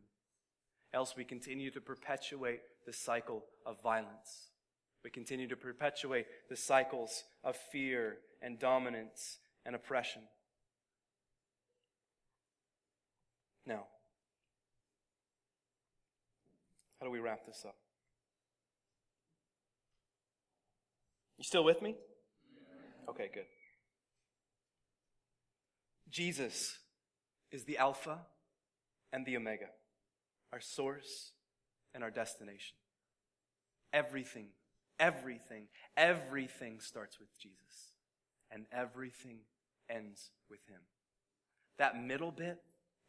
Else 0.93 1.15
we 1.17 1.25
continue 1.25 1.71
to 1.71 1.81
perpetuate 1.81 2.61
the 2.87 2.93
cycle 2.93 3.45
of 3.67 3.83
violence. 3.83 4.51
We 5.03 5.11
continue 5.11 5.49
to 5.49 5.57
perpetuate 5.57 6.27
the 6.49 6.57
cycles 6.57 7.25
of 7.43 7.57
fear 7.57 8.19
and 8.41 8.59
dominance 8.59 9.39
and 9.67 9.75
oppression. 9.75 10.23
Now, 13.67 13.85
how 16.99 17.07
do 17.07 17.11
we 17.11 17.21
wrap 17.21 17.47
this 17.47 17.65
up? 17.67 17.77
You 21.45 21.47
still 21.47 21.65
with 21.65 21.83
me? 21.83 21.95
Okay, 23.07 23.29
good. 23.35 23.45
Jesus 26.09 26.79
is 27.53 27.65
the 27.65 27.77
Alpha 27.77 28.21
and 29.13 29.27
the 29.27 29.37
Omega, 29.37 29.67
our 30.55 30.61
source 30.63 31.33
and 31.95 32.03
our 32.03 32.11
destination. 32.11 32.79
Everything, 33.93 34.47
everything, 34.99 35.67
everything 35.99 36.81
starts 36.81 37.21
with 37.21 37.29
Jesus, 37.39 37.93
and 38.51 38.65
everything 38.73 39.41
ends 39.91 40.31
with 40.49 40.61
Him. 40.67 40.81
That 41.77 42.03
middle 42.03 42.33
bit, 42.33 42.57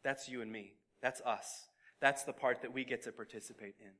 that's 0.04 0.28
you 0.28 0.42
and 0.42 0.52
me. 0.52 0.74
That's 1.00 1.22
us. 1.22 1.68
That's 2.02 2.24
the 2.24 2.34
part 2.34 2.60
that 2.60 2.74
we 2.74 2.84
get 2.84 3.02
to 3.04 3.12
participate 3.12 3.76
in. 3.80 3.92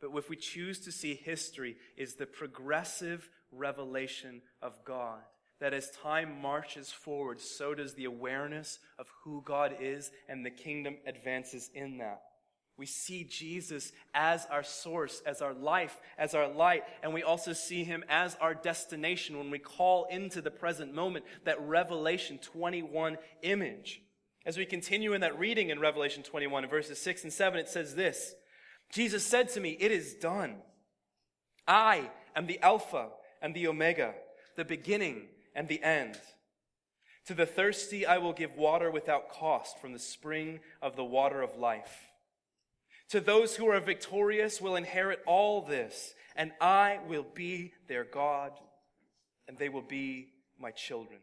But 0.00 0.10
if 0.16 0.30
we 0.30 0.36
choose 0.36 0.80
to 0.80 0.92
see 0.92 1.14
history 1.14 1.76
is 1.96 2.14
the 2.14 2.26
progressive 2.26 3.28
revelation 3.52 4.42
of 4.62 4.84
God, 4.84 5.20
that 5.60 5.74
as 5.74 5.90
time 5.90 6.40
marches 6.40 6.90
forward, 6.90 7.40
so 7.40 7.74
does 7.74 7.94
the 7.94 8.06
awareness 8.06 8.78
of 8.98 9.06
who 9.24 9.42
God 9.44 9.76
is 9.78 10.10
and 10.28 10.44
the 10.44 10.50
kingdom 10.50 10.96
advances 11.06 11.70
in 11.74 11.98
that. 11.98 12.22
We 12.78 12.86
see 12.86 13.24
Jesus 13.24 13.92
as 14.14 14.46
our 14.50 14.62
source, 14.62 15.20
as 15.26 15.42
our 15.42 15.52
life, 15.52 16.00
as 16.16 16.34
our 16.34 16.48
light, 16.48 16.84
and 17.02 17.12
we 17.12 17.22
also 17.22 17.52
see 17.52 17.84
him 17.84 18.02
as 18.08 18.36
our 18.40 18.54
destination 18.54 19.36
when 19.36 19.50
we 19.50 19.58
call 19.58 20.06
into 20.06 20.40
the 20.40 20.50
present 20.50 20.94
moment 20.94 21.26
that 21.44 21.60
Revelation 21.60 22.38
21 22.38 23.18
image. 23.42 24.00
As 24.46 24.56
we 24.56 24.64
continue 24.64 25.12
in 25.12 25.20
that 25.20 25.38
reading 25.38 25.68
in 25.68 25.78
Revelation 25.78 26.22
21, 26.22 26.64
in 26.64 26.70
verses 26.70 26.98
6 26.98 27.24
and 27.24 27.32
7, 27.32 27.60
it 27.60 27.68
says 27.68 27.94
this 27.94 28.34
Jesus 28.92 29.24
said 29.24 29.48
to 29.50 29.60
me, 29.60 29.70
It 29.70 29.92
is 29.92 30.14
done. 30.14 30.56
I 31.66 32.10
am 32.34 32.46
the 32.46 32.60
Alpha 32.60 33.08
and 33.40 33.54
the 33.54 33.68
Omega, 33.68 34.14
the 34.56 34.64
beginning 34.64 35.28
and 35.54 35.68
the 35.68 35.82
end. 35.82 36.18
To 37.26 37.34
the 37.34 37.46
thirsty, 37.46 38.06
I 38.06 38.18
will 38.18 38.32
give 38.32 38.56
water 38.56 38.90
without 38.90 39.30
cost 39.30 39.78
from 39.78 39.92
the 39.92 39.98
spring 39.98 40.60
of 40.82 40.96
the 40.96 41.04
water 41.04 41.42
of 41.42 41.56
life. 41.56 42.08
To 43.10 43.20
those 43.20 43.56
who 43.56 43.68
are 43.68 43.80
victorious 43.80 44.60
will 44.60 44.76
inherit 44.76 45.20
all 45.26 45.62
this, 45.62 46.14
and 46.36 46.52
I 46.60 46.98
will 47.08 47.26
be 47.34 47.72
their 47.88 48.04
God, 48.04 48.52
and 49.48 49.58
they 49.58 49.68
will 49.68 49.82
be 49.82 50.28
my 50.58 50.70
children. 50.70 51.18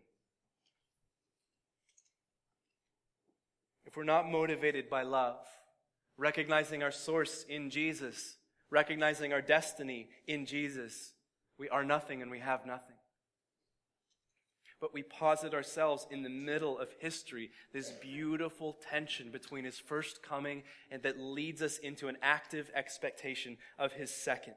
If 3.85 3.95
we're 3.95 4.03
not 4.03 4.29
motivated 4.29 4.89
by 4.89 5.03
love, 5.03 5.39
recognizing 6.17 6.83
our 6.83 6.91
source 6.91 7.45
in 7.47 7.69
Jesus, 7.69 8.37
recognizing 8.69 9.33
our 9.33 9.41
destiny 9.41 10.09
in 10.27 10.45
Jesus, 10.45 11.13
we 11.57 11.69
are 11.69 11.83
nothing 11.83 12.21
and 12.21 12.31
we 12.31 12.39
have 12.39 12.65
nothing 12.65 12.97
but 14.79 14.93
we 14.93 15.03
posit 15.03 15.53
ourselves 15.53 16.05
in 16.11 16.23
the 16.23 16.29
middle 16.29 16.77
of 16.77 16.89
history, 16.99 17.49
this 17.73 17.89
beautiful 17.89 18.77
tension 18.89 19.31
between 19.31 19.65
his 19.65 19.79
first 19.79 20.21
coming 20.21 20.63
and 20.91 21.01
that 21.03 21.19
leads 21.19 21.61
us 21.61 21.77
into 21.79 22.07
an 22.07 22.17
active 22.21 22.69
expectation 22.75 23.57
of 23.79 23.93
his 23.93 24.11
second. 24.11 24.53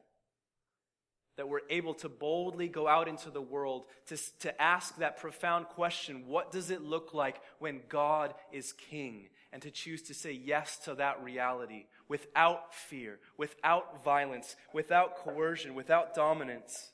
That 1.36 1.48
we're 1.48 1.60
able 1.70 1.94
to 1.94 2.08
boldly 2.08 2.68
go 2.68 2.86
out 2.86 3.08
into 3.08 3.30
the 3.30 3.40
world 3.40 3.84
to, 4.08 4.18
to 4.40 4.60
ask 4.60 4.96
that 4.96 5.18
profound 5.18 5.66
question 5.68 6.26
what 6.26 6.52
does 6.52 6.70
it 6.70 6.82
look 6.82 7.14
like 7.14 7.40
when 7.58 7.80
God 7.88 8.34
is 8.52 8.72
king? 8.72 9.28
And 9.52 9.60
to 9.62 9.70
choose 9.70 10.02
to 10.02 10.14
say 10.14 10.32
yes 10.32 10.78
to 10.84 10.94
that 10.94 11.22
reality 11.22 11.86
without 12.08 12.72
fear, 12.72 13.18
without 13.36 14.04
violence, 14.04 14.54
without 14.72 15.16
coercion, 15.16 15.74
without 15.74 16.14
dominance. 16.14 16.90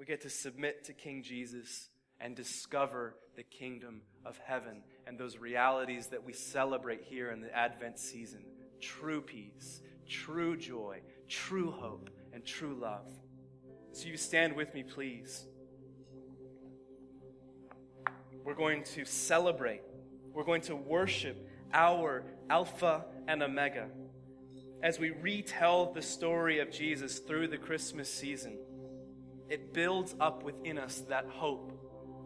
We 0.00 0.06
get 0.06 0.22
to 0.22 0.30
submit 0.30 0.84
to 0.86 0.92
King 0.92 1.22
Jesus 1.22 1.88
and 2.20 2.34
discover 2.34 3.14
the 3.36 3.44
kingdom 3.44 4.02
of 4.24 4.38
heaven 4.44 4.82
and 5.06 5.18
those 5.18 5.38
realities 5.38 6.08
that 6.08 6.24
we 6.24 6.32
celebrate 6.32 7.02
here 7.02 7.30
in 7.30 7.40
the 7.40 7.56
Advent 7.56 7.98
season 7.98 8.44
true 8.80 9.20
peace, 9.20 9.80
true 10.08 10.56
joy, 10.56 11.00
true 11.28 11.70
hope, 11.70 12.10
and 12.32 12.44
true 12.44 12.74
love. 12.74 13.06
So, 13.92 14.08
you 14.08 14.16
stand 14.16 14.56
with 14.56 14.74
me, 14.74 14.82
please. 14.82 15.46
We're 18.44 18.54
going 18.54 18.82
to 18.94 19.04
celebrate, 19.04 19.82
we're 20.32 20.44
going 20.44 20.62
to 20.62 20.76
worship 20.76 21.48
our 21.72 22.24
Alpha 22.50 23.04
and 23.28 23.42
Omega 23.42 23.88
as 24.82 24.98
we 24.98 25.10
retell 25.10 25.92
the 25.92 26.02
story 26.02 26.58
of 26.58 26.70
Jesus 26.70 27.18
through 27.18 27.48
the 27.48 27.58
Christmas 27.58 28.12
season 28.12 28.58
it 29.52 29.74
builds 29.74 30.14
up 30.18 30.44
within 30.44 30.78
us 30.78 31.02
that 31.10 31.26
hope 31.26 31.78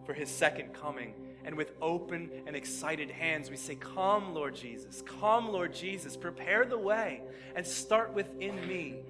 for 0.07 0.15
his 0.15 0.31
second 0.31 0.73
coming. 0.73 1.13
And 1.45 1.57
with 1.57 1.73
open 1.83 2.31
and 2.47 2.55
excited 2.55 3.11
hands, 3.11 3.51
we 3.51 3.57
say, 3.57 3.75
Come, 3.75 4.33
Lord 4.33 4.55
Jesus. 4.55 5.03
Come, 5.03 5.49
Lord 5.49 5.75
Jesus. 5.75 6.17
Prepare 6.17 6.67
the 6.67 6.79
way 6.79 7.23
and 7.57 7.67
start 7.67 8.15
within 8.15 8.55
me. 8.69 9.01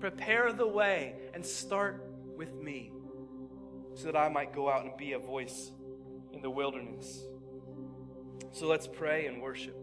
Prepare 0.00 0.54
the 0.54 0.66
way 0.66 1.16
and 1.34 1.44
start 1.44 2.08
with 2.38 2.54
me 2.54 2.90
so 3.92 4.06
that 4.06 4.16
I 4.16 4.30
might 4.30 4.54
go 4.54 4.70
out 4.70 4.86
and 4.86 4.96
be 4.96 5.12
a 5.12 5.18
voice 5.18 5.72
in 6.32 6.40
the 6.40 6.50
wilderness. 6.50 7.22
So 8.52 8.66
let's 8.66 8.86
pray 8.86 9.26
and 9.26 9.42
worship. 9.42 9.76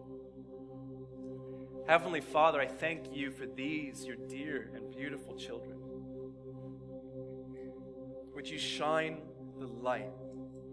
Heavenly 1.87 2.21
Father, 2.21 2.59
I 2.61 2.67
thank 2.67 3.13
you 3.15 3.29
for 3.29 3.45
these, 3.45 4.05
your 4.05 4.15
dear 4.15 4.71
and 4.73 4.89
beautiful 4.95 5.35
children. 5.35 5.77
Would 8.33 8.49
you 8.49 8.57
shine 8.57 9.21
the 9.59 9.67
light 9.67 10.09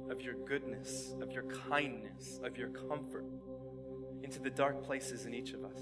of 0.09 0.23
your 0.23 0.35
goodness, 0.47 1.15
of 1.21 1.33
your 1.33 1.45
kindness, 1.69 2.41
of 2.43 2.57
your 2.57 2.69
comfort 2.69 3.25
into 4.23 4.41
the 4.41 4.51
dark 4.51 4.83
places 4.83 5.27
in 5.27 5.35
each 5.35 5.53
of 5.53 5.65
us? 5.65 5.79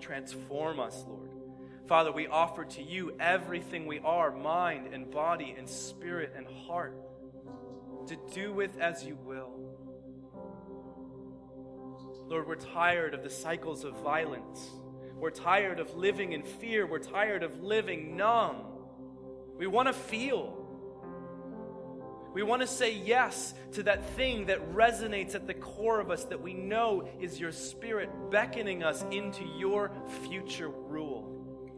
Transform 0.00 0.78
us, 0.78 1.04
Lord. 1.08 1.30
Father, 1.88 2.12
we 2.12 2.26
offer 2.26 2.64
to 2.64 2.82
you 2.82 3.16
everything 3.18 3.86
we 3.86 3.98
are 4.00 4.30
mind 4.30 4.88
and 4.92 5.10
body 5.10 5.54
and 5.56 5.68
spirit 5.68 6.32
and 6.36 6.46
heart 6.66 6.96
to 8.06 8.16
do 8.34 8.52
with 8.52 8.78
as 8.78 9.04
you 9.04 9.16
will. 9.24 9.51
Lord, 12.32 12.48
we're 12.48 12.54
tired 12.54 13.12
of 13.12 13.22
the 13.22 13.28
cycles 13.28 13.84
of 13.84 13.92
violence. 13.98 14.70
We're 15.16 15.28
tired 15.28 15.78
of 15.78 15.94
living 15.94 16.32
in 16.32 16.42
fear. 16.42 16.86
We're 16.86 16.98
tired 16.98 17.42
of 17.42 17.62
living 17.62 18.16
numb. 18.16 18.56
We 19.58 19.66
want 19.66 19.88
to 19.88 19.92
feel. 19.92 20.56
We 22.32 22.42
want 22.42 22.62
to 22.62 22.66
say 22.66 22.94
yes 22.94 23.52
to 23.72 23.82
that 23.82 24.08
thing 24.16 24.46
that 24.46 24.72
resonates 24.72 25.34
at 25.34 25.46
the 25.46 25.52
core 25.52 26.00
of 26.00 26.10
us 26.10 26.24
that 26.24 26.40
we 26.40 26.54
know 26.54 27.06
is 27.20 27.38
your 27.38 27.52
spirit 27.52 28.08
beckoning 28.30 28.82
us 28.82 29.04
into 29.10 29.44
your 29.58 29.92
future 30.26 30.70
rule, 30.70 31.30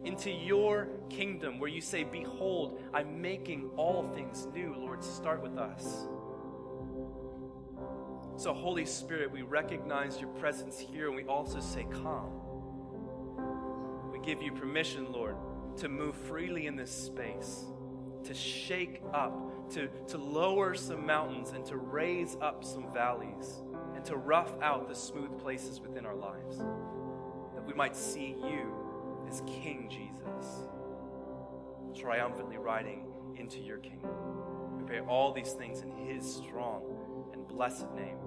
into 0.04 0.30
your 0.30 0.86
kingdom 1.10 1.58
where 1.58 1.68
you 1.68 1.80
say, 1.80 2.04
Behold, 2.04 2.80
I'm 2.94 3.20
making 3.20 3.70
all 3.76 4.04
things 4.14 4.46
new. 4.54 4.72
Lord, 4.78 5.02
start 5.02 5.42
with 5.42 5.58
us. 5.58 6.06
So, 8.36 8.52
Holy 8.52 8.84
Spirit, 8.84 9.30
we 9.30 9.42
recognize 9.42 10.20
your 10.20 10.30
presence 10.30 10.78
here 10.78 11.06
and 11.06 11.16
we 11.16 11.24
also 11.24 11.60
say, 11.60 11.86
Come. 11.90 12.30
We 14.12 14.18
give 14.20 14.42
you 14.42 14.52
permission, 14.52 15.12
Lord, 15.12 15.36
to 15.78 15.88
move 15.88 16.16
freely 16.16 16.66
in 16.66 16.76
this 16.76 16.90
space, 16.90 17.64
to 18.24 18.34
shake 18.34 19.02
up 19.12 19.54
to, 19.70 19.88
to 20.08 20.18
lower 20.18 20.74
some 20.74 21.06
mountains 21.06 21.50
and 21.50 21.64
to 21.66 21.76
raise 21.76 22.36
up 22.40 22.64
some 22.64 22.92
valleys 22.92 23.62
and 23.94 24.04
to 24.04 24.16
rough 24.16 24.52
out 24.62 24.88
the 24.88 24.94
smooth 24.94 25.38
places 25.38 25.80
within 25.80 26.04
our 26.04 26.14
lives. 26.14 26.58
That 26.58 27.64
we 27.66 27.74
might 27.74 27.96
see 27.96 28.36
you 28.38 28.74
as 29.28 29.42
King 29.46 29.88
Jesus, 29.90 30.68
triumphantly 31.94 32.58
riding 32.58 33.06
into 33.36 33.58
your 33.60 33.78
kingdom. 33.78 34.10
We 34.78 34.84
pray 34.84 35.00
all 35.00 35.32
these 35.32 35.52
things 35.52 35.80
in 35.80 35.90
his 35.90 36.36
strong 36.36 36.82
and 37.32 37.46
blessed 37.48 37.90
name. 37.94 38.18